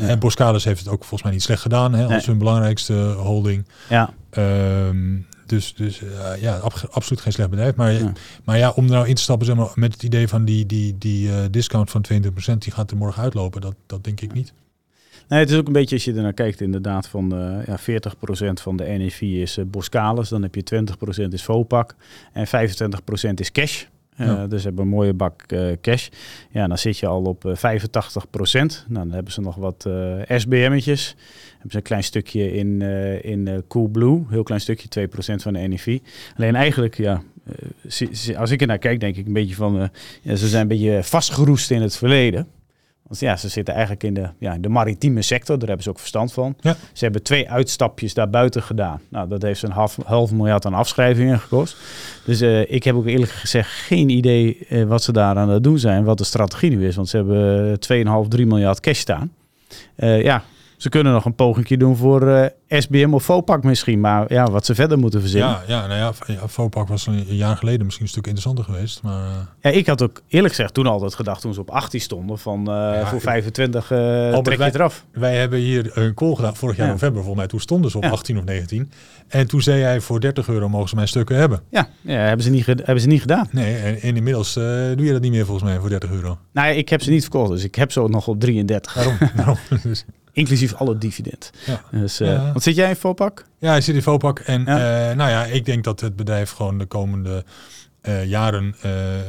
Ja. 0.00 0.06
En 0.08 0.18
Boskalis 0.18 0.64
heeft 0.64 0.78
het 0.78 0.88
ook 0.88 0.98
volgens 1.00 1.22
mij 1.22 1.32
niet 1.32 1.42
slecht 1.42 1.62
gedaan, 1.62 1.92
hè, 1.94 2.02
als 2.02 2.10
Nee. 2.12 2.24
hun 2.26 2.38
belangrijkste 2.38 2.94
holding. 3.18 3.66
Ja, 3.88 4.10
Ehm, 4.30 5.16
dus 5.46 5.74
dus 5.74 6.02
eh, 6.02 6.40
ja, 6.42 6.56
ab- 6.56 6.88
absoluut 6.90 7.20
geen 7.22 7.32
slecht 7.32 7.50
bedrijf. 7.50 7.74
Maar, 7.74 7.92
Ja. 7.92 8.12
maar 8.44 8.58
ja, 8.58 8.70
om 8.70 8.84
er 8.84 8.90
nou 8.90 9.08
in 9.08 9.14
te 9.14 9.22
stappen 9.22 9.46
zeg 9.46 9.56
maar, 9.56 9.70
met 9.74 9.92
het 9.92 10.02
idee 10.02 10.28
van 10.28 10.44
die, 10.44 10.66
die, 10.66 10.98
die 10.98 11.30
eh, 11.30 11.36
discount 11.50 11.90
van 11.90 12.00
22%, 12.12 12.58
die 12.58 12.72
gaat 12.72 12.90
er 12.90 12.96
morgen 12.96 13.22
uitlopen. 13.22 13.60
Dat, 13.60 13.74
dat 13.86 14.04
denk 14.04 14.20
ik 14.20 14.32
niet. 14.32 14.52
Nee, 15.28 15.40
het 15.40 15.50
is 15.50 15.56
ook 15.56 15.66
een 15.66 15.72
beetje 15.72 15.94
als 15.94 16.04
je 16.04 16.14
er 16.14 16.22
naar 16.22 16.32
kijkt, 16.32 16.60
inderdaad, 16.60 17.08
van 17.08 17.28
ja, 17.66 17.78
40% 17.78 17.82
van 18.52 18.76
de 18.76 18.84
NEV 18.84 19.20
is 19.20 19.56
eh 19.56 19.64
Boskalis, 19.64 20.28
dan 20.28 20.42
heb 20.42 20.54
je 20.54 20.84
20% 21.24 21.28
is 21.28 21.44
Vopak 21.44 21.94
en 22.32 22.46
25% 22.46 22.50
is 23.34 23.52
cash. 23.52 23.84
Ja. 24.16 24.46
Dus 24.46 24.60
ze 24.60 24.66
hebben 24.66 24.84
een 24.84 24.90
mooie 24.90 25.12
bak 25.12 25.42
eh, 25.42 25.72
cash. 25.80 26.08
Ja, 26.50 26.66
dan 26.66 26.78
zit 26.78 26.98
je 26.98 27.06
al 27.06 27.22
op 27.22 27.44
eh 27.44 27.56
85%. 27.56 27.56
Nou, 27.60 28.84
dan 28.88 29.10
hebben 29.10 29.32
ze 29.32 29.40
nog 29.40 29.56
wat 29.56 29.88
SBM'tjes. 30.26 31.14
Hebben 31.52 31.70
ze 31.70 31.76
een 31.76 31.82
klein 31.82 32.04
stukje 32.04 32.52
in, 32.52 32.82
in 33.22 33.64
Coolblue. 33.68 34.24
Heel 34.28 34.42
klein 34.42 34.60
stukje, 34.60 35.08
2% 35.08 35.10
van 35.34 35.52
de 35.52 35.58
NEV. 35.58 35.98
Alleen 36.36 36.54
eigenlijk, 36.54 36.96
ja, 36.96 37.22
als 38.36 38.50
ik 38.50 38.60
er 38.60 38.66
naar 38.66 38.78
kijk, 38.78 39.00
denk 39.00 39.16
ik 39.16 39.26
een 39.26 39.32
beetje 39.32 39.54
van... 39.54 39.90
ja, 40.22 40.34
ze 40.34 40.48
zijn 40.48 40.62
een 40.62 40.68
beetje 40.68 41.02
vastgeroest 41.02 41.70
in 41.70 41.82
het 41.82 41.96
verleden. 41.96 42.46
Want 43.08 43.20
ja, 43.20 43.36
ze 43.36 43.48
zitten 43.48 43.74
eigenlijk 43.74 44.04
in 44.04 44.14
de, 44.14 44.28
ja, 44.38 44.56
de 44.58 44.68
maritieme 44.68 45.22
sector. 45.22 45.58
Daar 45.58 45.66
hebben 45.68 45.84
ze 45.84 45.90
ook 45.90 45.98
verstand 45.98 46.32
van. 46.32 46.56
Ja. 46.60 46.76
Ze 46.92 47.04
hebben 47.04 47.22
twee 47.22 47.50
uitstapjes 47.50 48.14
daarbuiten 48.14 48.62
gedaan. 48.62 49.00
Nou, 49.08 49.28
dat 49.28 49.42
heeft 49.42 49.62
een 49.62 49.70
half, 49.70 49.98
half 50.04 50.32
miljard 50.32 50.66
aan 50.66 50.74
afschrijvingen 50.74 51.40
gekost. 51.40 51.76
Dus 52.24 52.40
eh, 52.40 52.72
ik 52.72 52.84
heb 52.84 52.94
ook 52.94 53.06
eerlijk 53.06 53.30
gezegd 53.30 53.70
geen 53.70 54.08
idee 54.08 54.66
eh, 54.68 54.84
wat 54.84 55.02
ze 55.02 55.12
daar 55.12 55.36
aan 55.36 55.48
het 55.48 55.64
doen 55.64 55.78
zijn. 55.78 56.04
Wat 56.04 56.18
de 56.18 56.24
strategie 56.24 56.70
nu 56.70 56.86
is. 56.86 56.96
Want 56.96 57.08
ze 57.08 57.16
hebben 57.16 57.78
eh, 57.80 58.22
2,5, 58.22 58.28
3 58.28 58.46
miljard 58.46 58.80
cash 58.80 58.98
staan. 58.98 59.32
Eh, 59.94 60.22
ja, 60.22 60.42
ze 60.78 60.88
kunnen 60.88 61.12
nog 61.12 61.24
een 61.24 61.34
pogingje 61.34 61.76
doen 61.76 61.96
voor 61.96 62.28
eh, 62.28 62.46
SBM 62.68 63.08
of 63.12 63.22
Vopak 63.22 63.62
misschien. 63.64 64.00
Maar 64.00 64.32
ja, 64.32 64.50
wat 64.50 64.66
ze 64.66 64.74
verder 64.74 64.98
moeten 64.98 65.20
verzinnen. 65.20 65.48
Ja, 65.50 65.62
ja, 65.66 65.86
nou 65.86 65.98
ja, 66.26 66.38
Vopak 66.46 66.88
was 66.88 67.06
een 67.06 67.24
jaar 67.28 67.56
geleden 67.56 67.84
misschien 67.84 68.04
een 68.04 68.10
stuk 68.12 68.26
interessanter 68.26 68.64
geweest. 68.64 69.02
Maar 69.02 69.22
eh, 69.28 69.36
Ja, 69.60 69.70
ik 69.78 69.86
had 69.86 70.02
ook 70.02 70.22
eerlijk 70.28 70.54
gezegd 70.54 70.74
toen 70.74 70.86
altijd 70.86 71.14
gedacht, 71.14 71.40
toen 71.40 71.54
ze 71.54 71.60
op 71.60 71.70
18 71.70 72.00
stonden, 72.00 72.38
van 72.38 72.70
eh, 72.70 73.06
voor 73.08 73.20
25 73.20 73.90
eh 73.90 73.98
trek 74.38 74.52
je 74.52 74.56
wij- 74.58 74.70
eraf. 74.74 75.04
wij 75.12 75.36
hebben 75.36 75.58
hier 75.58 75.90
een 75.94 76.14
call 76.14 76.34
gedaan 76.34 76.56
vorig 76.56 76.76
jaar 76.76 76.86
Ja. 76.86 76.92
november. 76.92 77.16
Volgens 77.18 77.36
mij 77.38 77.46
toen 77.46 77.60
stonden 77.60 77.90
ze 77.90 77.96
op 77.96 78.02
Ja. 78.02 78.10
18 78.10 78.38
of 78.38 78.44
19. 78.44 78.90
En 79.28 79.46
toen 79.46 79.62
zei 79.62 79.82
hij 79.82 80.00
voor 80.00 80.20
30 80.20 80.48
euro 80.48 80.68
mogen 80.68 80.88
ze 80.88 80.94
mijn 80.94 81.08
stukken 81.08 81.36
hebben. 81.36 81.60
Ja, 81.70 81.88
ja 82.00 82.18
hebben, 82.18 82.44
ze 82.44 82.50
niet 82.50 82.66
hebben 82.66 83.00
ze 83.00 83.06
niet 83.06 83.20
gedaan. 83.20 83.48
Nee, 83.50 83.76
en, 83.76 84.00
en 84.00 84.16
inmiddels 84.16 84.52
doe 84.52 85.02
je 85.04 85.12
dat 85.12 85.20
niet 85.22 85.32
meer 85.32 85.44
volgens 85.46 85.70
mij 85.70 85.78
voor 85.78 85.88
30 85.88 86.10
euro. 86.10 86.38
Nou 86.52 86.68
ja, 86.68 86.74
ik 86.74 86.88
heb 86.88 87.02
ze 87.02 87.10
niet 87.10 87.22
verkocht, 87.22 87.50
dus 87.50 87.64
ik 87.64 87.74
heb 87.74 87.92
ze 87.92 88.00
ook 88.00 88.10
nog 88.10 88.28
op 88.28 88.40
33. 88.40 88.92
Daarom. 88.94 89.16
daarom. 89.36 89.56
Inclusief 90.38 90.74
alle 90.74 90.98
dividend. 90.98 91.50
ja. 91.66 91.82
Dus, 91.90 92.20
eh, 92.20 92.28
Ja. 92.28 92.52
Wat 92.52 92.62
zit 92.62 92.74
jij 92.76 92.88
in 92.88 92.96
Vopak? 92.96 93.44
Ja, 93.58 93.68
hij 93.70 93.80
zit 93.80 93.94
in 93.94 94.02
Vopak. 94.02 94.38
En 94.38 94.64
Ja. 94.64 95.10
eh, 95.10 95.16
nou 95.16 95.30
ja, 95.30 95.44
ik 95.44 95.64
denk 95.64 95.84
dat 95.84 96.00
het 96.00 96.16
bedrijf 96.16 96.50
gewoon 96.50 96.78
de 96.78 96.86
komende 96.86 97.44
eh, 98.00 98.24
jaren 98.24 98.74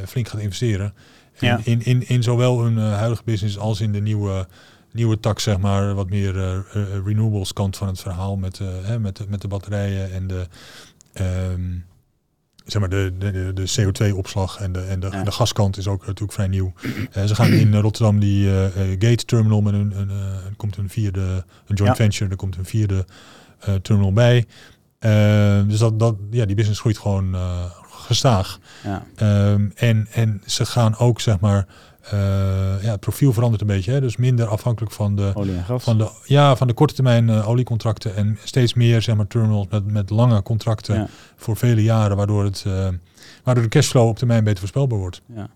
flink 0.06 0.28
gaat 0.28 0.40
investeren. 0.40 0.94
In, 1.38 1.48
Ja. 1.48 1.60
in, 1.64 1.84
in, 1.84 2.08
in 2.08 2.22
zowel 2.22 2.60
hun 2.62 2.76
huidige 2.78 3.22
business 3.24 3.58
als 3.58 3.80
in 3.80 3.92
de 3.92 4.00
nieuwe, 4.00 4.46
nieuwe 4.92 5.20
tak, 5.20 5.38
zeg 5.40 5.58
maar, 5.58 5.94
wat 5.94 6.10
meer 6.10 6.64
renewables 7.04 7.52
kant 7.52 7.76
van 7.76 7.86
het 7.86 8.00
verhaal. 8.00 8.36
Met, 8.36 8.58
hè, 8.82 8.98
met, 8.98 9.16
de, 9.16 9.24
met 9.28 9.40
de 9.40 9.48
batterijen 9.48 10.12
en 10.12 10.26
de, 10.26 10.46
ehm, 11.12 11.60
zeg 12.72 12.80
maar 12.80 12.90
de, 12.90 13.12
de, 13.18 13.30
de, 13.30 13.52
de 13.52 13.70
CO2-opslag 13.80 14.60
en 14.60 14.72
de, 14.72 14.80
en 14.80 15.00
de, 15.00 15.08
Ja. 15.10 15.22
de 15.22 15.30
gaskant 15.32 15.76
is 15.76 15.86
ook 15.88 16.00
natuurlijk 16.06 16.32
vrij 16.32 16.48
nieuw. 16.48 16.72
Eh, 17.12 17.24
ze 17.24 17.34
gaan 17.34 17.52
in 17.52 17.74
Rotterdam 17.76 18.18
die 18.20 18.46
eh, 18.48 18.64
eh, 18.66 18.72
Gate 18.98 19.24
Terminal 19.24 19.60
met 19.60 19.74
een, 19.74 19.92
een, 19.98 20.56
komt 20.56 20.76
een 20.76 20.88
vierde, 20.88 21.20
een 21.66 21.74
joint 21.74 21.96
Ja. 21.96 22.04
venture, 22.04 22.30
er 22.30 22.36
komt 22.36 22.56
een 22.56 22.64
vierde 22.64 23.04
eh, 23.60 23.74
terminal 23.74 24.12
bij. 24.12 24.46
Dus 25.66 25.78
dat, 25.78 25.98
dat, 25.98 26.16
ja, 26.30 26.44
die 26.44 26.56
business 26.56 26.80
groeit 26.80 26.98
gewoon 26.98 27.36
gestaag. 27.90 28.58
Ja. 28.84 29.06
Ehm, 29.16 29.68
en, 29.74 30.06
en 30.12 30.42
ze 30.46 30.66
gaan 30.66 30.96
ook, 30.98 31.20
zeg 31.20 31.40
maar, 31.40 31.66
ja, 32.82 32.90
het 32.90 33.00
profiel 33.00 33.32
verandert 33.32 33.60
een 33.60 33.66
beetje. 33.66 33.92
Hè? 33.92 34.00
Dus 34.00 34.16
minder 34.16 34.46
afhankelijk 34.46 34.92
van 34.92 35.16
de, 35.16 35.30
van 35.78 35.98
de, 35.98 36.08
ja, 36.24 36.56
van 36.56 36.66
de 36.66 36.72
korte 36.74 36.94
termijn 36.94 37.28
eh, 37.28 37.48
oliecontracten. 37.48 38.16
En 38.16 38.38
steeds 38.44 38.74
meer, 38.74 39.02
zeg 39.02 39.16
maar, 39.16 39.26
terminals 39.26 39.66
met, 39.70 39.86
met 39.92 40.10
lange 40.10 40.42
contracten 40.42 40.94
Ja. 40.94 41.06
voor 41.36 41.56
vele 41.56 41.82
jaren. 41.82 42.16
Waardoor, 42.16 42.44
het, 42.44 42.64
eh, 42.66 42.88
waardoor 43.44 43.62
de 43.64 43.70
cashflow 43.70 44.08
op 44.08 44.16
termijn 44.18 44.44
beter 44.44 44.58
voorspelbaar 44.58 44.98
wordt. 44.98 45.22
Ja. 45.34 45.48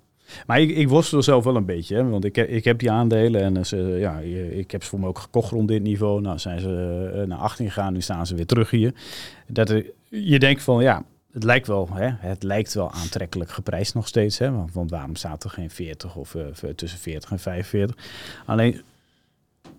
Maar 0.47 0.61
ik, 0.61 0.77
ik 0.77 0.89
worstel 0.89 1.23
zelf 1.23 1.45
wel 1.45 1.57
een 1.57 1.65
beetje, 1.65 1.97
hè, 1.97 2.09
want 2.09 2.25
ik, 2.25 2.37
heb- 2.37 2.49
ik 2.49 2.65
heb 2.65 2.79
die 2.79 2.91
aandelen 2.91 3.41
en 3.41 3.57
eh, 3.57 3.65
ze, 3.65 3.77
ja, 3.77 4.19
ik 4.51 4.71
heb 4.71 4.83
ze 4.83 4.89
voor 4.89 5.01
me 5.01 5.07
ook 5.07 5.19
gekocht 5.19 5.51
rond 5.51 5.69
dit 5.69 5.83
niveau. 5.83 6.21
Nou 6.21 6.39
zijn 6.39 6.61
ze 6.61 7.11
eh, 7.15 7.23
naar 7.27 7.39
18 7.39 7.67
gegaan, 7.67 7.93
nu 7.93 8.01
staan 8.01 8.27
ze 8.27 8.35
weer 8.35 8.47
terug 8.47 8.71
hier. 8.71 8.95
Dat 9.47 9.71
er- 9.71 9.85
je 10.09 10.39
denkt 10.39 10.63
van 10.63 10.83
ja, 10.83 11.03
het 11.35 11.45
lijkt 11.45 11.67
wel, 11.67 11.89
hè, 11.93 12.09
het 12.29 12.43
lijkt 12.43 12.75
wel 12.75 12.91
aantrekkelijk 12.93 13.51
geprijsd 13.51 13.95
nog 13.95 14.07
steeds, 14.09 14.39
hè, 14.39 14.51
want, 14.53 14.73
want 14.73 14.91
waarom 14.91 15.17
staat 15.17 15.45
er 15.45 15.51
geen 15.51 15.71
40 15.71 16.17
of 16.17 16.35
eh, 16.35 16.43
tussen 16.77 16.99
40 16.99 17.31
en 17.31 17.39
45? 17.39 17.97
Alleen 18.47 18.81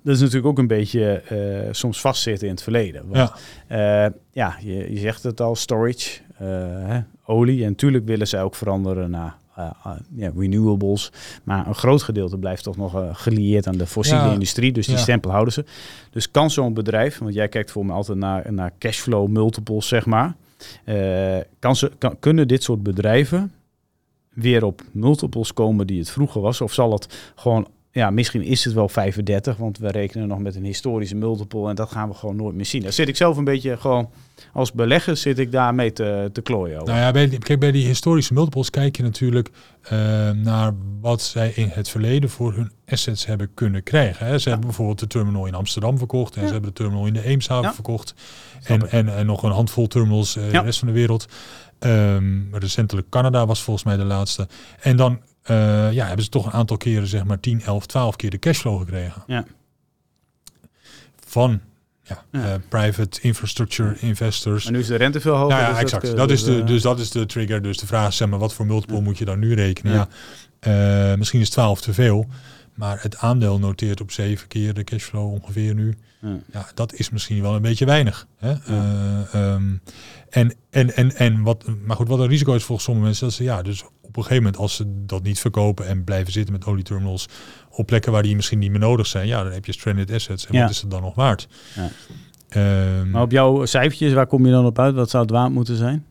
dat 0.02 0.16
is 0.16 0.20
natuurlijk 0.20 0.48
ook 0.48 0.58
een 0.58 0.68
beetje 0.68 1.12
eh, 1.22 1.74
soms 1.74 2.02
vastzitten 2.02 2.48
in 2.48 2.54
het 2.54 2.64
verleden. 2.64 3.08
Want, 3.08 3.32
Ja. 3.68 4.06
eh, 4.06 4.12
ja, 4.32 4.56
je, 4.62 4.94
je 4.94 5.00
zegt 5.00 5.24
het 5.24 5.42
al, 5.42 5.56
storage, 5.56 6.20
hè, 6.34 7.00
olie. 7.26 7.64
En 7.64 7.70
natuurlijk 7.70 8.06
willen 8.06 8.28
zij 8.28 8.42
ook 8.44 8.56
veranderen 8.56 9.10
naar 9.10 9.36
renewables. 10.36 11.12
Maar 11.44 11.68
een 11.68 11.76
groot 11.76 12.04
gedeelte 12.04 12.38
blijft 12.38 12.64
toch 12.64 12.78
nog 12.78 13.20
gelieerd 13.22 13.68
aan 13.68 13.78
de 13.78 13.88
fossiele 13.88 14.24
Ja. 14.26 14.34
industrie. 14.34 14.72
Dus 14.72 14.86
die 14.86 14.96
Ja. 14.96 15.02
stempel 15.02 15.32
houden 15.32 15.54
ze. 15.54 15.66
Dus 16.12 16.32
kan 16.32 16.52
zo'n 16.52 16.74
bedrijf, 16.74 17.18
want 17.18 17.34
jij 17.34 17.48
kijkt 17.48 17.72
voor 17.72 17.86
me 17.86 17.92
altijd 17.94 18.18
naar, 18.18 18.54
naar 18.54 18.72
cashflow 18.80 19.28
multiples, 19.28 19.88
zeg 19.88 20.06
maar. 20.06 20.36
Eh, 20.84 21.38
kan 21.60 21.76
ze, 21.76 21.92
kan, 21.98 22.20
kunnen 22.20 22.48
dit 22.48 22.64
soort 22.64 22.84
bedrijven 22.84 23.52
weer 24.34 24.64
op 24.64 24.82
multiples 24.92 25.54
komen 25.54 25.88
die 25.88 26.00
het 26.00 26.10
vroeger 26.10 26.42
was? 26.42 26.62
Of 26.62 26.74
zal 26.74 26.92
het 26.92 27.34
gewoon, 27.36 27.68
ja, 27.96 28.10
misschien 28.10 28.42
is 28.44 28.66
het 28.66 28.74
wel 28.74 28.90
35, 28.90 29.58
want 29.58 29.78
we 29.78 29.92
rekenen 29.92 30.28
nog 30.28 30.40
met 30.40 30.56
een 30.56 30.64
historische 30.66 31.16
multiple 31.16 31.70
en 31.70 31.76
dat 31.76 31.92
gaan 31.92 32.10
we 32.10 32.16
gewoon 32.16 32.36
nooit 32.36 32.56
meer 32.56 32.66
zien. 32.66 32.82
Daar 32.82 32.94
zit 32.94 33.08
ik 33.08 33.16
zelf 33.16 33.38
een 33.38 33.44
beetje 33.44 33.78
gewoon, 33.78 34.10
als 34.54 34.72
belegger 34.72 35.18
zit 35.18 35.40
ik 35.40 35.52
daarmee 35.52 35.94
te, 35.94 36.30
te 36.34 36.42
klooien. 36.42 36.76
over. 36.82 36.88
Nou 36.94 37.00
ja, 37.06 37.12
bij 37.12 37.30
die, 37.30 37.40
kijk, 37.40 37.60
bij 37.60 37.72
die 37.72 37.86
historische 37.86 38.34
multiples 38.34 38.70
kijk 38.70 38.98
je 38.98 39.04
natuurlijk 39.04 39.50
eh, 39.82 39.98
naar 40.32 40.74
wat 41.02 41.22
zij 41.22 41.52
in 41.56 41.68
het 41.72 41.90
verleden 41.90 42.30
voor 42.30 42.54
hun 42.54 42.72
assets 42.88 43.26
hebben 43.26 43.50
kunnen 43.54 43.84
krijgen. 43.84 44.26
Hè. 44.26 44.40
Ze 44.40 44.50
hebben 44.50 44.68
bijvoorbeeld 44.68 45.00
de 45.00 45.08
terminal 45.08 45.46
in 45.46 45.54
Amsterdam 45.56 45.98
verkocht 45.98 46.36
en 46.36 46.42
Ja. 46.42 46.48
ze 46.48 46.54
hebben 46.54 46.72
de 46.74 46.78
terminal 46.82 47.06
in 47.08 47.14
de 47.14 47.24
Eemshaven 47.24 47.64
Ja. 47.68 47.74
verkocht. 47.74 48.14
En, 48.64 48.90
en, 48.92 49.16
en 49.16 49.26
nog 49.26 49.44
een 49.44 49.52
handvol 49.52 49.88
terminals 49.88 50.36
in 50.36 50.44
Ja. 50.44 50.52
de 50.60 50.66
rest 50.66 50.80
van 50.80 50.88
de 50.88 50.94
wereld. 50.94 51.26
Ehm, 51.80 52.40
recentelijk 52.52 53.10
Canada 53.10 53.46
was 53.46 53.62
volgens 53.62 53.86
mij 53.86 53.98
de 53.98 54.04
laatste. 54.04 54.48
En 54.82 54.96
dan 54.98 55.20
eh, 55.46 55.92
ja, 55.92 56.06
hebben 56.06 56.24
ze 56.26 56.30
toch 56.32 56.46
een 56.46 56.52
aantal 56.52 56.78
keren, 56.78 57.08
zeg 57.08 57.24
maar 57.24 57.40
10, 57.40 57.62
11, 57.62 57.86
12 57.86 58.16
keer 58.16 58.30
de 58.30 58.40
cashflow 58.40 58.80
gekregen. 58.80 59.24
Ja. 59.28 59.46
Van 61.28 61.62
ja, 62.04 62.24
Ja. 62.32 62.44
eh, 62.54 62.54
private 62.70 63.22
infrastructure 63.22 63.96
investors. 64.00 64.64
Maar 64.64 64.74
nu 64.74 64.80
is 64.80 64.88
de 64.88 64.96
rente 64.96 65.20
veel 65.22 65.36
hoger. 65.36 65.50
Nou 65.50 65.62
ja, 65.62 65.70
dus 65.72 65.80
exact. 65.80 66.10
eh, 66.10 66.16
Dat, 66.16 66.30
is 66.32 66.44
de, 66.44 66.60
eh, 66.60 66.66
dus 66.68 66.82
dat 66.82 67.00
is 67.00 67.10
de 67.12 67.26
trigger. 67.26 67.62
Dus 67.62 67.78
de 67.78 67.86
vraag 67.88 68.08
is, 68.08 68.16
zeg 68.18 68.28
maar, 68.30 68.40
wat 68.40 68.54
voor 68.54 68.66
multiple 68.66 68.96
Ja. 68.96 69.02
moet 69.02 69.18
je 69.18 69.26
dan 69.26 69.40
nu 69.40 69.54
rekenen? 69.54 70.08
Ja. 70.62 71.16
Misschien 71.16 71.40
is 71.42 71.50
12 71.50 71.82
te 71.82 71.94
veel. 71.94 72.26
Maar 72.74 73.02
het 73.02 73.18
aandeel 73.18 73.60
noteert 73.60 74.02
op 74.02 74.12
zeven 74.12 74.48
keer 74.48 74.74
de 74.74 74.84
cashflow 74.84 75.32
ongeveer 75.34 75.74
nu. 75.74 75.98
ja. 76.22 76.38
Ja, 76.52 76.68
dat 76.74 76.94
is 76.94 77.10
misschien 77.10 77.42
wel 77.42 77.56
een 77.56 77.62
beetje 77.62 77.86
weinig. 77.86 78.28
Hè? 78.38 78.52
Eh, 78.54 79.34
ehm, 79.34 79.74
en, 80.30 80.54
en, 80.70 80.96
en, 80.96 81.16
en 81.16 81.42
wat, 81.42 81.66
maar 81.86 81.96
goed, 81.96 82.08
wat 82.08 82.20
een 82.20 82.28
risico 82.28 82.54
is 82.54 82.64
volgens 82.64 82.86
sommige 82.88 83.06
mensen, 83.08 83.26
dat 83.26 83.36
ze 83.36 83.44
ja, 83.44 83.62
dus 83.62 83.84
op 84.18 84.22
een 84.22 84.28
gegeven 84.28 84.44
moment 84.44 84.62
als 84.62 84.76
ze 84.76 85.06
dat 85.06 85.24
niet 85.24 85.40
verkopen 85.40 85.88
en 85.88 86.04
blijven 86.04 86.32
zitten 86.34 86.54
met 86.54 86.66
olieterminals 86.66 87.28
op 87.70 87.86
plekken 87.86 88.12
waar 88.12 88.24
die 88.24 88.36
misschien 88.36 88.60
niet 88.60 88.72
meer 88.72 88.80
nodig 88.80 89.08
zijn, 89.08 89.28
ja, 89.28 89.44
dan 89.44 89.52
heb 89.52 89.66
je 89.66 89.72
stranded 89.72 90.12
assets. 90.12 90.48
En 90.48 90.54
Ja. 90.56 90.62
wat 90.62 90.70
is 90.70 90.82
het 90.82 90.92
dan 90.92 91.02
nog 91.02 91.16
waard? 91.16 91.48
Ja. 91.76 91.90
Ehm, 92.50 93.10
Maar 93.10 93.22
op 93.22 93.32
jouw 93.32 93.66
cijfertjes, 93.66 94.14
waar 94.14 94.28
kom 94.28 94.46
je 94.46 94.52
dan 94.52 94.66
op 94.66 94.80
uit? 94.80 94.96
Wat 94.96 95.10
zou 95.10 95.24
het 95.24 95.32
waard 95.32 95.52
moeten 95.52 95.76
zijn? 95.76 96.06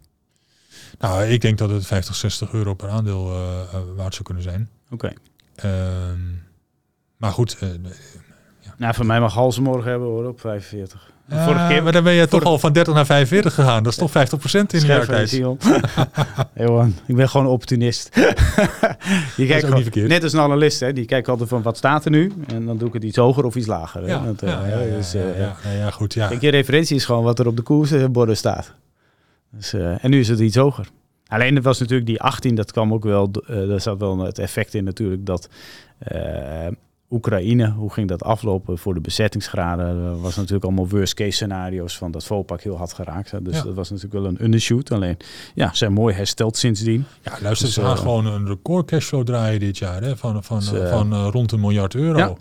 nou, 0.99 1.25
ik 1.25 1.41
denk 1.41 1.59
dat 1.59 1.71
het 1.71 1.87
50, 1.87 2.15
60 2.15 2.53
euro 2.53 2.75
per 2.75 2.89
aandeel 2.89 3.31
eh, 3.33 3.61
eh, 3.73 3.81
waard 3.97 4.13
zou 4.13 4.25
kunnen 4.25 4.43
zijn. 4.43 4.69
Oké. 4.91 5.13
Ehm, 5.55 6.21
maar 7.17 7.33
goed, 7.33 7.57
eh, 7.61 7.69
Nou, 8.77 8.95
voor 8.95 9.07
mij 9.07 9.21
mag 9.21 9.35
Hals 9.35 9.59
morgen 9.59 9.91
hebben 9.91 10.09
hoor, 10.09 10.27
op 10.29 10.41
45. 10.41 11.13
Vorige 11.29 11.67
keer 11.69 11.83
maar 11.83 11.93
dan 11.93 12.05
ben 12.05 12.13
je 12.13 12.29
toch 12.29 12.43
al 12.43 12.59
van 12.59 12.73
30 12.73 12.95
naar 12.95 13.07
45 13.07 13.55
gegaan. 13.55 13.83
Dat 13.83 13.93
is 13.93 13.99
toch 13.99 14.11
50% 14.11 14.13
in 14.53 14.67
een 14.71 14.87
jaar 14.87 15.07
tijd. 15.07 15.31
Johan, 16.55 16.95
ik 17.07 17.17
ben 17.17 17.29
gewoon 17.29 17.47
een 17.47 17.53
opportunist. 17.53 18.11
je 18.15 18.21
kijkt 19.37 19.49
niet 19.49 19.65
gewoon, 19.65 19.83
verkeerd. 19.83 20.09
net 20.09 20.23
als 20.23 20.33
een 20.33 20.41
analist, 20.41 20.81
hè, 20.81 20.93
die 20.93 21.05
kijkt 21.05 21.29
altijd 21.29 21.49
van 21.49 21.63
wat 21.63 21.77
staat 21.77 22.05
er 22.05 22.11
nu? 22.11 22.33
En 22.47 22.67
dan 22.67 22.79
doe 22.79 22.89
ik 22.89 22.95
het 22.95 23.05
iets 23.05 23.17
hoger 23.17 23.45
of 23.45 23.55
iets 23.55 23.67
lager. 23.67 24.07
Ja, 24.07 24.19
Dat, 24.25 24.41
ja, 24.41 24.67
ja, 24.67 24.81
ja, 24.81 24.97
dus, 24.97 25.13
ja, 25.13 25.21
eh, 25.21 25.39
ja, 25.39 25.57
ja, 25.65 25.71
ja, 25.71 25.91
goed. 25.91 26.15
Ja. 26.15 26.29
Kijk, 26.29 26.41
je 26.41 26.51
referentie 26.51 26.97
is 26.97 27.05
gewoon 27.05 27.25
wat 27.25 27.39
er 27.39 27.47
op 27.47 27.57
de 27.57 27.63
koersborden 27.63 28.37
staat. 28.37 28.75
Dus, 29.51 29.73
eh, 29.73 30.05
en 30.05 30.11
nu 30.11 30.21
is 30.21 30.29
het 30.29 30.41
iets 30.41 30.57
hoger. 30.57 30.87
Alleen 31.27 31.55
het 31.55 31.65
was 31.65 31.79
natuurlijk 31.79 32.07
die 32.07 32.21
18, 32.21 32.55
dat 32.55 32.73
kwam 32.73 32.93
ook 32.93 33.05
wel, 33.05 33.31
eh 33.47 33.69
daar 33.69 33.81
zat 33.81 33.99
wel 33.99 34.19
het 34.19 34.39
effect 34.39 34.75
in 34.75 34.85
natuurlijk 34.85 35.27
dat 35.27 35.49
eh, 35.99 36.67
Oekraïne, 37.11 37.71
hoe 37.71 37.93
ging 37.93 38.09
dat 38.09 38.23
aflopen 38.23 38.79
voor 38.79 38.95
de 38.95 39.01
bezettingsgraden? 39.01 40.05
Dat 40.05 40.21
was 40.21 40.37
natuurlijk 40.37 40.65
allemaal 40.65 40.89
worst 40.89 41.15
case 41.15 41.31
scenario's 41.31 41.97
van 41.99 42.11
dat 42.11 42.25
Vopak 42.25 42.61
heel 42.63 42.77
hard 42.77 42.93
geraakt. 42.93 43.31
Hè. 43.31 43.43
Dus 43.43 43.57
Ja. 43.57 43.63
dat 43.63 43.75
was 43.75 43.89
natuurlijk 43.91 44.15
wel 44.23 44.27
een 44.27 44.45
undershoot. 44.45 44.93
Alleen, 44.93 45.17
ja, 45.55 45.71
zijn 45.75 45.93
mooi 45.93 46.15
hersteld 46.15 46.57
sindsdien. 46.57 47.05
Ja, 47.23 47.33
luister, 47.43 47.67
Dus, 47.67 47.75
ze 47.75 47.81
gaan 47.81 47.93
eh, 47.93 47.99
gewoon 47.99 48.27
een 48.27 48.47
record 48.47 48.87
cashflow 48.87 49.25
draaien 49.27 49.61
dit 49.61 49.79
jaar 49.79 50.03
hè, 50.03 50.17
van, 50.17 50.45
van, 50.45 50.59
Dus, 50.59 50.73
eh, 50.73 50.91
van 50.91 51.13
eh, 51.13 51.29
rond 51.31 51.53
een 51.53 51.61
miljard 51.61 51.95
euro. 51.95 52.19
Ja. 52.19 52.35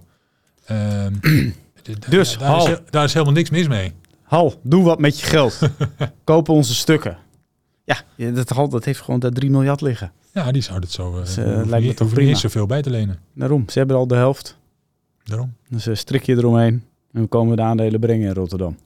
Ehm, 0.66 1.14
Dus, 1.84 2.00
daar, 2.10 2.20
is, 2.20 2.36
Hal. 2.36 2.68
he- 2.68 2.78
daar 2.90 3.04
is 3.04 3.14
helemaal 3.14 3.34
niks 3.36 3.50
mis 3.50 3.68
mee. 3.68 3.92
Hal, 4.24 4.54
doe 4.64 4.84
wat 4.84 5.00
met 5.00 5.20
je 5.20 5.26
geld. 5.26 5.60
Koop 6.24 6.50
onze 6.50 6.76
stukken. 6.76 7.18
Ja, 7.84 7.98
ja, 8.16 8.32
dat, 8.32 8.50
Hal, 8.50 8.70
dat 8.70 8.86
heeft 8.86 9.02
gewoon 9.02 9.20
daar 9.20 9.32
3 9.32 9.50
miljard 9.50 9.82
liggen. 9.82 10.12
Ja, 10.34 10.52
die 10.52 10.62
zouden 10.62 10.86
het 10.90 10.96
zo. 10.98 11.12
Uh, 11.12 11.20
Dus, 11.20 11.38
eh, 11.38 11.46
lijkt 11.66 11.86
me 11.88 11.94
toch 11.94 12.08
hoeven 12.08 12.26
niet 12.26 12.38
zoveel 12.38 12.66
bij 12.66 12.82
te 12.82 12.90
lenen. 12.90 13.20
Daarom, 13.34 13.64
ze 13.70 13.78
hebben 13.78 13.98
al 13.98 14.08
de 14.08 14.16
helft. 14.16 14.58
Daarom. 15.24 15.54
Dus 15.70 15.86
een 15.86 15.98
strikje 15.98 16.36
eromheen. 16.36 16.84
En 17.12 17.22
we 17.22 17.28
komen 17.28 17.56
de 17.58 17.62
aandelen 17.64 18.00
brengen 18.00 18.28
in 18.28 18.34
Rotterdam. 18.34 18.78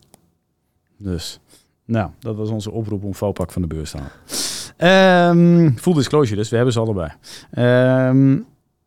Dus, 0.97 1.39
nou, 1.85 2.09
dat 2.19 2.35
was 2.35 2.49
onze 2.49 2.71
oproep 2.71 3.03
om 3.03 3.15
Vopak 3.15 3.51
van 3.51 3.61
de 3.61 3.67
beurs 3.67 3.91
te 3.91 3.97
halen. 3.97 4.11
Ehm 4.77 5.75
full 5.75 5.93
disclosure 5.93 6.35
dus, 6.35 6.49
we 6.49 6.55
hebben 6.55 6.73
ze 6.73 6.79
allebei. 6.79 7.11
Ehm, 7.51 8.37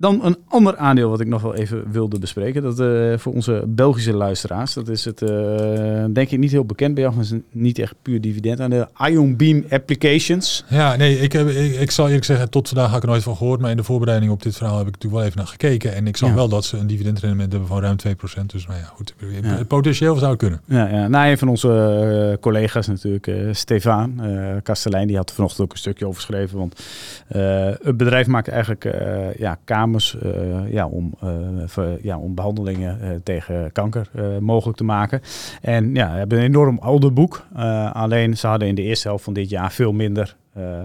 dan 0.00 0.24
een 0.24 0.36
ander 0.48 0.76
aandeel 0.76 1.10
wat 1.10 1.20
ik 1.20 1.26
nog 1.26 1.42
wel 1.42 1.54
even 1.54 1.92
wilde 1.92 2.18
bespreken. 2.18 2.62
Dat 2.62 2.80
eh, 2.80 3.18
voor 3.18 3.32
onze 3.32 3.64
Belgische 3.66 4.12
luisteraars. 4.12 4.74
Dat 4.74 4.88
is 4.88 5.04
het, 5.04 5.22
eh, 5.22 5.28
denk 6.12 6.30
ik, 6.30 6.38
niet 6.38 6.50
heel 6.50 6.64
bekend 6.64 6.94
bij 6.94 7.02
jou. 7.02 7.14
Maar 7.14 7.24
is 7.24 7.32
niet 7.50 7.78
echt 7.78 7.94
puur 8.02 8.20
dividend 8.20 8.60
aandeel. 8.60 8.86
Ion 9.08 9.36
Beam 9.36 9.64
Applications. 9.70 10.64
Ja, 10.68 10.96
nee, 10.96 11.18
ik, 11.18 11.32
heb, 11.32 11.48
ik, 11.48 11.80
ik 11.80 11.90
zal 11.90 12.06
eerlijk 12.06 12.24
zeggen, 12.24 12.50
tot 12.50 12.68
vandaag 12.68 12.86
had 12.88 12.96
ik 12.96 13.02
er 13.02 13.08
nooit 13.08 13.22
van 13.22 13.36
gehoord. 13.36 13.60
Maar 13.60 13.70
in 13.70 13.76
de 13.76 13.82
voorbereiding 13.84 14.32
op 14.32 14.42
dit 14.42 14.56
verhaal 14.56 14.78
heb 14.78 14.86
ik 14.86 14.92
natuurlijk 14.92 15.22
wel 15.22 15.24
even 15.24 15.38
naar 15.38 15.46
gekeken. 15.50 15.94
En 15.94 16.06
ik 16.06 16.16
zag 16.16 16.28
Ja. 16.28 16.34
wel 16.34 16.48
dat 16.48 16.64
ze 16.64 16.76
een 16.76 16.86
dividendrendement 16.86 17.50
hebben 17.50 17.68
van 17.68 17.80
ruim 17.80 17.96
2%. 17.96 18.50
Dus 18.50 18.66
nou 18.66 18.78
ja, 18.78 18.84
goed. 18.84 19.14
Ja. 19.42 19.64
Potentieel 19.64 20.16
zou 20.16 20.30
het 20.30 20.38
kunnen. 20.38 20.60
Ja, 20.64 20.88
ja. 20.88 21.08
Nou, 21.08 21.30
een 21.30 21.38
van 21.38 21.48
onze 21.48 21.68
eh, 22.32 22.40
collega's 22.40 22.86
natuurlijk, 22.86 23.30
Stefan 23.52 24.20
Kastelein, 24.62 25.06
die 25.06 25.16
had 25.16 25.28
er 25.28 25.34
vanochtend 25.34 25.62
ook 25.62 25.72
een 25.72 25.78
stukje 25.78 26.06
over 26.06 26.20
geschreven. 26.20 26.58
Want 26.58 26.80
het 27.82 27.96
bedrijf 27.96 28.26
maakt 28.26 28.48
eigenlijk 28.48 28.84
ja, 29.38 29.58
kamers 29.90 30.18
eh, 30.18 30.72
ja, 30.72 30.87
om, 30.87 31.14
eh, 31.20 31.29
ver- 31.66 31.98
ja, 32.03 32.18
om 32.18 32.35
behandelingen 32.35 33.00
eh, 33.00 33.11
tegen 33.22 33.72
kanker 33.72 34.11
mogelijk 34.40 34.76
te 34.79 34.85
maken. 34.85 35.20
En 35.62 35.94
ja, 35.94 36.11
hebben 36.11 36.38
een 36.38 36.44
enorm 36.44 36.79
oude 36.79 37.11
boek. 37.11 37.46
Alleen 37.92 38.37
ze 38.37 38.46
hadden 38.46 38.68
in 38.68 38.74
de 38.74 38.83
eerste 38.83 39.09
helft 39.09 39.24
van 39.24 39.33
dit 39.33 39.48
jaar 39.48 39.72
veel 39.72 39.92
minder 39.92 40.37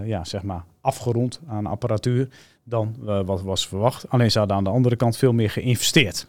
ja, 0.04 0.24
zeg 0.24 0.42
maar 0.42 0.64
afgerond 0.80 1.40
aan 1.48 1.66
apparatuur 1.66 2.28
dan 2.64 2.96
wat 3.24 3.42
was 3.42 3.68
verwacht. 3.68 4.10
Alleen 4.10 4.30
ze 4.30 4.38
hadden 4.38 4.56
aan 4.56 4.64
de 4.64 4.70
andere 4.70 4.96
kant 4.96 5.16
veel 5.16 5.32
meer 5.32 5.50
geïnvesteerd. 5.50 6.26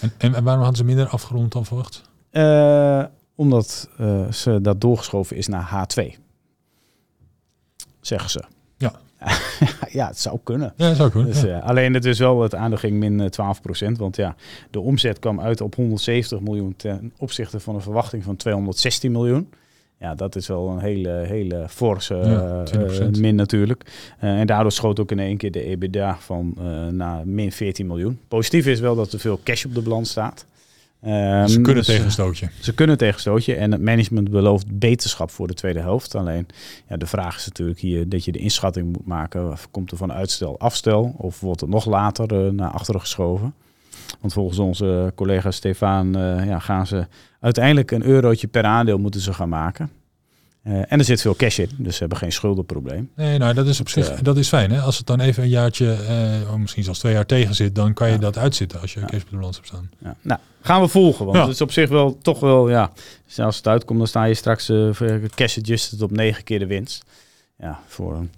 En, 0.00 0.12
en, 0.18 0.34
en 0.34 0.44
waarom 0.44 0.62
hadden 0.62 0.78
ze 0.78 0.84
minder 0.84 1.08
afgerond 1.08 1.52
dan 1.52 1.64
verwacht? 1.64 2.02
Omdat 3.34 3.88
ze 4.30 4.58
dat 4.62 4.80
doorgeschoven 4.80 5.36
is 5.36 5.46
naar 5.48 5.88
H2. 5.88 6.18
Zeggen 8.00 8.30
ze. 8.30 8.44
Ja. 8.76 8.92
ja, 9.98 10.06
het 10.06 10.20
zou 10.20 10.38
kunnen. 10.42 10.72
Ja, 10.76 10.88
dat 10.88 10.96
zou 10.96 11.10
kunnen. 11.10 11.32
Dus, 11.32 11.40
ja. 11.42 11.60
eh, 11.60 11.68
alleen 11.68 11.94
het 11.94 12.04
is 12.04 12.18
wel, 12.18 12.42
het 12.42 12.54
aandeel 12.54 12.78
ging 12.78 12.96
min 12.96 13.20
eh, 13.20 13.54
12% 13.90 13.92
Want 13.96 14.16
ja, 14.16 14.34
de 14.70 14.80
omzet 14.80 15.18
kwam 15.18 15.40
uit 15.40 15.60
op 15.60 15.74
170 15.74 16.40
miljoen 16.40 16.74
ten 16.76 17.12
opzichte 17.18 17.60
van 17.60 17.74
een 17.74 17.80
verwachting 17.80 18.24
van 18.24 18.36
216 18.36 19.12
miljoen. 19.12 19.50
Ja, 20.00 20.14
dat 20.14 20.36
is 20.36 20.46
wel 20.46 20.68
een 20.68 20.78
hele, 20.78 21.24
hele 21.26 21.66
forse 21.68 22.14
Ja, 22.14 22.62
eh, 22.62 23.16
20%. 23.16 23.20
min 23.20 23.34
natuurlijk. 23.34 23.84
En 24.18 24.46
daardoor 24.46 24.72
schoot 24.72 25.00
ook 25.00 25.10
in 25.10 25.18
één 25.18 25.36
keer 25.36 25.52
de 25.52 25.62
EBITDA 25.64 26.16
van 26.18 26.56
naar 26.90 27.26
min 27.26 27.52
14 27.52 27.86
miljoen. 27.86 28.18
Positief 28.28 28.66
is 28.66 28.80
wel 28.80 28.94
dat 28.94 29.12
er 29.12 29.18
veel 29.18 29.40
cash 29.42 29.64
op 29.64 29.74
de 29.74 29.82
balans 29.82 30.10
staat. 30.10 30.46
Ehm, 31.02 31.46
ze 31.46 31.60
kunnen 31.60 31.84
dus, 31.84 31.98
eh, 31.98 32.04
een 32.04 32.10
stootje. 32.10 32.48
ze 32.60 32.74
kunnen 32.74 32.98
tegenstootje 32.98 33.54
en 33.54 33.72
het 33.72 33.80
management 33.80 34.30
belooft 34.30 34.78
beterschap 34.78 35.30
voor 35.30 35.46
de 35.46 35.54
tweede 35.54 35.80
helft. 35.80 36.14
Alleen 36.14 36.46
ja, 36.88 36.96
de 36.96 37.06
vraag 37.06 37.36
is 37.36 37.46
natuurlijk 37.46 37.78
hier 37.78 38.08
dat 38.08 38.24
je 38.24 38.32
de 38.32 38.38
inschatting 38.38 38.92
moet 38.92 39.06
maken. 39.06 39.50
Of 39.50 39.70
Komt 39.70 39.90
er 39.90 39.96
van 39.96 40.12
uitstel 40.12 40.58
afstel 40.58 41.14
of 41.16 41.40
wordt 41.40 41.60
het 41.60 41.70
nog 41.70 41.84
later 41.84 42.46
eh, 42.46 42.52
naar 42.52 42.70
achteren 42.70 43.00
geschoven? 43.00 43.54
Want 44.20 44.32
volgens 44.32 44.58
onze 44.58 45.12
collega 45.14 45.50
Stefan 45.50 46.16
eh, 46.16 46.46
ja, 46.46 46.58
gaan 46.58 46.86
ze 46.86 47.06
uiteindelijk 47.40 47.90
een 47.90 48.04
eurotje 48.04 48.46
per 48.46 48.64
aandeel 48.64 48.98
moeten 48.98 49.20
ze 49.20 49.32
gaan 49.32 49.48
maken. 49.48 49.90
Eh, 50.68 50.74
en 50.88 50.98
er 50.98 51.04
zit 51.04 51.20
veel 51.20 51.36
cash 51.36 51.58
in, 51.58 51.70
dus 51.76 51.92
ze 51.94 51.98
hebben 52.00 52.18
geen 52.18 52.32
schuldenprobleem. 52.32 53.10
Nee, 53.16 53.38
nou 53.38 53.54
dat 53.54 53.66
is 53.66 53.80
op 53.80 53.88
zich 53.88 54.08
eh, 54.10 54.18
dat 54.22 54.36
is 54.36 54.48
fijn. 54.48 54.70
Hè? 54.70 54.80
Als 54.80 54.98
het 54.98 55.06
dan 55.06 55.20
even 55.20 55.42
een 55.42 55.48
jaartje, 55.48 55.92
eh, 55.92 56.52
of 56.52 56.56
misschien 56.58 56.84
zelfs 56.84 56.98
twee 56.98 57.12
jaar 57.12 57.26
tegen 57.26 57.54
zit, 57.54 57.74
dan 57.74 57.92
kan 57.94 58.06
je 58.08 58.12
Ja. 58.14 58.18
dat 58.20 58.38
uitzitten 58.38 58.80
als 58.80 58.94
je 58.94 59.00
Ja. 59.00 59.06
cash 59.06 59.22
op 59.22 59.30
de 59.30 59.36
balans 59.36 59.56
hebt 59.56 59.68
staan. 59.68 59.90
Ja. 59.98 60.16
Nou, 60.22 60.40
gaan 60.60 60.80
we 60.80 60.88
volgen, 60.88 61.24
want 61.26 61.38
het 61.38 61.48
is 61.48 61.60
op 61.60 61.72
zich 61.72 61.88
wel 61.88 62.18
toch 62.22 62.40
wel, 62.40 62.68
ja, 62.70 62.92
als 63.36 63.56
het 63.56 63.66
uitkomt, 63.68 63.98
dan 63.98 64.08
sta 64.08 64.24
je 64.24 64.34
straks 64.34 64.72
cash 65.34 65.58
adjusted 65.58 66.02
op 66.02 66.10
negen 66.10 66.44
keer 66.44 66.58
de 66.58 66.66
winst. 66.66 67.04
Ja, 67.58 67.80
voor 67.86 68.14
een, 68.16 68.30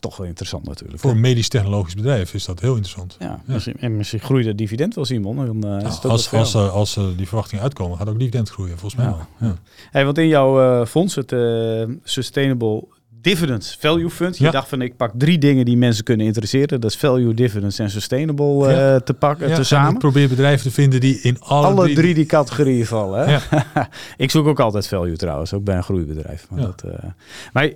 toch 0.00 0.16
wel 0.16 0.26
interessant 0.26 0.66
natuurlijk. 0.66 1.00
Voor 1.00 1.10
een 1.10 1.20
medisch-technologisch 1.20 1.94
bedrijf 1.94 2.34
is 2.34 2.44
dat 2.44 2.60
heel 2.60 2.74
interessant. 2.74 3.16
Ja, 3.18 3.42
Misschien, 3.44 3.76
en 3.80 3.96
misschien 3.96 4.20
groeit 4.20 4.46
het 4.46 4.58
dividend 4.58 4.94
wel, 4.94 5.04
Simon. 5.04 5.36
Dan, 5.36 5.64
eh, 5.64 5.76
is 5.88 6.00
Nou, 6.00 6.08
als, 6.08 6.32
als, 6.32 6.54
eh, 6.54 6.72
als 6.72 6.96
eh, 6.96 7.04
die 7.16 7.26
verwachtingen 7.28 7.64
uitkomen, 7.64 7.96
gaat 7.98 8.08
ook 8.08 8.18
dividend 8.18 8.48
groeien, 8.50 8.78
volgens 8.78 8.94
mij 9.00 9.04
Ja. 9.10 9.26
wel. 9.38 9.48
Ja. 9.48 9.56
Hey, 9.90 10.04
want 10.04 10.18
in 10.18 10.28
jouw 10.28 10.80
eh, 10.80 10.86
fonds, 10.86 11.14
het 11.14 11.32
eh, 11.32 11.82
Sustainable 12.04 12.84
dividends 13.22 13.76
value 13.80 14.10
fund. 14.10 14.38
Je 14.38 14.44
Ja. 14.44 14.50
dacht 14.50 14.68
van 14.68 14.82
ik 14.82 14.96
pak 14.96 15.12
drie 15.16 15.38
dingen 15.38 15.64
die 15.64 15.76
mensen 15.76 16.04
kunnen 16.04 16.26
interesseren. 16.26 16.80
Dat 16.80 16.90
is 16.90 16.96
value, 16.96 17.34
dividends 17.34 17.78
en 17.78 17.90
sustainable 17.90 18.66
eh, 18.68 18.76
Ja. 18.76 19.00
te 19.00 19.14
pakken, 19.14 19.46
Ja, 19.46 19.52
en 19.52 19.58
tezamen. 19.58 19.92
ik 19.92 19.98
probeer 19.98 20.28
bedrijven 20.28 20.62
te 20.66 20.70
vinden 20.70 21.00
die 21.00 21.20
in 21.20 21.40
alle, 21.40 21.66
Alle 21.66 21.92
drie, 21.92 22.14
die 22.14 22.26
categorieën 22.26 22.86
vallen. 22.86 23.18
Hè? 23.28 23.32
Ja. 23.32 23.68
ik 24.16 24.30
zoek 24.30 24.46
ook 24.46 24.60
altijd 24.60 24.86
value 24.86 25.16
trouwens, 25.16 25.52
ook 25.52 25.64
bij 25.64 25.76
een 25.76 25.82
groeibedrijf. 25.82 26.46
Maar, 26.50 26.60
Ja. 26.60 26.66
dat, 26.66 26.82
eh, 26.82 27.08
maar 27.52 27.70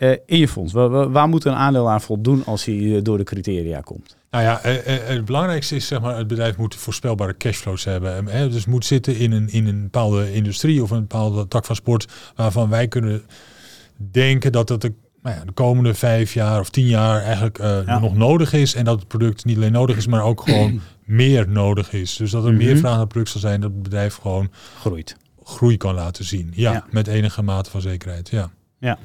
eh, 0.00 0.10
in 0.26 0.38
je 0.38 0.48
fonds, 0.48 0.72
waar, 0.72 1.10
waar- 1.10 1.28
moet 1.28 1.44
een 1.44 1.54
aandeel 1.54 1.90
aan 1.90 2.00
voldoen 2.00 2.44
als 2.44 2.64
hij 2.64 2.96
eh, 2.96 3.02
door 3.02 3.18
de 3.18 3.24
criteria 3.24 3.80
komt? 3.80 4.16
Nou 4.30 4.44
ja, 4.44 4.60
eh, 4.62 4.96
het 5.08 5.24
belangrijkste 5.24 5.76
is 5.76 5.86
zeg 5.86 6.00
maar, 6.00 6.16
het 6.16 6.26
bedrijf 6.26 6.56
moet 6.56 6.74
voorspelbare 6.74 7.36
cashflows 7.36 7.84
hebben. 7.84 8.26
Eh, 8.28 8.32
hè, 8.32 8.48
dus 8.48 8.66
moet 8.66 8.84
zitten 8.84 9.16
in 9.16 9.32
een, 9.32 9.48
in 9.52 9.66
een 9.66 9.82
bepaalde 9.82 10.32
industrie 10.32 10.82
of 10.82 10.90
een 10.90 11.00
bepaalde 11.00 11.48
tak 11.48 11.64
van 11.64 11.76
sport 11.76 12.12
waarvan 12.34 12.68
wij 12.68 12.88
kunnen 12.88 13.22
denken 13.96 14.52
dat 14.52 14.68
het 14.68 14.80
de, 14.80 14.92
nou 15.22 15.36
ja, 15.36 15.44
de 15.44 15.52
komende 15.52 15.94
vijf 15.94 16.34
jaar 16.34 16.60
of 16.60 16.70
tien 16.70 16.86
jaar 16.86 17.22
eigenlijk 17.22 17.58
Ja. 17.58 17.98
nog 17.98 18.14
nodig 18.16 18.52
is. 18.52 18.74
En 18.74 18.84
dat 18.84 18.98
het 18.98 19.08
product 19.08 19.44
niet 19.44 19.56
alleen 19.56 19.72
nodig 19.72 19.96
is, 19.96 20.06
maar 20.06 20.22
ook 20.22 20.40
gewoon 20.42 20.80
meer 21.04 21.48
nodig 21.48 21.92
is. 21.92 22.16
Dus 22.16 22.30
dat 22.30 22.44
er 22.44 22.54
meer 22.54 22.70
Mhm. 22.70 22.78
vraag 22.78 22.90
naar 22.92 23.00
het 23.00 23.08
product 23.08 23.30
zal 23.30 23.40
zijn, 23.40 23.60
dat 23.60 23.70
het 23.70 23.82
bedrijf 23.82 24.14
gewoon 24.16 24.50
Groeit. 24.80 25.16
groei 25.44 25.76
kan 25.76 25.94
laten 25.94 26.24
zien. 26.24 26.52
Ja, 26.54 26.72
Ja. 26.72 26.84
met 26.90 27.06
enige 27.06 27.42
mate 27.42 27.70
van 27.70 27.80
zekerheid. 27.80 28.28
Ja. 28.30 28.50
Ja. 28.78 28.98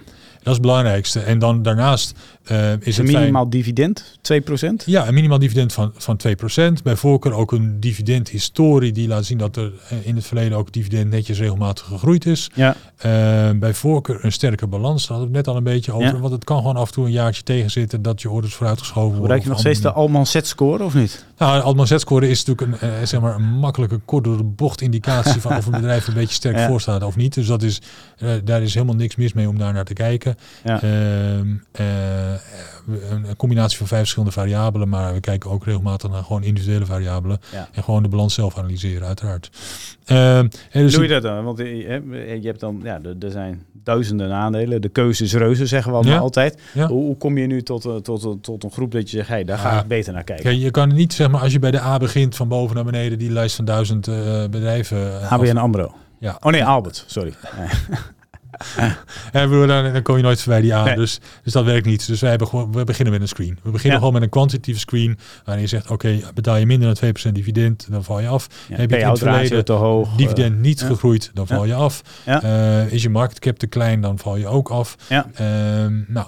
Dat 0.45 0.53
is 0.53 0.59
het 0.59 0.69
belangrijkste. 0.69 1.19
En 1.19 1.39
dan 1.39 1.61
daarnaast 1.61 2.19
eh, 2.45 2.71
is 2.79 2.97
een 2.97 3.05
fijn- 3.07 3.17
minimaal 3.19 3.49
dividend, 3.49 4.17
2%? 4.21 4.83
ja, 4.85 5.07
een 5.07 5.13
minimaal 5.13 5.39
dividend 5.39 5.73
van, 5.73 5.91
van 5.95 6.17
2%. 6.17 6.83
Bij 6.83 6.95
voorkeur 6.95 7.33
ook 7.33 7.51
een 7.51 7.79
dividendhistorie 7.79 8.91
die 8.91 9.07
laat 9.07 9.25
zien 9.25 9.37
dat 9.37 9.55
er 9.55 9.71
eh, 9.89 9.97
in 10.07 10.15
het 10.15 10.25
verleden 10.25 10.57
ook 10.57 10.71
dividend 10.71 11.09
netjes 11.09 11.39
regelmatig 11.39 11.85
gegroeid 11.85 12.25
is. 12.25 12.49
Ja, 12.53 12.75
Eh, 12.95 13.11
bij 13.55 13.73
voorkeur 13.73 14.25
een 14.25 14.31
sterke 14.31 14.67
balans, 14.67 15.07
daar 15.07 15.17
hadden 15.17 15.31
we 15.31 15.37
het 15.37 15.45
net 15.45 15.55
al 15.55 15.59
een 15.59 15.73
beetje 15.73 15.91
over. 15.91 16.05
Ja. 16.13 16.19
Want 16.19 16.33
het 16.33 16.43
kan 16.43 16.57
gewoon 16.57 16.75
af 16.75 16.87
en 16.87 16.93
toe 16.93 17.05
een 17.05 17.11
jaartje 17.11 17.43
tegenzitten 17.43 18.01
dat 18.01 18.21
je 18.21 18.29
orders 18.29 18.53
vooruitgeschoven 18.53 19.01
worden. 19.17 19.21
gebruik 19.21 19.43
je 19.43 19.49
nog 19.49 19.59
steeds 19.59 19.81
de 19.81 19.91
Alman 19.91 20.25
set 20.25 20.47
score 20.47 20.83
of 20.83 20.93
niet? 20.93 21.25
Nou, 21.37 21.61
Altman 21.61 21.87
Z-score 21.87 22.29
is 22.29 22.43
natuurlijk 22.45 22.81
een, 22.81 23.07
zeg 23.07 23.21
maar 23.21 23.35
een 23.35 23.43
makkelijke, 23.59 23.97
kort 24.05 24.23
door 24.23 24.37
de 24.37 24.43
bocht 24.43 24.81
indicatie 24.81 25.41
van 25.41 25.57
of 25.57 25.65
een 25.65 25.71
bedrijf 25.81 26.07
een 26.07 26.13
beetje 26.13 26.33
sterk 26.35 26.55
Ja. 26.57 26.67
voor 26.67 26.81
staat 26.81 27.03
of 27.03 27.15
niet. 27.15 27.33
Dus 27.33 27.47
dat 27.47 27.63
is, 27.63 27.81
daar 28.43 28.61
is 28.61 28.73
helemaal 28.73 28.95
niks 28.95 29.15
mis 29.15 29.33
mee 29.33 29.47
om 29.49 29.57
daar 29.57 29.73
naar 29.73 29.85
te 29.85 29.93
kijken. 29.93 30.35
Ja. 30.63 30.79
Eh, 32.35 33.11
een 33.11 33.35
combinatie 33.35 33.77
van 33.77 33.87
vijf 33.87 33.99
verschillende 33.99 34.33
variabelen, 34.33 34.89
maar 34.89 35.13
we 35.13 35.19
kijken 35.19 35.49
ook 35.49 35.65
regelmatig 35.65 36.11
naar 36.11 36.23
gewoon 36.23 36.43
individuele 36.43 36.85
variabelen 36.85 37.39
Ja. 37.51 37.69
en 37.71 37.83
gewoon 37.83 38.03
de 38.03 38.09
balans 38.09 38.33
zelf 38.33 38.57
analyseren, 38.57 39.07
uiteraard. 39.07 39.49
Ehm, 40.05 40.17
en 40.71 40.81
dus 40.81 40.93
Doe 40.93 41.03
je 41.03 41.09
dat 41.09 41.21
dan? 41.21 41.43
Want 41.43 41.59
eh, 41.59 41.65
je 41.67 42.39
je 42.41 42.47
hebt 42.47 42.59
dan, 42.59 42.79
ja, 42.83 42.99
er 43.19 43.31
zijn 43.31 43.63
duizenden 43.83 44.31
aandelen. 44.33 44.81
De 44.81 44.89
keuze 44.89 45.23
is 45.23 45.33
reuze, 45.33 45.65
zeggen 45.65 45.91
we 45.91 45.97
allemaal 45.97 46.15
Ja. 46.15 46.21
altijd. 46.21 46.61
Ja. 46.73 46.87
Hoe, 46.87 47.17
kom 47.17 47.37
je 47.37 47.47
nu 47.47 47.61
tot, 47.63 47.85
eh, 47.85 47.95
tot, 47.95 48.43
tot, 48.43 48.63
een 48.63 48.71
groep 48.71 48.91
dat 48.91 49.09
je 49.11 49.17
zegt, 49.17 49.29
hey, 49.29 49.43
daar 49.43 49.57
ga 49.57 49.79
ik 49.81 49.87
beter 49.87 50.13
naar 50.13 50.23
kijken? 50.23 50.43
Kijk, 50.45 50.57
je 50.57 50.71
kan 50.71 50.93
niet, 50.93 51.13
zeg 51.13 51.29
maar, 51.29 51.41
als 51.41 51.51
je 51.51 51.59
bij 51.59 51.71
de 51.71 51.81
A 51.81 51.97
begint 51.97 52.35
van 52.35 52.47
boven 52.47 52.75
naar 52.75 52.85
beneden, 52.85 53.17
die 53.17 53.31
lijst 53.31 53.55
van 53.55 53.65
duizend 53.65 54.07
eh, 54.07 54.43
bedrijven. 54.49 55.21
eh, 55.21 55.31
ABN 55.31 55.57
af- 55.57 55.63
AMRO. 55.63 55.93
Ja. 56.19 56.37
Oh 56.41 56.51
nee, 56.51 56.65
Albert, 56.65 57.03
sorry. 57.07 57.33
Nee. 58.79 58.91
En 59.31 59.59
we- 59.59 59.67
dan, 59.67 59.93
dan 59.93 60.01
kom 60.01 60.17
je 60.17 60.23
nooit 60.23 60.41
voorbij 60.41 60.61
die 60.61 60.75
A. 60.75 60.83
Nee. 60.83 60.95
Dus, 60.95 61.19
dus 61.43 61.53
dat 61.53 61.65
werkt 61.65 61.85
niet. 61.85 62.07
Dus 62.07 62.19
wij 62.21 62.29
hebben 62.29 62.47
gewoon, 62.47 62.71
we 62.71 62.83
beginnen 62.83 63.13
met 63.13 63.21
een 63.21 63.27
screen. 63.27 63.57
We 63.63 63.69
beginnen 63.71 63.91
Ja. 63.91 63.97
gewoon 63.97 64.13
met 64.13 64.21
een 64.21 64.29
kwantitatieve 64.29 64.79
screen. 64.79 65.17
Waarin 65.45 65.63
je 65.63 65.69
zegt, 65.69 65.89
oké, 65.91 66.19
betaal 66.33 66.55
je 66.55 66.65
minder 66.65 66.87
dan 66.87 66.95
2% 66.95 67.31
dividend, 67.35 67.87
dan 67.89 68.03
val 68.03 68.19
je 68.19 68.27
af. 68.27 68.47
Ja, 68.69 68.75
Heb 68.75 68.89
je 68.89 68.97
in 68.97 69.07
het 69.07 69.19
verleden 69.19 69.65
te 69.65 69.73
hoog. 69.73 70.15
dividend 70.15 70.59
niet 70.59 70.79
ja. 70.79 70.85
gegroeid, 70.87 71.31
dan 71.33 71.47
val 71.47 71.65
je 71.65 71.73
af. 71.73 72.01
Ja. 72.25 72.41
Eh, 72.43 72.91
is 72.93 73.01
je 73.03 73.09
market 73.09 73.39
cap 73.39 73.57
te 73.57 73.67
klein, 73.67 74.01
dan 74.01 74.19
val 74.19 74.35
je 74.35 74.47
ook 74.47 74.69
af. 74.69 74.95
eh, 74.99 75.07
ja, 75.07 75.25
Ehm, 75.35 76.01
nou, 76.07 76.27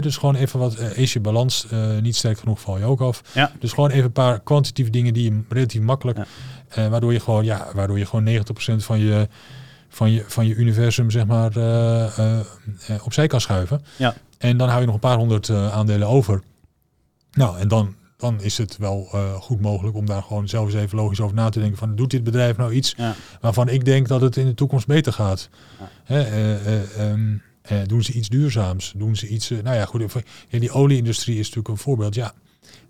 dus 0.00 0.16
gewoon 0.16 0.34
even 0.34 0.58
wat, 0.58 0.74
eh, 0.74 0.96
is 0.98 1.12
je 1.12 1.20
balans 1.20 1.66
eh, 1.70 1.78
niet 2.02 2.16
sterk 2.16 2.38
genoeg, 2.38 2.60
val 2.60 2.78
je 2.78 2.84
ook 2.84 3.00
af. 3.00 3.22
Ja. 3.32 3.50
Dus 3.60 3.72
gewoon 3.72 3.90
even 3.90 4.04
een 4.04 4.12
paar 4.12 4.40
kwantitatieve 4.40 4.90
dingen 4.90 5.12
die 5.12 5.24
je 5.32 5.40
relatief 5.48 5.80
makkelijk, 5.80 6.18
eh, 6.68 6.86
waardoor 6.88 7.12
je 7.12 7.20
gewoon, 7.20 7.44
ja, 7.44 7.66
waardoor 7.74 7.98
je 7.98 8.06
gewoon 8.06 8.24
90% 8.24 8.84
van 8.84 8.98
je, 8.98 9.28
van 9.98 10.10
je, 10.10 10.24
van 10.26 10.46
je 10.46 10.54
universum, 10.54 11.10
zeg 11.10 11.26
maar, 11.26 11.56
eh, 11.56 12.18
eh, 12.18 12.40
eh, 12.86 13.04
opzij 13.04 13.26
kan 13.26 13.40
schuiven. 13.40 13.84
Ja. 13.96 14.14
En 14.38 14.56
dan 14.56 14.68
hou 14.68 14.80
je 14.80 14.86
nog 14.86 14.94
een 14.94 15.00
paar 15.00 15.16
honderd 15.16 15.50
aandelen 15.50 16.08
over. 16.08 16.42
Nou, 17.32 17.58
en 17.58 17.68
dan, 17.68 17.94
dan 18.16 18.42
is 18.42 18.58
het 18.58 18.76
wel 18.76 19.08
goed 19.40 19.60
mogelijk 19.60 19.96
om 19.96 20.06
daar 20.06 20.22
gewoon 20.22 20.48
zelf 20.48 20.66
eens 20.66 20.74
even 20.74 20.98
logisch 20.98 21.20
over 21.20 21.36
na 21.36 21.48
te 21.48 21.60
denken 21.60 21.78
van, 21.78 21.96
doet 21.96 22.10
dit 22.10 22.24
bedrijf 22.24 22.56
nou 22.56 22.72
iets 22.72 22.94
ja. 22.96 23.14
waarvan 23.40 23.68
ik 23.68 23.84
denk 23.84 24.08
dat 24.08 24.20
het 24.20 24.36
in 24.36 24.46
de 24.46 24.54
toekomst 24.54 24.86
beter 24.86 25.12
gaat. 25.12 25.48
Ja. 25.78 25.88
Hè, 26.04 26.22
eh, 26.22 26.66
eh, 26.66 27.10
ehm, 27.10 27.36
eh, 27.62 27.78
doen 27.86 28.02
ze 28.02 28.12
iets 28.12 28.28
duurzaams? 28.28 28.92
Doen 28.96 29.16
ze 29.16 29.26
iets... 29.26 29.50
nou 29.50 29.76
ja, 29.76 29.84
goed. 29.84 30.12
Ja, 30.48 30.58
die 30.58 30.70
olieindustrie 30.70 31.38
is 31.38 31.46
natuurlijk 31.46 31.68
een 31.68 31.76
voorbeeld. 31.76 32.14
Ja. 32.14 32.32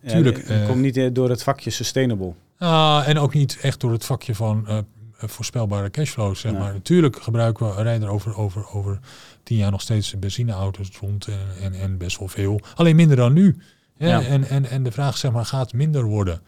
Tuurlijk, 0.06 0.48
het 0.48 0.66
komt 0.66 0.80
niet 0.80 1.14
door 1.14 1.30
het 1.30 1.42
vakje 1.42 1.70
sustainable. 1.70 2.32
Ah, 2.58 3.08
en 3.08 3.18
ook 3.18 3.34
niet 3.34 3.58
echt 3.62 3.80
door 3.80 3.92
het 3.92 4.04
vakje 4.04 4.34
van 4.34 4.86
voorspelbare 5.18 5.90
cashflows. 5.90 6.40
Zeg 6.40 6.52
maar. 6.52 6.72
Natuurlijk 6.72 7.22
gebruiken 7.22 7.76
we 7.76 7.82
rijden 7.82 8.08
er 8.08 8.14
over, 8.14 8.36
over, 8.36 8.68
over 8.72 8.98
tien 9.42 9.56
jaar 9.56 9.70
nog 9.70 9.80
steeds 9.80 10.18
benzineauto's 10.18 10.90
rond 11.00 11.26
en, 11.26 11.38
en, 11.62 11.74
en 11.74 11.98
best 11.98 12.18
wel 12.18 12.28
veel. 12.28 12.60
Alleen 12.74 12.96
minder 12.96 13.16
dan 13.16 13.32
nu. 13.32 13.56
Hè? 13.96 14.08
Ja. 14.08 14.22
En, 14.22 14.44
en, 14.48 14.64
en 14.70 14.82
de 14.82 14.92
vraag 14.92 15.16
zeg 15.16 15.32
maar, 15.32 15.44
gaat 15.44 15.72
minder 15.72 16.04
worden. 16.04 16.40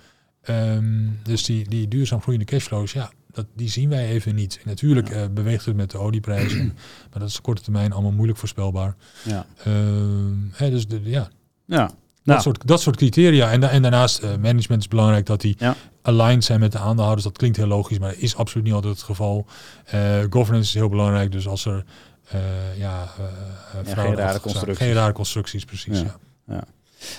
Ehm, 0.42 1.08
dus 1.22 1.44
die, 1.44 1.68
die 1.68 1.88
duurzaam 1.88 2.20
groeiende 2.20 2.46
cashflows, 2.46 2.92
ja, 2.92 3.10
dat, 3.32 3.46
die 3.56 3.68
zien 3.68 3.88
wij 3.88 4.08
even 4.08 4.34
niet. 4.34 4.60
Natuurlijk 4.64 5.08
Ja. 5.08 5.14
eh, 5.14 5.28
beweegt 5.30 5.64
het 5.64 5.76
met 5.76 5.90
de 5.90 5.98
olieprijzen, 5.98 6.66
maar 7.10 7.18
dat 7.20 7.28
is 7.28 7.36
op 7.36 7.42
korte 7.42 7.62
termijn 7.62 7.92
allemaal 7.92 8.12
moeilijk 8.12 8.38
voorspelbaar. 8.38 8.96
Ja. 9.24 9.46
Ehm, 9.64 10.34
hè, 10.52 10.70
dus 10.70 10.86
de, 10.88 11.00
ja, 11.04 11.28
Ja. 11.66 11.86
dat, 11.86 11.94
Nou, 12.24 12.40
soort, 12.40 12.66
dat 12.66 12.80
soort 12.80 12.96
criteria. 12.96 13.50
En, 13.50 13.60
da- 13.60 13.68
en 13.70 13.82
daarnaast, 13.82 14.18
eh, 14.18 14.30
management 14.36 14.80
is 14.82 14.88
belangrijk 14.88 15.26
dat 15.26 15.40
die 15.40 15.54
Ja. 15.58 15.76
Aligned 16.02 16.44
zijn 16.44 16.60
met 16.60 16.72
de 16.72 16.78
aandeelhouders. 16.78 17.24
Dat 17.24 17.36
klinkt 17.36 17.56
heel 17.56 17.66
logisch, 17.66 17.98
maar 17.98 18.10
dat 18.10 18.18
is 18.18 18.36
absoluut 18.36 18.64
niet 18.64 18.74
altijd 18.74 18.94
het 18.94 19.02
geval. 19.02 19.46
Eh, 19.84 20.00
governance 20.30 20.68
is 20.68 20.74
heel 20.74 20.88
belangrijk. 20.88 21.32
Dus 21.32 21.48
als 21.48 21.64
er 21.64 21.84
eh, 22.30 22.78
ja, 22.78 23.04
eh, 23.18 23.92
eh, 23.92 23.98
geen 23.98 24.14
rare 24.14 24.40
constructies. 24.40 24.78
Geen 24.78 24.92
rare 24.92 25.12
constructies, 25.12 25.64
precies. 25.64 26.00
Ja. 26.00 26.16
Ja. 26.46 26.64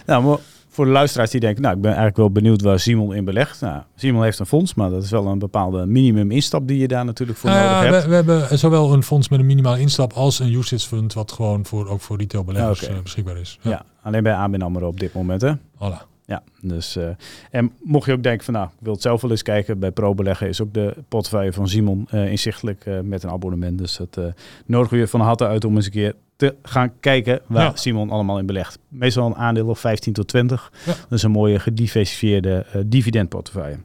nou, 0.05 0.23
maar 0.23 0.37
voor 0.69 0.85
de 0.85 0.91
luisteraars 0.91 1.29
die 1.29 1.39
denken, 1.39 1.61
nou, 1.61 1.75
ik 1.75 1.81
ben 1.81 1.89
eigenlijk 1.89 2.19
wel 2.19 2.31
benieuwd 2.31 2.61
waar 2.61 2.79
Simon 2.79 3.13
in 3.15 3.25
belegt. 3.25 3.61
Nou, 3.61 3.81
Simon 3.95 4.23
heeft 4.23 4.39
een 4.39 4.45
fonds, 4.45 4.73
maar 4.73 4.89
dat 4.89 5.03
is 5.03 5.09
wel 5.09 5.25
een 5.27 5.39
bepaalde 5.39 5.85
minimum 5.85 6.31
instap 6.31 6.67
die 6.67 6.79
je 6.79 6.87
daar 6.87 7.05
natuurlijk 7.05 7.39
voor 7.39 7.49
nodig 7.49 7.65
ja, 7.65 7.83
hebt. 7.83 8.03
we, 8.03 8.09
we 8.09 8.15
hebben 8.15 8.59
zowel 8.59 8.93
een 8.93 9.03
fonds 9.03 9.29
met 9.29 9.39
een 9.39 9.45
minimale 9.45 9.79
instap 9.79 10.13
als 10.13 10.39
een 10.39 10.53
UCITS 10.53 10.85
fund 10.85 11.13
wat 11.13 11.31
gewoon 11.31 11.65
voor, 11.65 11.87
ook 11.87 12.01
voor 12.01 12.17
retailbeleggers 12.17 12.83
Oké. 12.83 12.93
eh, 12.93 13.01
beschikbaar 13.01 13.37
is. 13.37 13.59
Ja. 13.61 13.69
Ja. 13.69 13.85
alleen 14.01 14.23
bij 14.23 14.33
ABN 14.33 14.61
AMRO 14.61 14.87
op 14.87 14.99
dit 14.99 15.13
moment, 15.13 15.41
hè? 15.41 15.53
Voilà. 15.55 16.10
Ja, 16.31 16.43
dus 16.61 16.95
eh, 16.95 17.07
en 17.49 17.71
mocht 17.83 18.05
je 18.05 18.13
ook 18.13 18.23
denken 18.23 18.45
van 18.45 18.53
nou, 18.53 18.67
ik 18.67 18.77
wil 18.79 18.93
het 18.93 19.01
zelf 19.01 19.21
wel 19.21 19.31
eens 19.31 19.43
kijken, 19.43 19.79
bij 19.79 19.91
ProBeleggen 19.91 20.47
is 20.47 20.61
ook 20.61 20.73
de 20.73 20.93
portefeuille 21.07 21.53
van 21.53 21.67
Simon 21.67 22.07
eh, 22.09 22.31
inzichtelijk 22.31 22.85
eh, 22.85 22.99
met 22.99 23.23
een 23.23 23.29
abonnement. 23.29 23.77
Dus 23.77 23.97
dat 23.97 24.17
eh 24.17 24.23
nodigen 24.65 24.93
we 24.93 25.03
je 25.03 25.07
van 25.07 25.21
harte 25.21 25.47
uit 25.47 25.65
om 25.65 25.75
eens 25.75 25.85
een 25.85 25.91
keer 25.91 26.15
te 26.35 26.55
gaan 26.63 26.91
kijken 26.99 27.41
waar 27.47 27.63
Ja. 27.63 27.75
Simon 27.75 28.09
allemaal 28.09 28.39
in 28.39 28.45
belegt. 28.45 28.79
Meestal 28.87 29.25
een 29.25 29.35
aandeel 29.35 29.67
of 29.67 29.79
15 29.79 30.13
tot 30.13 30.27
20. 30.27 30.71
Ja. 30.85 30.91
Dat 30.91 31.11
is 31.11 31.23
een 31.23 31.31
mooie 31.31 31.59
gediversifieerde 31.59 32.65
dividendportefeuille. 32.85 33.77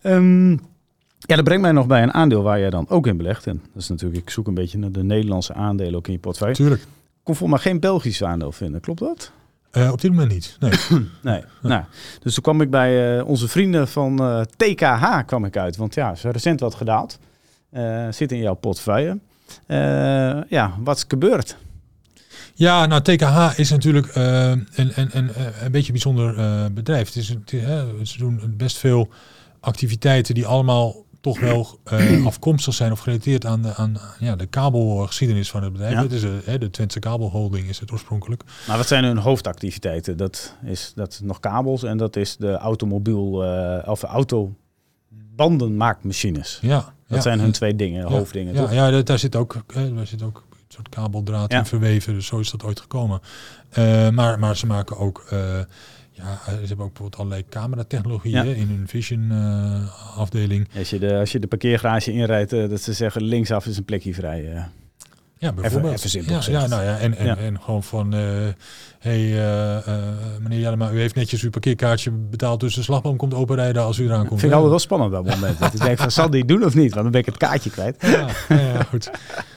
Ehm, 0.00 0.50
ja, 1.18 1.36
dat 1.36 1.44
brengt 1.44 1.62
mij 1.62 1.72
nog 1.72 1.86
bij 1.86 2.02
een 2.02 2.14
aandeel 2.14 2.42
waar 2.42 2.58
jij 2.58 2.70
dan 2.70 2.88
ook 2.88 3.06
in 3.06 3.16
belegt. 3.16 3.46
En 3.46 3.62
dat 3.72 3.82
is 3.82 3.88
natuurlijk, 3.88 4.22
ik 4.22 4.30
zoek 4.30 4.46
een 4.46 4.54
beetje 4.54 4.78
naar 4.78 4.92
de 4.92 5.04
Nederlandse 5.04 5.54
aandelen 5.54 5.94
ook 5.94 6.06
in 6.06 6.12
je 6.12 6.18
portefeuille. 6.18 6.54
Tuurlijk. 6.54 6.82
Ik 6.82 6.88
kon 7.22 7.34
voor 7.34 7.48
mij 7.48 7.58
geen 7.58 7.80
Belgisch 7.80 8.24
aandeel 8.24 8.52
vinden, 8.52 8.80
klopt 8.80 9.00
dat? 9.00 9.32
Eh, 9.74 9.92
op 9.92 10.00
dit 10.00 10.10
moment 10.10 10.30
niet. 10.32 10.56
Nee. 10.60 10.72
Nee. 11.22 11.42
nou, 11.62 11.82
dus 12.22 12.34
toen 12.34 12.42
kwam 12.42 12.60
ik 12.60 12.70
bij 12.70 13.18
eh, 13.18 13.26
onze 13.28 13.48
vrienden 13.48 13.88
van 13.88 14.18
eh, 14.20 14.40
TKH 14.40 15.18
kwam 15.26 15.44
ik 15.44 15.56
uit. 15.56 15.76
Want 15.76 15.94
ja, 15.94 16.14
ze 16.14 16.30
recent 16.30 16.60
wat 16.60 16.74
gedaald. 16.74 17.18
Zit 18.10 18.32
in 18.32 18.38
jouw 18.38 18.54
portefeuille. 18.54 19.18
Ja, 20.48 20.74
wat 20.78 20.96
is 20.96 21.04
gebeurd? 21.08 21.56
Ja, 22.54 22.86
nou 22.86 23.02
TKH 23.02 23.58
is 23.58 23.70
natuurlijk 23.70 24.14
een, 24.14 24.68
een, 24.74 24.92
een, 24.96 25.14
een 25.64 25.70
beetje 25.70 25.86
een 25.86 25.92
bijzonder 25.92 26.72
bedrijf. 26.72 27.06
Het 27.06 27.16
is, 27.16 27.28
een- 27.28 27.44
het 27.98 28.08
ze 28.08 28.18
doen 28.18 28.54
best 28.56 28.76
veel 28.78 29.08
activiteiten 29.60 30.34
die 30.34 30.46
allemaal 30.46 31.03
toch 31.24 31.40
wel 31.40 31.78
eh, 31.84 32.26
afkomstig 32.30 32.74
zijn 32.74 32.92
of 32.92 32.98
gerelateerd 32.98 33.46
aan 33.46 33.62
de, 33.62 33.74
aan, 33.74 33.96
ja, 34.18 34.36
de 34.36 34.46
kabelgeschiedenis 34.46 35.50
van 35.50 35.62
het 35.62 35.72
bedrijf. 35.72 35.94
Ja. 35.94 36.02
Het 36.02 36.12
is 36.12 36.22
hè, 36.44 36.58
de 36.58 36.70
Twentse 36.70 36.98
Kabelholding 36.98 37.68
is 37.68 37.78
het 37.78 37.92
oorspronkelijk. 37.92 38.42
Maar 38.66 38.76
wat 38.76 38.86
zijn 38.86 39.04
hun 39.04 39.18
hoofdactiviteiten? 39.18 40.16
Dat 40.16 40.56
is 40.64 40.92
dat 40.94 41.20
nog 41.22 41.40
kabels 41.40 41.82
en 41.82 41.96
dat 41.96 42.16
is 42.16 42.36
de 42.36 42.52
automobiel 42.52 43.44
eh 43.44 43.88
of 43.88 44.02
autobandenmaakmachines. 44.02 46.58
Ja, 46.62 46.76
Dat 46.76 46.92
ja. 47.16 47.20
zijn 47.20 47.40
hun 47.40 47.52
twee 47.52 47.76
dingen, 47.76 48.06
hoofddingen. 48.06 48.54
Ja, 48.54 48.70
ja, 48.70 49.02
daar- 49.02 49.18
zit 49.18 49.36
ook, 49.36 49.56
hè, 49.72 49.94
daar 49.94 50.06
zit 50.06 50.22
ook 50.22 50.44
een 50.50 50.56
soort 50.68 50.88
kabeldraad 50.88 51.52
in 51.52 51.66
verweven. 51.66 52.14
Dus 52.14 52.26
zo 52.26 52.38
is 52.38 52.50
dat 52.50 52.64
ooit 52.64 52.80
gekomen. 52.80 53.20
Maar, 54.12 54.38
maar 54.38 54.56
ze 54.56 54.66
maken 54.66 54.98
ook... 54.98 55.24
eh, 56.16 56.24
ja, 56.24 56.38
ze 56.44 56.50
hebben 56.50 56.78
ook 56.86 56.92
bijvoorbeeld 56.92 57.16
allerlei 57.16 57.44
cameratechnologieën 57.48 58.46
Ja. 58.46 58.54
in 58.54 58.68
hun 58.68 58.88
vision 58.88 59.30
eh, 59.30 60.18
afdeling. 60.18 60.68
Als 60.78 60.90
je, 60.90 60.98
de, 60.98 61.14
als 61.14 61.32
je 61.32 61.38
de 61.38 61.46
parkeergarage 61.46 62.12
inrijdt, 62.12 62.52
eh, 62.52 62.68
dat 62.68 62.80
ze 62.80 62.92
zeggen 62.92 63.22
linksaf 63.22 63.66
is 63.66 63.76
een 63.76 63.84
plekje 63.84 64.14
vrij. 64.14 64.66
Ja, 65.44 65.52
bijvoorbeeld. 65.52 65.94
even 65.94 66.10
simpel 66.10 66.32
ja, 66.34 66.40
ja, 66.60 66.66
nou 66.66 66.82
ja, 66.82 66.98
en, 66.98 67.16
en, 67.16 67.26
Ja. 67.26 67.36
en 67.36 67.60
gewoon 67.60 67.82
van, 67.82 68.14
eh 68.14 68.20
hey, 68.98 69.20
eh, 69.20 69.76
eh, 69.76 69.82
meneer 70.40 70.58
Jellema, 70.58 70.90
u 70.90 70.98
heeft 70.98 71.14
netjes 71.14 71.42
uw 71.42 71.50
parkeerkaartje 71.50 72.10
betaald, 72.10 72.60
dus 72.60 72.74
de 72.74 72.82
slagboom 72.82 73.16
komt 73.16 73.34
openrijden 73.34 73.82
als 73.82 73.98
u 73.98 74.04
eraan 74.04 74.18
komt. 74.26 74.32
Ik 74.32 74.38
vind 74.38 74.42
het 74.42 74.52
altijd 74.52 74.70
wel 74.70 74.78
spannend 74.78 75.12
dat 75.12 75.24
moment. 75.24 75.58
Dat 75.58 75.74
ik 75.74 75.80
denk 75.80 75.98
van, 75.98 76.10
zal 76.10 76.30
die 76.30 76.44
doen 76.44 76.64
of 76.64 76.74
niet? 76.74 76.90
Want 76.90 77.02
dan 77.02 77.10
ben 77.10 77.20
ik 77.20 77.26
het 77.26 77.36
kaartje 77.36 77.70
kwijt. 77.70 77.96
Ja, 78.00 78.26
ja, 78.48 78.82
goed. 78.82 79.10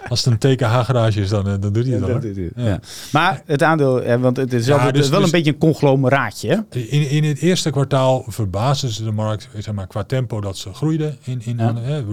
Als 0.08 0.26
het 0.26 0.44
een 0.44 0.56
TKH-garage 0.56 1.22
is, 1.22 1.30
dan, 1.30 1.44
dan 1.44 1.60
doet 1.60 1.86
hij 1.86 1.94
het 1.94 2.06
wel. 2.06 2.20
Doet 2.20 2.36
hij. 2.56 2.80
Maar 3.12 3.42
het 3.46 3.64
aandeel, 3.64 4.04
hè, 4.04 4.20
want 4.20 4.38
het 4.38 4.54
is 4.54 4.68
wel, 4.68 4.80
het 4.80 4.94
dus- 4.94 5.04
is 5.04 5.10
wel 5.10 5.20
dus- 5.20 5.28
een 5.32 5.36
beetje 5.38 5.52
een 5.52 5.58
conglomeraatje. 5.58 6.66
hè? 6.70 6.80
In, 6.80 7.10
in 7.10 7.24
het 7.24 7.40
eerste 7.40 7.70
kwartaal 7.70 8.24
verbaasden 8.28 8.90
ze 8.90 9.04
de 9.04 9.12
markt 9.12 9.50
zeg 9.58 9.74
maar, 9.74 9.88
qua 9.88 10.04
tempo 10.04 10.42
dat 10.42 10.58
ze 10.58 10.74
groeiden. 10.74 11.18
In, 11.24 11.42
in, 11.44 11.60
hè, 11.60 12.04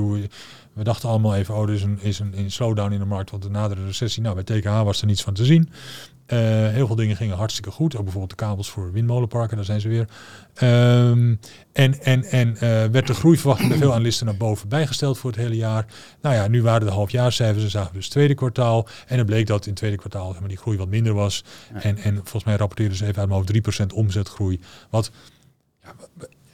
we, 0.75 0.85
dachten 0.85 1.09
allemaal 1.09 1.35
even, 1.35 1.55
oh, 1.55 1.63
er 1.63 1.75
is 1.75 1.83
een, 1.83 1.99
is 2.01 2.19
een, 2.19 2.39
een 2.39 2.51
slowdown 2.51 2.93
in 2.93 2.99
de 2.99 3.05
markt, 3.05 3.31
want 3.31 3.43
de 3.43 3.51
nadere 3.51 3.85
recessie. 3.85 4.23
Nou, 4.23 4.43
bij 4.43 4.61
TKH 4.61 4.83
was 4.83 5.01
er 5.01 5.07
niets 5.07 5.23
van 5.23 5.35
te 5.35 5.45
zien. 5.45 5.71
Eh, 6.27 6.39
heel 6.69 6.87
veel 6.87 6.97
dingen 6.97 7.17
gingen 7.17 7.37
hartstikke 7.37 7.71
goed. 7.71 7.97
Ook 7.97 8.03
bijvoorbeeld 8.03 8.39
de 8.39 8.45
kabels 8.45 8.71
voor 8.71 8.93
windmolenparken, 8.93 9.57
daar 9.57 9.65
zijn 9.65 9.81
ze 9.81 9.89
weer. 9.89 10.09
Ehm, 10.55 11.35
en 11.73 12.01
en, 12.01 12.25
en 12.25 12.57
eh, 12.57 12.85
werd 12.85 13.07
de 13.07 13.15
groeiverwachting 13.15 13.69
bij 13.69 13.79
veel 13.79 13.93
analisten 13.93 14.27
naar 14.27 14.37
boven 14.37 14.69
bijgesteld 14.69 15.19
voor 15.19 15.31
het 15.31 15.41
hele 15.41 15.57
jaar. 15.57 15.87
Nou 16.21 16.35
ja, 16.35 16.49
nu 16.49 16.63
waren 16.63 16.87
de 16.87 16.93
halfjaarcijfers, 16.93 17.65
en 17.65 17.71
zagen 17.71 17.89
we 17.89 17.95
dus 17.95 18.05
het 18.05 18.13
tweede 18.13 18.35
kwartaal. 18.35 18.89
En 19.07 19.19
het 19.19 19.27
bleek 19.27 19.47
dat 19.47 19.63
in 19.63 19.69
het 19.69 19.79
tweede 19.79 19.97
kwartaal 19.97 20.31
zeg 20.31 20.41
maar, 20.41 20.49
die 20.49 20.59
groei 20.59 20.79
wat 20.79 20.89
minder 20.89 21.15
was. 21.15 21.45
Ja. 21.75 21.83
En, 21.83 21.97
en 21.97 22.15
volgens 22.15 22.45
mij 22.45 22.57
rapporteerden 22.57 22.97
ze 22.97 23.05
even 23.07 23.19
uit 23.19 23.29
mijn 23.29 23.41
hoofd 23.41 23.91
3% 23.93 23.95
omzetgroei. 23.95 24.61
Wat, 24.91 25.11
ja, 25.83 25.95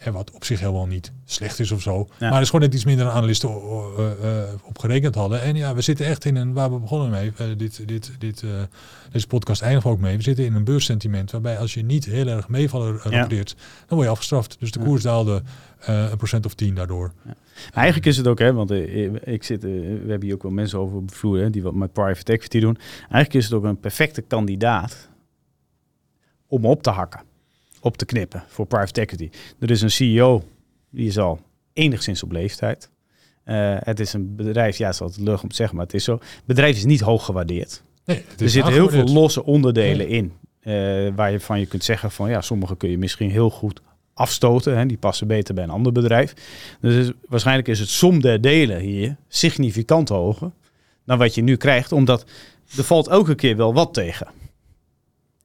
en 0.00 0.12
wat 0.12 0.30
op 0.30 0.44
zich 0.44 0.60
helemaal 0.60 0.86
niet 0.86 1.12
slecht 1.24 1.58
is 1.58 1.70
of 1.70 1.82
zo. 1.82 1.96
Ja. 1.98 2.06
Maar 2.20 2.32
het 2.32 2.42
is 2.42 2.50
gewoon 2.50 2.64
net 2.64 2.74
iets 2.74 2.84
minder 2.84 3.04
dan 3.04 3.14
analisten 3.14 3.48
eh, 3.48 4.42
eh, 4.42 4.48
op 4.64 4.78
gerekend 4.78 5.14
hadden. 5.14 5.42
En 5.42 5.56
ja, 5.56 5.74
we 5.74 5.80
zitten 5.80 6.06
echt 6.06 6.24
in 6.24 6.36
een, 6.36 6.52
waar 6.52 6.72
we 6.72 6.78
begonnen 6.78 7.10
mee, 7.10 7.32
eh, 7.36 7.46
dit, 7.56 7.88
dit, 7.88 8.10
dit, 8.18 8.44
deze 9.12 9.26
podcast 9.26 9.62
eindigt 9.62 9.86
ook 9.86 9.98
mee. 10.00 10.16
We 10.16 10.22
zitten 10.22 10.44
in 10.44 10.54
een 10.54 10.64
beursentiment 10.64 11.30
waarbij 11.30 11.58
als 11.58 11.74
je 11.74 11.82
niet 11.82 12.04
heel 12.04 12.26
erg 12.26 12.48
meevallen 12.48 12.92
Ja. 12.94 13.00
rapporteert, 13.02 13.54
dan 13.86 13.86
word 13.88 14.02
je 14.02 14.08
afgestraft. 14.08 14.56
Dus 14.58 14.70
de 14.70 14.78
Ja. 14.78 14.84
koers 14.84 15.02
daalde 15.02 15.42
een 15.86 16.16
procent 16.16 16.46
of 16.46 16.54
tien 16.54 16.74
daardoor. 16.74 17.12
Eigenlijk 17.74 18.06
is 18.06 18.16
het 18.16 18.26
ook, 18.26 18.38
hè, 18.38 18.52
want 18.52 18.70
ik 19.24 19.44
zit, 19.44 19.62
we 19.62 20.04
hebben 20.06 20.22
hier 20.22 20.34
ook 20.34 20.42
wel 20.42 20.52
mensen 20.52 20.78
over 20.78 20.96
op 20.96 21.08
de 21.08 21.14
vloer 21.14 21.38
hè, 21.38 21.50
die 21.50 21.62
wat 21.62 21.74
met 21.74 21.92
private 21.92 22.32
equity 22.32 22.60
doen. 22.60 22.76
Eigenlijk 23.00 23.34
is 23.34 23.44
het 23.44 23.52
ook 23.52 23.64
een 23.64 23.80
perfecte 23.80 24.22
kandidaat 24.22 25.08
om 26.46 26.64
op 26.66 26.82
te 26.82 26.90
hakken, 26.90 27.20
op 27.80 27.96
te 27.96 28.04
knippen 28.04 28.44
voor 28.48 28.66
private 28.66 29.00
equity. 29.00 29.30
Er 29.60 29.70
is 29.70 29.80
een 29.82 29.90
CEO, 29.90 30.42
die 30.90 31.06
is 31.06 31.18
al 31.18 31.40
enigszins 31.72 32.22
op 32.22 32.32
leeftijd. 32.32 32.90
Eh, 33.44 33.76
het 33.78 34.00
is 34.00 34.12
een 34.12 34.36
bedrijf, 34.36 34.78
ja, 34.78 34.84
het 34.86 34.94
is 34.94 35.00
altijd 35.00 35.20
leuk 35.26 35.42
om 35.42 35.48
te 35.48 35.54
zeggen, 35.54 35.76
maar 35.76 35.84
het 35.86 35.94
is 35.94 36.04
zo. 36.04 36.12
Het 36.12 36.44
bedrijf 36.46 36.76
is 36.76 36.84
niet 36.84 37.00
hoog 37.00 37.24
gewaardeerd. 37.24 37.82
Nee, 38.04 38.24
Er 38.38 38.48
zitten 38.50 38.72
heel 38.72 38.88
veel 38.88 39.04
losse 39.12 39.44
onderdelen 39.44 40.08
in. 40.08 40.32
eh, 40.60 40.72
waar 41.14 41.30
je 41.32 41.40
van 41.40 41.60
je 41.60 41.66
kunt 41.66 41.84
zeggen 41.84 42.10
van 42.10 42.30
ja, 42.30 42.40
sommige 42.40 42.76
kun 42.76 42.90
je 42.90 42.98
misschien 42.98 43.30
heel 43.30 43.50
goed 43.50 43.80
afstoten. 44.14 44.78
Hè, 44.78 44.86
die 44.86 44.96
passen 44.98 45.26
beter 45.26 45.54
bij 45.54 45.64
een 45.64 45.70
ander 45.70 45.92
bedrijf. 45.92 46.34
Dus 46.80 47.10
waarschijnlijk 47.28 47.68
is 47.68 47.78
het 47.78 47.88
som 47.88 48.20
der 48.20 48.40
delen 48.40 48.80
hier 48.80 49.16
significant 49.28 50.08
hoger 50.08 50.50
dan 51.04 51.18
wat 51.18 51.34
je 51.34 51.42
nu 51.42 51.56
krijgt. 51.56 51.92
Omdat 51.92 52.24
er 52.76 52.84
valt 52.84 53.08
elke 53.08 53.34
keer 53.34 53.56
wel 53.56 53.74
wat 53.74 53.94
tegen. 53.94 54.26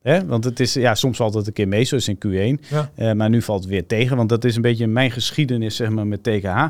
Hè? 0.05 0.25
Want 0.25 0.43
het 0.43 0.59
is, 0.59 0.73
ja, 0.73 0.95
soms 0.95 1.17
valt 1.17 1.33
het 1.33 1.47
een 1.47 1.53
keer 1.53 1.67
mee, 1.67 1.85
zoals 1.85 2.07
in 2.07 2.17
Q1. 2.27 2.67
Ja. 2.69 2.91
Eh, 2.95 3.11
maar 3.11 3.29
nu 3.29 3.41
valt 3.41 3.61
het 3.61 3.69
weer 3.69 3.85
tegen, 3.85 4.17
want 4.17 4.29
dat 4.29 4.43
is 4.43 4.55
een 4.55 4.61
beetje 4.61 4.87
mijn 4.87 5.11
geschiedenis 5.11 5.75
zeg 5.75 5.89
maar, 5.89 6.07
met 6.07 6.23
TKH. 6.23 6.65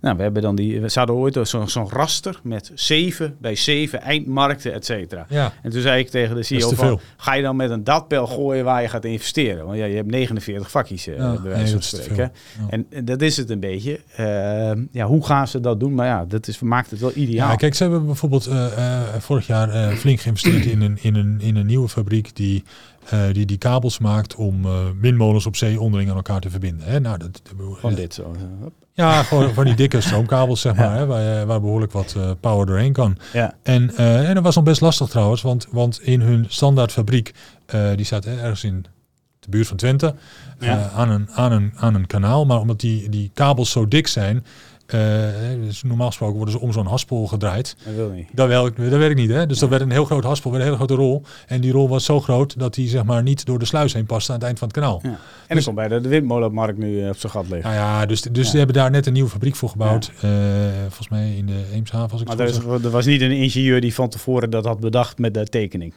Nou, 0.00 0.16
we 0.16 0.22
hebben 0.22 0.42
dan 0.42 0.54
die, 0.54 0.80
we 0.80 0.90
hadden 0.94 1.16
ooit 1.16 1.38
zo'n 1.42 1.68
zo'n 1.68 1.88
raster 1.88 2.40
met 2.42 2.70
zeven 2.74 3.36
bij 3.40 3.54
zeven 3.54 4.00
eindmarkten, 4.00 4.72
et 4.72 4.84
cetera. 4.84 5.26
Ja, 5.28 5.52
En 5.62 5.70
toen 5.70 5.80
zei 5.80 6.00
ik 6.00 6.08
tegen 6.08 6.36
de 6.36 6.42
CEO 6.42 6.70
van, 6.70 7.00
ga 7.16 7.34
je 7.34 7.42
dan 7.42 7.56
met 7.56 7.70
een 7.70 7.84
datpel 7.84 8.26
gooien 8.26 8.64
waar 8.64 8.82
je 8.82 8.88
gaat 8.88 9.04
investeren? 9.04 9.64
Want 9.66 9.78
ja, 9.78 9.84
je 9.84 9.96
hebt 9.96 10.10
49 10.10 10.70
vakjes, 10.70 11.06
eh, 11.06 11.16
Ja, 11.16 11.32
bij 11.42 11.50
wijze 11.50 11.72
van 11.72 11.82
spreken. 11.82 12.32
En, 12.70 12.86
en 12.90 13.04
dat 13.04 13.22
is 13.22 13.36
het 13.36 13.50
een 13.50 13.60
beetje. 13.60 14.00
Ehm, 14.16 14.84
ja, 14.90 15.06
hoe 15.06 15.26
gaan 15.26 15.48
ze 15.48 15.60
dat 15.60 15.80
doen? 15.80 15.94
Maar 15.94 16.06
ja, 16.06 16.24
dat 16.24 16.48
is, 16.48 16.60
maakt 16.60 16.90
het 16.90 17.00
wel 17.00 17.12
ideaal. 17.14 17.50
Ja, 17.50 17.56
kijk, 17.56 17.74
ze 17.74 17.82
hebben 17.82 18.06
bijvoorbeeld 18.06 18.46
eh, 18.46 19.02
vorig 19.18 19.46
jaar 19.46 19.96
flink 19.96 20.20
geïnvesteerd 20.20 20.64
in 20.64 20.80
een, 20.80 20.98
in, 21.00 21.14
een, 21.14 21.40
in 21.40 21.56
een 21.56 21.66
nieuwe 21.66 21.88
fabriek 21.88 22.36
die, 22.36 22.64
eh, 23.08 23.20
die 23.32 23.46
die 23.46 23.56
kabels 23.58 23.98
maakt 23.98 24.34
om 24.34 24.64
eh, 24.64 24.72
windmolens 25.00 25.46
op 25.46 25.56
zee 25.56 25.80
onderling 25.80 26.10
aan 26.10 26.16
elkaar 26.16 26.40
te 26.40 26.50
verbinden. 26.50 26.86
Hè? 26.86 27.00
Nou, 27.00 27.18
dat, 27.18 27.42
Van 27.80 27.94
dit 27.94 28.14
zo. 28.14 28.36
Ja, 28.92 29.22
gewoon 29.22 29.54
van 29.54 29.64
die 29.64 29.74
dikke 29.74 30.00
stroomkabels, 30.06 30.60
zeg 30.60 30.74
maar, 30.74 30.96
hè, 30.96 31.06
waar, 31.06 31.46
waar 31.46 31.60
behoorlijk 31.60 31.92
wat 31.92 32.14
eh, 32.16 32.30
power 32.40 32.66
doorheen 32.66 32.92
kan. 32.92 33.16
Ja, 33.32 33.54
En, 33.62 33.96
en 33.96 34.34
dat 34.34 34.42
was 34.44 34.54
nog 34.54 34.64
best 34.64 34.80
lastig 34.80 35.08
trouwens, 35.08 35.42
want, 35.42 35.66
want 35.70 36.00
in 36.02 36.20
hun 36.20 36.44
standaardfabriek, 36.48 37.34
die 37.96 38.04
staat 38.04 38.24
ergens 38.26 38.64
in 38.64 38.84
de 39.38 39.48
buurt 39.48 39.66
van 39.66 39.76
Twente, 39.76 40.14
Ja. 40.58 40.90
aan, 40.94 41.10
een, 41.10 41.30
aan, 41.30 41.52
een, 41.52 41.72
aan 41.76 41.94
een 41.94 42.06
kanaal. 42.06 42.46
Maar 42.46 42.60
omdat 42.60 42.80
die, 42.80 43.08
die 43.08 43.30
kabels 43.34 43.70
zo 43.70 43.88
dik 43.88 44.06
zijn, 44.06 44.44
dus 45.64 45.82
normaal 45.82 46.06
gesproken 46.06 46.36
worden 46.36 46.54
ze 46.54 46.60
om 46.60 46.72
zo'n 46.72 46.86
haspel 46.86 47.26
gedraaid. 47.26 47.76
dat 47.84 47.94
wil 47.94 48.10
niet. 48.10 48.28
Dat 48.32 48.48
werkt, 48.48 48.76
dat 48.76 48.98
werkt 48.98 49.16
niet, 49.16 49.30
hè? 49.30 49.46
Dus 49.46 49.58
dat 49.58 49.68
werd 49.68 49.82
een 49.82 49.90
heel 49.90 50.04
groot 50.04 50.24
haspel, 50.24 50.50
werd 50.50 50.62
een 50.62 50.68
hele 50.70 50.84
grote 50.84 51.02
rol. 51.02 51.22
En 51.46 51.60
die 51.60 51.72
rol 51.72 51.88
was 51.88 52.04
zo 52.04 52.20
groot 52.20 52.58
dat 52.58 52.74
die 52.74 52.88
zeg 52.88 53.04
maar 53.04 53.22
niet 53.22 53.44
door 53.46 53.58
de 53.58 53.64
sluis 53.64 53.92
heen 53.92 54.06
paste 54.06 54.30
aan 54.32 54.36
het 54.36 54.46
eind 54.46 54.58
van 54.58 54.68
het 54.68 54.76
kanaal. 54.76 55.00
Ja. 55.02 55.08
En 55.08 55.18
Dus- 55.48 55.58
ik 55.58 55.64
kom 55.64 55.74
bij 55.74 55.88
de, 55.88 56.00
de 56.00 56.08
windmolenmarkt 56.08 56.78
nu 56.78 57.02
eh, 57.02 57.08
op 57.08 57.16
zijn 57.16 57.32
gat 57.32 57.48
liggen. 57.48 57.70
Nou 57.70 57.74
ja, 57.82 58.06
dus, 58.06 58.20
dus 58.22 58.48
die 58.48 58.58
hebben 58.58 58.76
daar 58.76 58.90
net 58.90 59.06
een 59.06 59.12
nieuwe 59.12 59.30
fabriek 59.30 59.56
voor 59.56 59.68
gebouwd. 59.68 60.12
Eh, 60.20 60.30
volgens 60.80 61.08
mij 61.08 61.34
in 61.36 61.46
de 61.46 61.64
Eemshaven, 61.72 62.10
als 62.10 62.20
ik 62.20 62.26
Maar 62.26 62.36
het 62.36 62.56
er, 62.56 62.74
is, 62.74 62.84
er 62.84 62.90
was 62.90 63.06
niet 63.06 63.20
een 63.20 63.30
ingenieur 63.32 63.80
die 63.80 63.94
van 63.94 64.08
tevoren 64.08 64.50
dat 64.50 64.64
had 64.64 64.80
bedacht 64.80 65.18
met 65.18 65.34
de 65.34 65.44
tekening. 65.46 65.92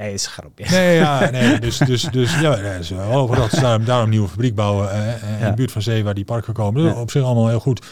Nee, 0.00 0.12
is 0.12 0.24
een 0.24 0.30
grapje. 0.30 0.64
Nee, 0.70 0.96
ja, 0.96 1.30
nee, 1.30 1.58
dus, 1.58 1.78
dus, 1.78 2.02
dus 2.02 2.40
ja, 2.40 2.78
over 3.12 3.36
dat 3.36 3.50
ze 3.50 3.60
daarom, 3.60 3.84
daarom 3.84 4.10
nieuwe 4.10 4.28
fabriek 4.28 4.54
bouwen 4.54 4.90
eh, 4.90 5.08
eh, 5.14 5.22
in 5.32 5.38
Ja. 5.38 5.48
de 5.50 5.54
buurt 5.56 5.72
van 5.72 5.82
zee 5.82 6.04
waar 6.04 6.14
die 6.14 6.24
parken 6.24 6.52
komen. 6.54 6.82
Ja. 6.82 7.00
Op 7.00 7.10
zich 7.10 7.22
allemaal 7.22 7.48
heel 7.48 7.60
goed. 7.60 7.86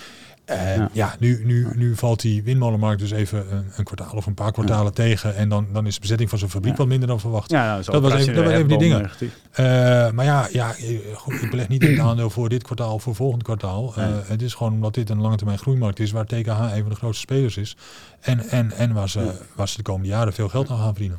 Eh, 0.44 0.76
Ja. 0.76 0.88
ja. 0.92 1.14
nu, 1.18 1.42
nu, 1.44 1.68
nu 1.74 1.96
valt 1.96 2.20
die 2.20 2.42
windmolenmarkt 2.42 3.00
dus 3.00 3.10
even 3.10 3.52
een, 3.52 3.64
een 3.76 3.84
kwartaal 3.84 4.10
of 4.12 4.26
een 4.26 4.34
paar 4.34 4.52
kwartalen 4.52 4.94
tegen. 4.94 5.36
En 5.36 5.48
dan, 5.48 5.66
dan 5.72 5.86
is 5.86 5.94
de 5.94 6.00
bezetting 6.00 6.28
van 6.30 6.38
zo'n 6.38 6.50
fabriek 6.50 6.72
Ja. 6.72 6.78
wat 6.78 6.86
minder 6.86 7.08
dan 7.08 7.20
verwacht. 7.20 7.50
Ja, 7.50 7.64
nou, 7.66 7.82
Dat 7.84 8.02
was 8.02 8.12
even- 8.14 8.26
dat 8.34 8.44
waren 8.44 8.56
even 8.56 8.68
die 8.68 8.78
dingen. 8.78 9.10
Eh, 9.52 10.10
maar 10.10 10.24
ja, 10.24 10.48
ja 10.52 10.74
goed, 11.14 11.42
ik 11.42 11.50
beleg 11.50 11.68
niet 11.68 11.84
in 11.84 11.90
het 11.90 12.00
aandeel 12.00 12.30
voor 12.30 12.48
dit 12.48 12.62
kwartaal 12.62 12.94
of 12.94 13.02
voor 13.02 13.14
volgend 13.14 13.42
kwartaal. 13.42 13.92
Het 14.26 14.42
is 14.42 14.54
gewoon 14.54 14.72
omdat 14.72 14.94
dit 14.94 15.10
een 15.10 15.20
lange 15.20 15.36
termijn 15.36 15.58
groeimarkt 15.58 15.98
is, 16.00 16.10
waar 16.10 16.24
TKH 16.26 16.60
een 16.60 16.80
van 16.80 16.88
de 16.88 16.94
grootste 16.96 17.20
spelers 17.20 17.56
is. 17.56 17.76
En, 18.20 18.40
en, 18.48 18.72
en 18.72 18.92
waar, 18.92 19.08
ze, 19.08 19.20
Ja. 19.20 19.32
waar 19.54 19.68
ze 19.68 19.76
de 19.76 19.82
komende 19.82 20.08
jaren 20.08 20.32
veel 20.32 20.48
geld 20.48 20.70
aan 20.70 20.78
gaan 20.78 20.94
verdienen. 20.94 21.18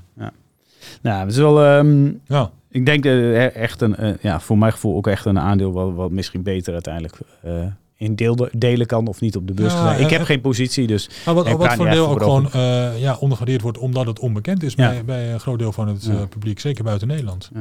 Nou, 1.02 1.20
het 1.20 1.32
is 1.32 1.38
wel... 1.38 1.64
ehm, 1.64 2.12
Ja, 2.28 2.52
Ik 2.72 2.86
denk 2.86 3.06
eh, 3.06 3.56
echt 3.56 3.82
een, 3.82 3.96
eh, 3.96 4.14
ja, 4.22 4.40
voor 4.40 4.58
mijn 4.58 4.72
gevoel 4.72 4.96
ook 4.96 5.08
echt 5.08 5.26
een 5.26 5.40
aandeel 5.40 5.72
wat, 5.72 5.94
wat 5.94 6.12
misschien 6.12 6.44
beter 6.44 6.74
uiteindelijk 6.74 7.18
eh, 7.44 7.52
in 7.96 8.16
deel, 8.16 8.48
delen 8.52 8.86
kan 8.86 9.08
of 9.08 9.22
niet 9.22 9.36
op 9.36 9.48
de 9.48 9.54
beurs. 9.54 9.74
Ja, 9.74 9.94
ik 9.94 10.10
heb 10.10 10.20
en- 10.20 10.26
geen 10.26 10.42
positie, 10.42 10.88
dus 10.88 11.10
maar 11.26 11.36
wat, 11.36 11.52
wat 11.52 11.74
voor 11.74 11.90
deel 11.90 12.08
ook 12.08 12.20
gewoon 12.22 12.50
ja, 12.98 13.16
ondergewaardeerd 13.20 13.62
wordt 13.62 13.78
omdat 13.78 14.06
het 14.08 14.20
onbekend 14.20 14.64
is 14.64 14.76
bij, 14.76 15.06
bij 15.06 15.34
een 15.34 15.40
groot 15.40 15.60
deel 15.60 15.72
van 15.72 15.88
het 15.88 16.30
publiek, 16.30 16.60
zeker 16.60 16.84
buiten 16.84 17.08
Nederland. 17.08 17.52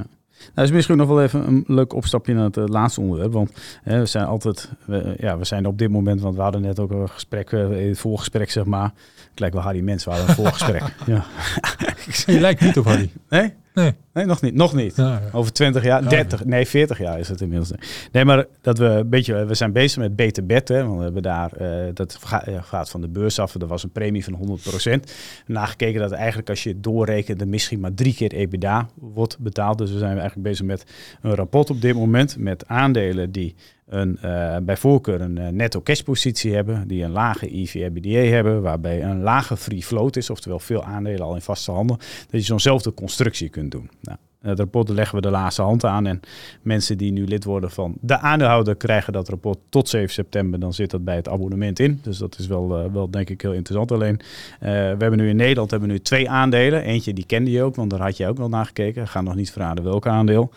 Nou, 0.55 0.68
is 0.68 0.74
misschien 0.74 0.97
nog 0.97 1.09
wel 1.09 1.22
even 1.22 1.47
een 1.49 1.64
leuk 1.66 1.93
opstapje 1.93 2.34
naar 2.34 2.45
het 2.45 2.57
eh, 2.57 2.64
laatste 2.66 3.01
onderwerp. 3.01 3.32
Want 3.32 3.51
hè, 3.82 3.99
we 3.99 4.07
zijn 4.07 4.24
altijd, 4.24 4.72
we, 4.86 5.14
ja, 5.18 5.39
we 5.39 5.45
zijn 5.45 5.66
op 5.66 5.78
dit 5.78 5.91
moment, 5.91 6.20
want 6.20 6.36
we 6.36 6.43
hadden 6.43 6.61
net 6.61 6.78
ook 6.80 6.91
een 6.91 7.09
gesprek, 7.09 7.53
eh, 7.53 7.80
in 7.80 7.89
het 7.89 7.99
voorgesprek 7.99 8.51
zeg 8.51 8.64
maar. 8.64 8.93
Ik 9.32 9.39
lijk 9.39 9.53
wel 9.53 9.62
Harry 9.62 9.80
Mens, 9.80 10.05
we 10.05 10.11
hadden 10.11 10.28
een 10.28 10.34
voorgesprek. 10.45 10.82
ja. 11.07 11.24
Je 12.26 12.41
lijkt 12.41 12.61
niet 12.61 12.78
op 12.78 12.84
Harry. 12.84 13.11
Nee? 13.28 13.55
Nee. 13.79 13.95
Nee, 14.12 14.24
nog 14.24 14.41
niet. 14.41 14.55
Nog 14.55 14.74
niet. 14.74 14.97
Ja, 14.97 15.05
ja. 15.05 15.20
Over 15.33 15.53
20 15.53 15.85
jaar, 15.85 16.03
Ja. 16.03 16.09
30, 16.09 16.45
nee 16.45 16.66
40 16.66 16.99
jaar 16.99 17.18
is 17.18 17.29
het 17.29 17.41
inmiddels. 17.41 17.72
Nee, 18.12 18.24
maar 18.24 18.47
dat 18.61 18.79
we 18.79 18.85
een 18.85 19.09
beetje, 19.09 19.45
we 19.45 19.55
zijn 19.55 19.72
bezig 19.72 19.99
met 19.99 20.16
beter 20.16 20.47
bed. 20.47 20.68
Hè, 20.68 20.85
want 20.85 20.97
we 20.97 21.05
hebben 21.05 21.22
daar, 21.22 21.53
eh, 21.53 21.95
dat 21.95 22.18
eh, 22.45 22.62
gaat 22.62 22.91
van 22.91 23.01
de 23.01 23.09
beurs 23.09 23.39
af. 23.39 23.55
Er 23.55 23.66
was 23.66 23.83
een 23.83 23.91
premie 23.91 24.24
van 24.24 24.35
100%. 24.35 25.12
Nagekeken 25.47 26.01
dat 26.01 26.12
eigenlijk 26.12 26.49
als 26.49 26.62
je 26.62 26.68
het 26.68 26.83
doorrekent, 26.83 27.41
er 27.41 27.49
misschien 27.49 27.81
maar 27.81 27.95
drie 27.95 28.14
keer 28.14 28.33
EBITDA 28.33 28.89
wordt 28.95 29.39
betaald. 29.39 29.79
Dus 29.79 29.93
we 29.93 29.99
zijn 29.99 30.18
eigenlijk 30.18 30.43
bezig 30.43 30.66
met 30.66 30.85
een 31.22 31.35
rapport 31.35 31.70
op 31.70 31.81
dit 31.81 31.95
moment 31.95 32.37
met 32.39 32.66
aandelen 32.66 33.33
die 33.33 33.55
eh, 33.91 34.57
bij 34.62 34.76
voorkeur 34.76 35.20
een 35.20 35.39
eh, 35.39 35.49
netto 35.49 35.80
cash 35.82 36.01
positie 36.01 36.55
hebben, 36.55 36.89
die 36.89 37.03
een 37.03 37.11
lage 37.11 37.57
EV-EBITDA 37.57 38.30
hebben, 38.34 38.62
waarbij 38.62 39.03
een 39.03 39.22
lage 39.22 39.57
free 39.57 39.82
float 39.82 40.16
is, 40.16 40.30
oftewel 40.30 40.59
veel 40.59 40.84
aandelen 40.84 41.26
al 41.26 41.34
in 41.34 41.41
vaste 41.41 41.70
handen, 41.70 41.97
dat 42.30 42.41
je 42.41 42.47
zo'nzelfde 42.47 42.95
constructie 42.95 43.49
kunt 43.49 43.70
doen. 43.70 43.91
Nou, 44.01 44.18
het 44.41 44.59
rapport 44.59 44.89
leggen 44.89 45.14
we 45.16 45.22
de 45.22 45.30
laatste 45.30 45.62
hand 45.62 45.84
aan 45.84 46.07
en 46.07 46.20
mensen 46.62 46.99
die 46.99 47.12
nu 47.12 47.26
lid 47.26 47.45
worden 47.45 47.70
van 47.70 47.95
de 48.01 48.18
aandeelhouder 48.18 48.76
krijgen 48.76 49.12
dat 49.12 49.28
rapport 49.28 49.59
tot 49.68 49.89
7 49.89 50.11
september, 50.11 50.61
dan 50.61 50.74
zit 50.74 50.91
dat 50.91 51.05
bij 51.05 51.16
het 51.16 51.28
abonnement 51.28 51.78
in. 51.78 52.01
Dus 52.03 52.18
dat 52.18 52.39
is 52.39 52.47
wel, 52.47 52.78
eh, 52.78 52.93
wel 52.93 53.11
denk 53.11 53.30
ik 53.30 53.41
heel 53.41 53.53
interessant. 53.53 53.93
Alleen, 53.93 54.20
eh, 54.61 54.70
we 54.70 54.97
hebben 54.99 55.16
nu 55.16 55.28
in 55.28 55.36
Nederland 55.36 55.70
hebben 55.70 55.89
we 55.89 55.95
nu 55.95 56.01
twee 56.01 56.30
aandelen. 56.30 56.82
Eentje 56.82 57.12
die 57.12 57.26
kende 57.26 57.51
je 57.51 57.62
ook, 57.62 57.74
want 57.74 57.91
daar 57.91 58.01
had 58.01 58.16
je 58.16 58.26
ook 58.26 58.39
wel 58.39 58.49
naar 58.49 58.66
gekeken. 58.66 59.03
Ik 59.03 59.09
ga 59.09 59.20
nog 59.20 59.34
niet 59.34 59.51
verraden 59.51 59.84
welke 59.84 60.09
aandeel. 60.09 60.51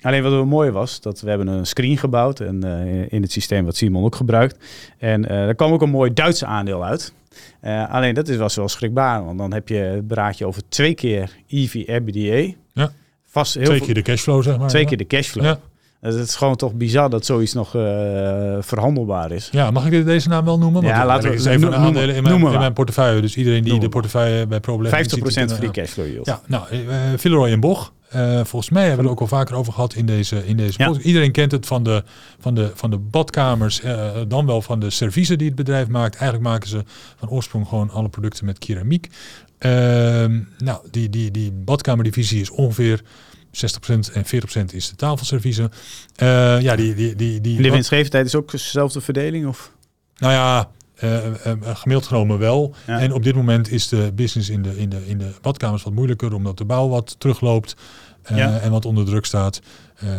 Alleen 0.00 0.22
wat 0.22 0.32
wel 0.32 0.46
mooi 0.46 0.70
was, 0.70 1.00
dat 1.00 1.20
we 1.20 1.28
hebben 1.28 1.46
een 1.46 1.66
screen 1.66 1.98
gebouwd 1.98 2.40
en, 2.40 2.64
eh, 2.64 3.12
in 3.12 3.22
het 3.22 3.32
systeem 3.32 3.64
wat 3.64 3.76
Simon 3.76 4.04
ook 4.04 4.14
gebruikt. 4.14 4.56
En 4.98 5.28
eh 5.28 5.36
daar 5.36 5.54
kwam 5.54 5.72
ook 5.72 5.82
een 5.82 5.90
mooi 5.90 6.12
Duitse 6.12 6.46
aandeel 6.46 6.84
uit. 6.84 7.12
Eh, 7.60 7.92
alleen 7.92 8.14
dat 8.14 8.28
is 8.28 8.36
wel 8.36 8.48
wel 8.54 8.68
schrikbaar, 8.68 9.24
want 9.24 9.38
dan 9.38 9.52
heb 9.52 9.68
je, 9.68 10.04
praat 10.08 10.38
je 10.38 10.46
over 10.46 10.62
twee 10.68 10.94
keer 10.94 11.30
EV 11.48 11.74
EBITDA. 11.74 12.54
Ja. 12.72 12.90
Vast 13.26 13.54
heel 13.54 13.64
Twee 13.64 13.80
keer 13.80 13.94
de 13.94 14.02
cashflow, 14.02 14.42
zeg 14.42 14.58
maar. 14.58 14.68
twee 14.68 14.82
ja. 14.82 14.88
keer 14.88 14.96
de 14.96 15.06
cashflow. 15.06 15.44
Ja. 15.44 15.58
Dus 16.00 16.14
het 16.14 16.28
is 16.28 16.34
gewoon 16.36 16.56
toch 16.56 16.74
bizar 16.74 17.10
dat 17.10 17.26
zoiets 17.26 17.52
nog 17.52 17.74
eh, 17.74 17.82
verhandelbaar 18.60 19.30
is. 19.30 19.48
Ja, 19.52 19.70
mag 19.70 19.86
ik 19.90 20.04
deze 20.04 20.28
naam 20.28 20.44
wel 20.44 20.58
noemen? 20.58 20.82
Want 20.82 20.94
Ja, 20.94 21.06
laten 21.06 21.30
we- 21.30 21.56
noem- 21.58 21.72
aandelen 21.74 22.14
in 22.14 22.22
mijn, 22.22 22.34
in 22.52 22.58
mijn 22.58 22.72
portefeuille. 22.72 23.20
Dus 23.20 23.36
iedereen 23.36 23.64
die 23.64 23.80
de 23.80 23.88
portefeuille 23.88 24.46
bij 24.46 24.60
problemen 24.60 24.98
50% 24.98 25.08
ziet, 25.10 25.48
die 25.48 25.56
free 25.56 25.70
cashflow 25.70 26.06
yield. 26.06 26.26
Ja, 26.26 26.40
nou, 26.46 26.64
eh 26.70 26.78
Villeroy 27.16 27.50
en 27.50 27.60
Boch. 27.60 27.92
Eh, 28.08 28.44
volgens 28.44 28.70
mij 28.70 28.86
hebben 28.86 29.04
we 29.04 29.10
het 29.10 29.20
ook 29.20 29.30
al 29.30 29.36
vaker 29.36 29.54
over 29.56 29.72
gehad 29.72 29.94
in 29.94 30.06
deze, 30.06 30.46
in 30.46 30.56
deze 30.56 30.82
Ja. 30.82 30.92
Iedereen 31.02 31.32
kent 31.32 31.52
het 31.52 31.66
van 31.66 31.82
de, 31.82 32.02
van 32.38 32.54
de, 32.54 32.70
van 32.74 32.90
de 32.90 32.98
badkamers, 32.98 33.80
eh, 33.80 34.10
dan 34.28 34.46
wel 34.46 34.62
van 34.62 34.80
de 34.80 34.90
serviezen 34.90 35.38
die 35.38 35.46
het 35.46 35.56
bedrijf 35.56 35.88
maakt. 35.88 36.14
Eigenlijk 36.14 36.50
maken 36.50 36.68
ze 36.68 36.84
van 37.16 37.28
oorsprong 37.28 37.68
gewoon 37.68 37.90
alle 37.90 38.08
producten 38.08 38.44
met 38.44 38.58
keramiek. 38.58 39.08
Ehm, 39.58 40.40
nou, 40.58 40.80
die, 40.90 41.08
die, 41.08 41.30
die 41.30 41.52
badkamerdivisie 41.52 42.40
is 42.40 42.50
ongeveer 42.50 43.02
60% 43.50 44.12
en 44.12 44.24
40% 44.26 44.64
is 44.72 44.88
de 44.88 44.96
tafelserviezen. 44.96 45.70
Eh, 46.16 46.60
ja, 46.60 46.76
die, 46.76 46.94
die, 46.94 47.14
die, 47.14 47.40
die, 47.40 47.62
de 47.62 47.70
winstgevendheid 47.70 48.26
is 48.26 48.34
ook 48.34 48.50
dezelfde 48.50 49.00
verdeling? 49.00 49.46
Of? 49.46 49.72
nou 50.18 50.32
ja, 50.32 50.70
eh, 50.98 51.16
gemiddeld 51.62 52.06
genomen 52.06 52.38
wel. 52.38 52.74
Ja. 52.86 53.00
En 53.00 53.12
op 53.12 53.22
dit 53.22 53.34
moment 53.34 53.70
is 53.70 53.88
de 53.88 54.12
business 54.14 54.48
in 54.50 54.62
de, 54.62 54.78
in 54.78 54.88
de, 54.88 55.06
in 55.06 55.18
de 55.18 55.30
badkamers 55.40 55.82
wat 55.82 55.92
moeilijker, 55.92 56.34
omdat 56.34 56.58
de 56.58 56.64
bouw 56.64 56.88
wat 56.88 57.14
terugloopt 57.18 57.76
Ja. 58.34 58.58
en 58.58 58.70
wat 58.70 58.84
onder 58.84 59.04
druk 59.04 59.24
staat. 59.24 59.60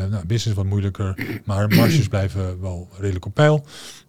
Nou, 0.10 0.26
business 0.26 0.58
wat 0.58 0.66
moeilijker, 0.66 1.40
maar 1.46 1.68
marges 1.76 2.08
blijven 2.08 2.62
wel 2.62 2.90
redelijk 3.00 3.26
op 3.26 3.34
peil. 3.34 3.66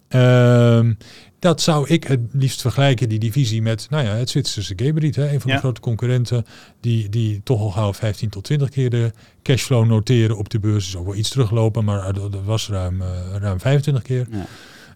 Ehm, 0.09 0.93
dat 1.39 1.61
zou 1.61 1.89
ik 1.89 2.05
het 2.05 2.21
liefst 2.33 2.61
vergelijken, 2.61 3.09
die 3.09 3.19
divisie, 3.19 3.63
met 3.63 3.87
nou 3.91 4.05
ja, 4.05 4.11
het 4.15 4.31
Zwitserse 4.31 4.73
Geberit, 4.77 5.17
hè, 5.17 5.33
een 5.33 5.41
van 5.41 5.49
Ja. 5.51 5.55
de 5.57 5.61
grote 5.63 5.81
concurrenten, 5.81 6.45
die, 6.81 7.09
die 7.09 7.41
toch 7.45 7.61
al 7.61 7.71
gauw 7.71 7.93
15 7.95 8.29
tot 8.29 8.45
20 8.45 8.69
keer 8.69 8.91
de 8.91 9.13
cashflow 9.43 9.87
noteren 9.87 10.37
op 10.37 10.49
de 10.49 10.59
beurs. 10.61 10.87
Is 10.87 10.97
ook 10.97 11.07
wel 11.07 11.15
iets 11.15 11.29
teruggelopen, 11.31 11.85
maar 11.85 12.13
dat 12.13 12.31
was 12.45 12.69
ruim, 12.69 13.03
ruim 13.41 13.61
25 13.61 14.03
keer. 14.03 14.27
Ja. 14.31 14.47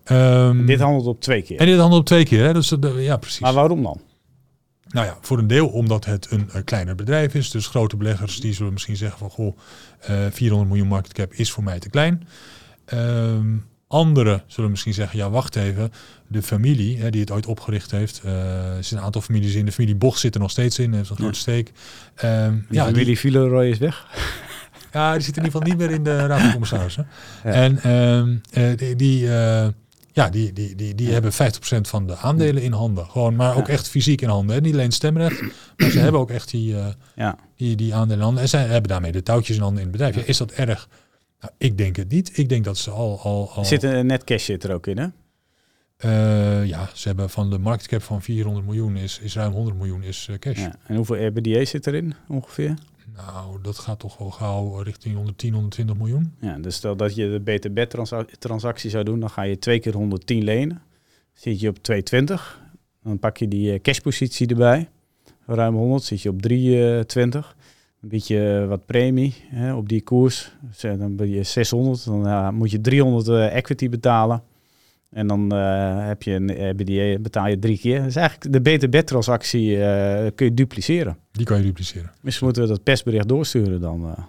Ehm, 0.05 0.67
Dit 0.67 0.81
handelt 0.81 1.07
op 1.07 1.21
twee 1.21 1.43
keer. 1.43 1.59
en 1.59 1.67
dit 1.67 1.79
handelt 1.79 2.01
op 2.01 2.07
twee 2.07 2.25
keer, 2.25 2.45
hè? 2.45 2.53
Dus, 2.53 2.75
ja, 2.97 3.17
precies. 3.17 3.41
Maar 3.41 3.53
waarom 3.53 3.83
dan? 3.83 4.01
Nou 4.89 5.07
ja, 5.07 5.17
voor 5.21 5.39
een 5.39 5.47
deel 5.47 5.67
omdat 5.69 6.05
het 6.05 6.27
een, 6.31 6.51
eh, 6.53 6.61
kleiner 6.65 6.95
bedrijf 6.95 7.35
is. 7.35 7.51
Dus 7.51 7.67
grote 7.67 7.97
beleggers 7.97 8.41
die 8.41 8.53
zullen 8.55 8.73
misschien 8.73 8.97
zeggen 8.97 9.19
van... 9.19 9.31
goh, 9.31 9.57
eh 10.01 10.17
400 10.31 10.71
miljoen 10.71 10.89
market 10.89 11.13
cap 11.13 11.33
is 11.33 11.51
voor 11.53 11.63
mij 11.65 11.79
te 11.79 11.89
klein. 11.91 12.27
Ehm 12.85 13.47
Anderen 13.89 14.43
zullen 14.47 14.71
misschien 14.71 14.95
zeggen, 14.95 15.19
ja 15.19 15.31
wacht 15.31 15.57
even. 15.57 15.93
De 16.27 16.43
familie 16.43 16.99
hè, 16.99 17.11
die 17.11 17.21
het 17.21 17.31
ooit 17.31 17.47
opgericht 17.47 17.91
heeft. 17.91 18.21
eh, 18.25 18.67
er 18.67 18.75
zitten 18.75 18.99
een 18.99 19.05
aantal 19.05 19.21
families 19.23 19.55
in. 19.55 19.65
De 19.65 19.73
familie 19.73 19.97
Boch 19.97 20.19
zit 20.19 20.35
er 20.35 20.41
nog 20.41 20.51
steeds 20.51 20.79
in. 20.79 20.93
Heeft 20.93 21.11
een 21.11 21.17
grote 21.17 21.33
Ja. 21.35 21.39
steek. 21.41 21.73
Ehm, 22.15 22.53
De 22.69 22.75
ja, 22.75 22.85
die, 22.85 22.93
familie 22.95 23.19
Villeroy 23.19 23.67
is 23.67 23.79
weg. 23.79 24.07
ja, 24.93 25.13
die 25.13 25.23
zit 25.23 25.37
in 25.37 25.45
ieder 25.45 25.61
geval 25.61 25.69
niet 25.77 25.79
meer 25.79 25.91
in 25.97 26.03
de 26.05 26.17
raad 26.27 26.41
van 26.41 26.51
commissarissen. 26.51 27.07
Ja. 27.45 27.51
En 27.51 27.79
ehm, 27.83 28.37
eh, 28.51 28.77
die, 28.77 28.97
die, 28.97 29.33
eh, 29.37 29.69
ja, 30.15 30.29
die, 30.31 30.53
die, 30.53 30.75
die, 30.75 30.95
die 30.95 31.07
Ja. 31.07 31.13
hebben 31.13 31.33
50% 31.33 31.37
van 31.81 32.07
de 32.07 32.17
aandelen 32.17 32.63
in 32.63 32.73
handen. 32.73 33.07
Gewoon, 33.07 33.37
maar 33.37 33.57
ook 33.57 33.67
Ja. 33.67 33.73
echt 33.73 33.89
fysiek 33.89 34.21
in 34.21 34.29
handen. 34.29 34.55
Hè. 34.55 34.61
Niet 34.61 34.73
alleen 34.75 34.93
stemrecht, 34.93 35.41
maar 35.77 35.91
ze 35.91 35.99
hebben 36.07 36.21
ook 36.21 36.31
echt 36.31 36.51
die, 36.51 36.77
eh, 36.77 36.87
Ja. 37.17 37.39
die, 37.57 37.77
die 37.77 37.95
aandelen 37.95 38.17
in 38.19 38.23
handen. 38.25 38.43
En 38.43 38.49
zij 38.49 38.61
hebben 38.67 38.91
daarmee 38.91 39.13
de 39.13 39.23
touwtjes 39.23 39.57
in 39.57 39.63
handen 39.63 39.83
in 39.83 39.89
het 39.89 39.97
bedrijf. 39.97 40.15
Ja, 40.17 40.23
is 40.27 40.37
dat 40.37 40.51
erg? 40.53 40.89
Nou, 41.41 41.53
ik 41.59 41.79
denk 41.79 41.97
het 41.97 42.09
niet. 42.11 42.39
Ik 42.39 42.49
denk 42.49 42.65
dat 42.65 42.79
ze 42.79 42.91
al... 42.91 43.21
al, 43.23 43.51
al 43.55 43.65
zit 43.65 43.83
een 43.83 44.07
net 44.07 44.25
cash 44.25 44.45
zit 44.45 44.65
er 44.65 44.73
ook 44.75 44.87
in, 44.87 44.99
hè? 44.99 45.07
Eh, 46.05 46.67
ja, 46.67 46.89
ze 46.95 47.09
hebben 47.09 47.31
van 47.31 47.51
de 47.51 47.59
market 47.59 47.87
cap 47.87 48.03
van 48.03 48.23
400 48.23 48.67
miljoen 48.67 48.97
is, 48.97 49.19
is 49.23 49.35
ruim 49.35 49.53
100 49.53 49.77
miljoen 49.77 50.03
is 50.03 50.27
eh, 50.31 50.39
cash. 50.39 50.59
Ja. 50.59 50.77
En 50.87 50.97
hoeveel 50.97 51.27
RBDA 51.27 51.65
zit 51.65 51.87
erin 51.87 52.15
ongeveer? 52.29 52.75
Nou, 53.17 53.59
dat 53.63 53.79
gaat 53.79 53.99
toch 53.99 54.19
wel 54.19 54.31
gauw 54.31 54.77
richting 54.77 55.15
110, 55.15 55.53
120 55.53 55.97
miljoen. 55.97 56.35
Ja, 56.41 56.59
dus 56.59 56.75
stel 56.75 56.97
dat 56.97 57.15
je 57.15 57.31
de 57.31 57.41
BTB-transactie 57.41 58.91
zou 58.91 59.05
doen, 59.05 59.21
dan 59.21 59.31
ga 59.31 59.43
je 59.43 59.59
twee 59.59 59.79
keer 59.79 59.95
110 59.95 60.45
lenen. 60.45 60.83
Zit 61.33 61.61
je 61.61 61.69
op 61.69 61.79
220. 61.79 62.63
Dan 63.03 63.19
pak 63.19 63.37
je 63.37 63.49
die 63.49 63.73
eh, 63.73 63.81
cashpositie 63.81 64.49
erbij. 64.49 64.89
Ruim 65.47 65.75
100 65.75 66.03
zit 66.03 66.23
je 66.23 66.29
op 66.29 66.43
320. 66.43 67.57
Een 68.01 68.09
beetje 68.09 68.67
wat 68.69 68.87
premie 68.87 69.35
hè, 69.49 69.75
op 69.75 69.89
die 69.89 70.03
koers. 70.03 70.53
Dus, 70.61 70.81
Dan 70.99 71.17
ben 71.17 71.31
je 71.31 71.43
600. 71.43 72.05
Dan 72.05 72.25
ja, 72.25 72.51
moet 72.51 72.71
je 72.71 72.81
300 72.81 73.29
eh, 73.29 73.57
equity 73.57 73.89
betalen. 73.89 74.43
En 75.15 75.27
dan 75.27 75.53
eh, 75.53 76.07
heb 76.07 76.23
je 76.23 76.33
een 76.33 76.71
RBDA, 76.71 77.19
betaal 77.19 77.47
je 77.47 77.59
drie 77.59 77.79
keer. 77.79 78.03
Dus 78.03 78.17
eigenlijk 78.17 78.53
de 78.53 78.61
BTB-transactie 78.61 79.85
eh, 79.85 80.31
kun 80.35 80.47
je 80.47 80.55
dupliceren. 80.55 81.17
Die 81.33 81.47
kan 81.47 81.57
je 81.57 81.63
dupliceren. 81.63 82.11
Misschien 82.21 82.45
moeten 82.47 82.63
we 82.63 82.69
dat 82.69 82.83
persbericht 82.83 83.29
doorsturen 83.29 83.81
dan. 83.81 84.05
eh. 84.09 84.25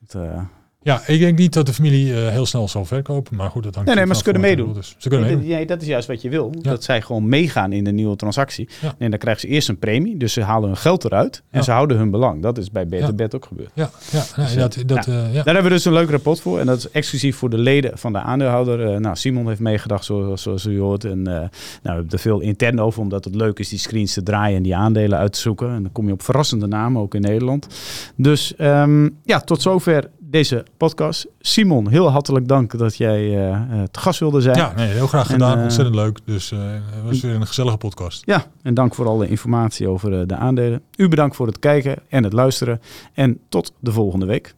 Het, 0.00 0.14
eh, 0.14 0.42
Ja, 0.82 1.02
ik 1.06 1.20
denk 1.20 1.38
niet 1.38 1.52
dat 1.52 1.66
de 1.66 1.72
familie 1.72 2.14
eh, 2.14 2.28
heel 2.28 2.46
snel 2.46 2.68
zal 2.68 2.84
verkopen. 2.84 3.36
Maar 3.36 3.50
goed, 3.50 3.62
dat 3.62 3.74
hangt 3.74 3.88
Nee, 3.88 3.98
nee, 3.98 4.06
maar 4.06 4.16
ze 4.16 4.22
kunnen 4.22 4.42
er 4.42 4.78
is. 4.78 4.94
Ze 4.98 5.08
kunnen 5.08 5.26
Nee, 5.26 5.36
meedoen. 5.36 5.48
dat- 5.50 5.58
nee, 5.58 5.66
dat 5.66 5.82
is 5.82 5.88
juist 5.88 6.08
wat 6.08 6.22
je 6.22 6.28
wil. 6.28 6.52
Ja. 6.60 6.70
Dat 6.70 6.84
zij 6.84 7.02
gewoon 7.02 7.28
meegaan 7.28 7.72
in 7.72 7.84
de 7.84 7.92
nieuwe 7.92 8.16
transactie. 8.16 8.68
Ja. 8.80 8.94
En 8.98 9.10
dan 9.10 9.18
krijgen 9.18 9.40
ze 9.40 9.46
eerst 9.48 9.68
een 9.68 9.78
premie. 9.78 10.16
Dus 10.16 10.32
ze 10.32 10.42
halen 10.42 10.68
hun 10.68 10.76
geld 10.76 11.04
eruit. 11.04 11.42
En 11.50 11.58
Ja. 11.58 11.64
ze 11.64 11.70
houden 11.70 11.96
hun 11.96 12.10
belang. 12.10 12.42
Dat 12.42 12.58
is 12.58 12.70
bij 12.70 12.86
Beter. 12.86 13.14
Bed 13.14 13.34
ook 13.34 13.44
gebeurd. 13.44 13.70
Ja, 13.74 13.90
ja, 14.10 14.24
Dus, 14.36 14.54
dat, 14.54 14.78
dat, 14.86 15.06
eh, 15.06 15.14
ja. 15.14 15.42
Daar 15.42 15.44
hebben 15.54 15.62
we 15.62 15.68
dus 15.68 15.84
een 15.84 15.92
leuk 15.92 16.10
rapport 16.10 16.40
voor. 16.40 16.58
En 16.58 16.66
dat 16.66 16.78
is 16.78 16.90
exclusief 16.90 17.36
voor 17.36 17.50
de 17.50 17.58
leden 17.58 17.98
van 17.98 18.12
de 18.12 18.18
aandeelhouder. 18.18 18.92
Eh, 18.92 18.98
nou, 19.00 19.16
Simon 19.16 19.48
heeft 19.48 19.60
meegedacht, 19.60 20.04
zoals, 20.04 20.42
zoals 20.42 20.64
u 20.66 20.78
hoort. 20.80 21.04
En 21.04 21.26
eh, 21.26 21.32
nou, 21.34 21.48
we 21.82 21.88
hebben 21.90 22.10
er 22.10 22.18
veel 22.18 22.40
intern 22.40 22.80
over. 22.80 23.00
Omdat 23.00 23.24
het 23.24 23.34
leuk 23.34 23.58
is 23.58 23.68
die 23.68 23.78
screens 23.78 24.12
te 24.12 24.22
draaien 24.22 24.56
en 24.56 24.62
die 24.62 24.76
aandelen 24.76 25.18
uit 25.18 25.32
te 25.32 25.38
zoeken. 25.40 25.68
En 25.68 25.82
dan 25.82 25.92
kom 25.92 26.06
je 26.06 26.12
op 26.12 26.22
verrassende 26.22 26.66
namen, 26.66 27.02
ook 27.02 27.14
in 27.14 27.20
Nederland. 27.20 27.66
Dus 28.16 28.56
ehm, 28.56 29.08
ja, 29.24 29.40
tot 29.40 29.62
zover 29.62 30.10
deze 30.32 30.64
podcast. 30.76 31.26
Simon, 31.40 31.88
heel 31.88 32.10
hartelijk 32.10 32.48
dank 32.48 32.78
dat 32.78 32.96
jij 32.96 33.48
eh, 33.50 33.60
te 33.90 33.98
gast 34.00 34.20
wilde 34.20 34.40
zijn. 34.40 34.56
ja 34.56 34.72
nee, 34.76 34.88
heel 34.88 35.06
graag 35.06 35.26
gedaan. 35.26 35.56
eh, 35.56 35.62
Ontzettend 35.62 35.96
leuk. 35.96 36.18
Dus 36.24 36.50
het 36.50 37.04
was 37.04 37.20
weer 37.20 37.34
een 37.34 37.46
gezellige 37.46 37.76
podcast. 37.76 38.22
Ja, 38.26 38.46
en 38.62 38.74
dank 38.74 38.94
voor 38.94 39.06
alle 39.08 39.28
informatie 39.28 39.88
over 39.88 40.26
de 40.26 40.36
aandelen. 40.36 40.82
U 40.96 41.08
bedankt 41.08 41.36
voor 41.36 41.46
het 41.46 41.58
kijken 41.58 41.96
en 42.08 42.24
het 42.24 42.32
luisteren. 42.32 42.80
En 43.14 43.38
tot 43.48 43.72
de 43.80 43.92
volgende 43.92 44.26
week. 44.26 44.54